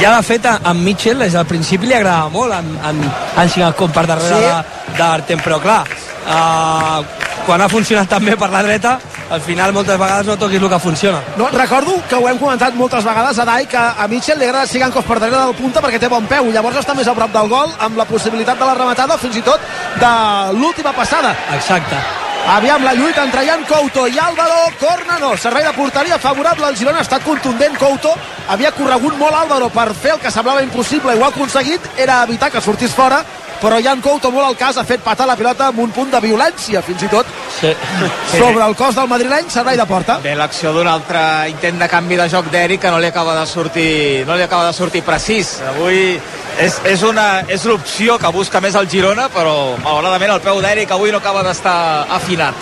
Ja 0.00 0.16
de 0.16 0.22
fet, 0.24 0.46
en 0.46 0.78
Mitchell, 0.84 1.18
des 1.20 1.34
del 1.36 1.44
principi 1.46 1.86
li 1.90 1.92
agradava 1.92 2.30
molt 2.32 2.54
en, 2.56 2.68
en, 2.88 3.00
en 3.36 3.50
Sigankov 3.52 3.92
per 3.92 4.06
darrere 4.08 4.38
Sí? 4.40 4.94
d'Artem, 4.96 5.42
però 5.44 5.58
clar, 5.60 5.82
uh, 6.24 7.02
quan 7.44 7.60
ha 7.60 7.68
funcionat 7.68 8.08
tan 8.08 8.24
bé 8.24 8.36
per 8.40 8.48
la 8.50 8.62
dreta, 8.64 8.94
al 9.30 9.42
final 9.44 9.74
moltes 9.76 9.98
vegades 10.00 10.26
no 10.26 10.38
toquis 10.40 10.62
el 10.62 10.68
que 10.72 10.78
funciona. 10.82 11.20
No, 11.36 11.50
recordo 11.52 11.98
que 12.08 12.16
ho 12.16 12.26
hem 12.28 12.40
comentat 12.40 12.74
moltes 12.74 13.04
vegades 13.04 13.38
a 13.38 13.44
Dai, 13.44 13.66
que 13.68 13.76
a 13.76 14.08
Mitchell 14.08 14.40
li 14.40 14.48
agrada 14.48 14.66
Sigankov 14.66 15.04
per 15.04 15.20
darrere 15.20 15.44
del 15.44 15.54
punta 15.60 15.84
perquè 15.84 16.00
té 16.00 16.08
bon 16.08 16.26
peu, 16.30 16.48
llavors 16.50 16.80
està 16.80 16.96
més 16.96 17.08
a 17.08 17.14
prop 17.14 17.36
del 17.36 17.52
gol, 17.52 17.76
amb 17.78 18.00
la 18.00 18.08
possibilitat 18.08 18.58
de 18.58 18.72
la 18.72 18.74
rematada 18.80 19.14
o 19.14 19.22
fins 19.22 19.36
i 19.36 19.44
tot 19.46 19.60
de 20.00 20.14
l'última 20.56 20.96
passada. 20.96 21.36
Exacte. 21.60 22.00
Aviam 22.48 22.82
la 22.82 22.94
lluita 22.94 23.22
entre 23.22 23.46
Jan 23.46 23.64
Couto 23.64 24.06
i 24.08 24.18
Álvaro, 24.18 24.72
corna 24.80 25.18
no, 25.20 25.36
servei 25.36 25.62
de 25.64 25.72
porteria 25.72 26.18
favorable 26.18 26.66
al 26.66 26.76
Girona, 26.76 26.98
ha 26.98 27.06
estat 27.06 27.22
contundent 27.22 27.76
Couto, 27.78 28.10
havia 28.50 28.72
corregut 28.74 29.14
molt 29.20 29.36
Álvaro 29.38 29.68
per 29.70 29.92
fer 29.94 30.16
el 30.16 30.18
que 30.22 30.32
semblava 30.34 30.64
impossible 30.64 31.14
i 31.14 31.20
ho 31.20 31.24
ha 31.24 31.30
aconseguit, 31.30 31.86
era 31.96 32.24
evitar 32.24 32.50
que 32.50 32.60
sortís 32.64 32.90
fora, 32.96 33.20
però 33.60 33.78
Jan 33.84 34.00
Couto 34.02 34.32
molt 34.34 34.48
al 34.48 34.56
cas 34.58 34.80
ha 34.80 34.84
fet 34.88 35.04
patar 35.04 35.28
la 35.28 35.36
pilota 35.38 35.68
amb 35.70 35.78
un 35.84 35.92
punt 35.94 36.10
de 36.10 36.20
violència, 36.24 36.82
fins 36.82 37.06
i 37.06 37.12
tot, 37.12 37.26
Sí. 37.60 37.70
sobre 38.40 38.64
el 38.64 38.74
cos 38.74 38.96
del 38.96 39.06
madrileny, 39.06 39.50
servei 39.52 39.76
de 39.76 39.86
porta. 39.86 40.18
Bé, 40.24 40.34
l'acció 40.34 40.72
d'un 40.72 40.88
altre 40.88 41.20
intent 41.52 41.78
de 41.78 41.88
canvi 41.92 42.16
de 42.16 42.28
joc 42.32 42.50
d'Eric 42.50 42.80
que 42.80 42.90
no 42.90 42.98
li 42.98 43.10
acaba 43.12 43.36
de 43.38 43.46
sortir, 43.46 44.24
no 44.26 44.34
li 44.34 44.42
acaba 44.42 44.66
de 44.66 44.72
sortir 44.72 45.02
precís. 45.04 45.58
Avui 45.68 46.16
és, 46.58 46.80
és, 46.84 47.02
una, 47.06 47.42
és 47.48 47.64
l'opció 47.68 48.18
que 48.18 48.32
busca 48.34 48.60
més 48.60 48.74
el 48.78 48.88
Girona, 48.90 49.28
però 49.32 49.76
malauradament 49.84 50.34
el 50.36 50.42
peu 50.44 50.60
d'Eric 50.60 50.92
avui 50.92 51.12
no 51.12 51.20
acaba 51.22 51.44
d'estar 51.46 52.06
afinat. 52.16 52.54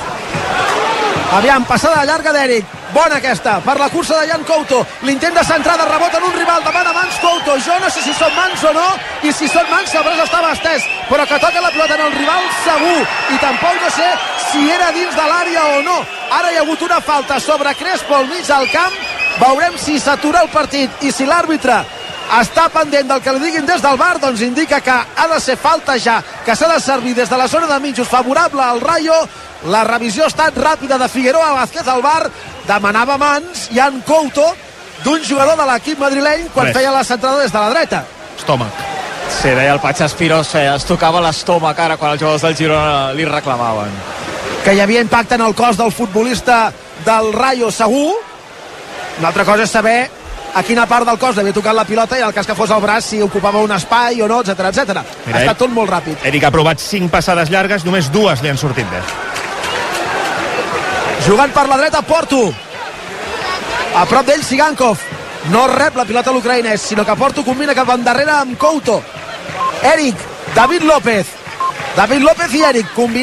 Aviam, 1.39 1.64
passada 1.68 2.05
llarga 2.09 2.32
d'Eric. 2.32 2.76
bona 2.89 3.18
aquesta, 3.18 3.59
per 3.61 3.74
la 3.76 3.91
cursa 3.93 4.16
de 4.16 4.28
Jan 4.30 4.45
Couto, 4.49 4.78
l'intent 5.05 5.34
de 5.36 5.43
centrada, 5.45 5.84
rebot 5.84 6.14
en 6.16 6.24
un 6.24 6.32
rival, 6.32 6.62
demana 6.64 6.93
mans 6.97 7.18
Couto, 7.20 7.59
jo 7.61 7.74
no 7.82 7.91
sé 7.91 8.01
si 8.01 8.14
són 8.16 8.32
mans 8.34 8.64
o 8.64 8.72
no, 8.72 8.86
i 9.22 9.32
si 9.32 9.49
són 9.49 9.68
mans 9.68 9.93
el 9.95 10.07
braç 10.07 10.22
estava 10.24 10.55
estès, 10.57 10.86
però 11.11 11.26
que 11.28 11.39
toca 11.39 11.61
la 11.61 11.70
pilota 11.74 11.99
en 11.99 12.07
el 12.07 12.16
rival 12.16 12.49
segur, 12.64 13.03
i 13.34 13.36
tampoc 13.45 13.76
no 13.82 13.91
sé 13.93 14.09
si 14.49 14.64
era 14.72 14.89
dins 14.97 15.14
de 15.14 15.28
l'àrea 15.28 15.66
o 15.76 15.82
no. 15.84 15.99
Ara 16.39 16.51
hi 16.51 16.57
ha 16.57 16.64
hagut 16.64 16.89
una 16.89 17.03
falta 17.05 17.39
sobre 17.39 17.76
Crespo 17.76 18.16
al 18.16 18.26
mig 18.32 18.49
del 18.49 18.72
camp, 18.72 18.99
veurem 19.45 19.76
si 19.76 20.01
s'atura 20.01 20.47
el 20.47 20.49
partit 20.49 21.05
i 21.05 21.12
si 21.12 21.28
l'àrbitre 21.28 21.84
està 22.37 22.68
pendent 22.68 23.09
del 23.09 23.22
que 23.24 23.33
li 23.33 23.41
diguin 23.47 23.66
des 23.66 23.81
del 23.83 23.97
bar, 23.97 24.18
doncs 24.20 24.43
indica 24.45 24.81
que 24.85 24.93
ha 24.93 25.26
de 25.33 25.41
ser 25.41 25.57
falta 25.57 25.97
ja, 25.99 26.18
que 26.45 26.55
s'ha 26.57 26.68
de 26.68 26.81
servir 26.81 27.14
des 27.16 27.31
de 27.31 27.37
la 27.41 27.49
zona 27.49 27.66
de 27.66 27.81
mitjos 27.81 28.09
favorable 28.09 28.62
al 28.62 28.81
Rayo. 28.81 29.16
La 29.66 29.83
revisió 29.85 30.24
ha 30.24 30.29
estat 30.29 30.57
ràpida 30.57 30.99
de 30.99 31.09
Figueroa 31.09 31.55
Vázquez 31.57 31.89
al 31.89 32.03
bar, 32.03 32.29
demanava 32.68 33.16
mans, 33.18 33.68
Jan 33.74 34.03
Couto, 34.07 34.45
d'un 35.05 35.24
jugador 35.24 35.57
de 35.57 35.66
l'equip 35.72 35.99
madrileny 35.99 36.49
quan 36.53 36.66
Res. 36.66 36.76
feia 36.76 36.93
la 36.93 37.05
centrada 37.05 37.41
des 37.41 37.53
de 37.53 37.59
la 37.59 37.70
dreta. 37.70 38.05
Estómac. 38.39 38.72
Sí, 39.41 39.49
deia 39.49 39.72
el 39.72 39.81
Patx 39.81 40.01
Espirós, 40.01 40.55
eh, 40.55 40.66
es 40.74 40.85
tocava 40.85 41.20
l'estómac 41.20 41.79
ara 41.79 41.97
quan 41.97 42.12
els 42.12 42.20
jugadors 42.20 42.43
del 42.43 42.57
Girona 42.57 43.12
li 43.12 43.24
reclamaven. 43.24 43.91
que 44.64 44.74
hi 44.74 44.81
havia 44.81 45.01
impacte 45.01 45.35
en 45.37 45.41
el 45.41 45.55
cos 45.55 45.76
del 45.79 45.93
futbolista 45.93 46.72
del 47.05 47.33
Rayo 47.33 47.70
segur 47.70 48.12
una 49.18 49.29
altra 49.29 49.45
cosa 49.45 49.62
és 49.62 49.70
saber 49.70 50.11
a 50.55 50.62
quina 50.62 50.86
part 50.88 51.07
del 51.07 51.18
cos 51.18 51.38
havia 51.38 51.53
tocat 51.53 51.76
la 51.76 51.84
pilota 51.84 52.16
i 52.18 52.22
en 52.22 52.28
el 52.28 52.34
cas 52.34 52.46
que 52.46 52.55
fos 52.57 52.70
el 52.70 52.80
braç 52.82 53.05
si 53.05 53.20
ocupava 53.22 53.62
un 53.62 53.72
espai 53.72 54.22
o 54.22 54.28
no, 54.28 54.40
etc 54.40 54.70
etc. 54.70 55.03
Ha 55.32 55.42
estat 55.42 55.59
tot 55.59 55.72
molt 55.72 55.90
ràpid. 55.90 56.24
Eric 56.28 56.44
ha 56.44 56.51
provat 56.55 56.80
5 56.82 57.11
passades 57.12 57.51
llargues, 57.51 57.84
només 57.84 58.11
dues 58.12 58.42
li 58.42 58.51
han 58.53 58.59
sortit 58.61 58.88
bé. 58.90 59.03
Jugant 61.26 61.53
per 61.53 61.66
la 61.68 61.76
dreta, 61.76 62.03
Porto. 62.03 62.46
A 63.94 64.05
prop 64.07 64.26
d'ell, 64.26 64.44
Sigankov. 64.44 65.01
No 65.53 65.66
rep 65.70 65.96
la 65.96 66.05
pilota 66.05 66.32
l'ucraïnès, 66.32 66.82
sinó 66.82 67.05
que 67.07 67.16
Porto 67.16 67.44
combina 67.44 67.74
cap 67.74 67.88
endarrere 67.94 68.32
amb 68.34 68.59
Couto. 68.59 69.03
Eric, 69.82 70.16
David 70.55 70.82
López. 70.82 71.26
David 71.96 72.22
López 72.22 72.55
i 72.55 72.62
Eric 72.62 72.86
combinant 72.94 73.16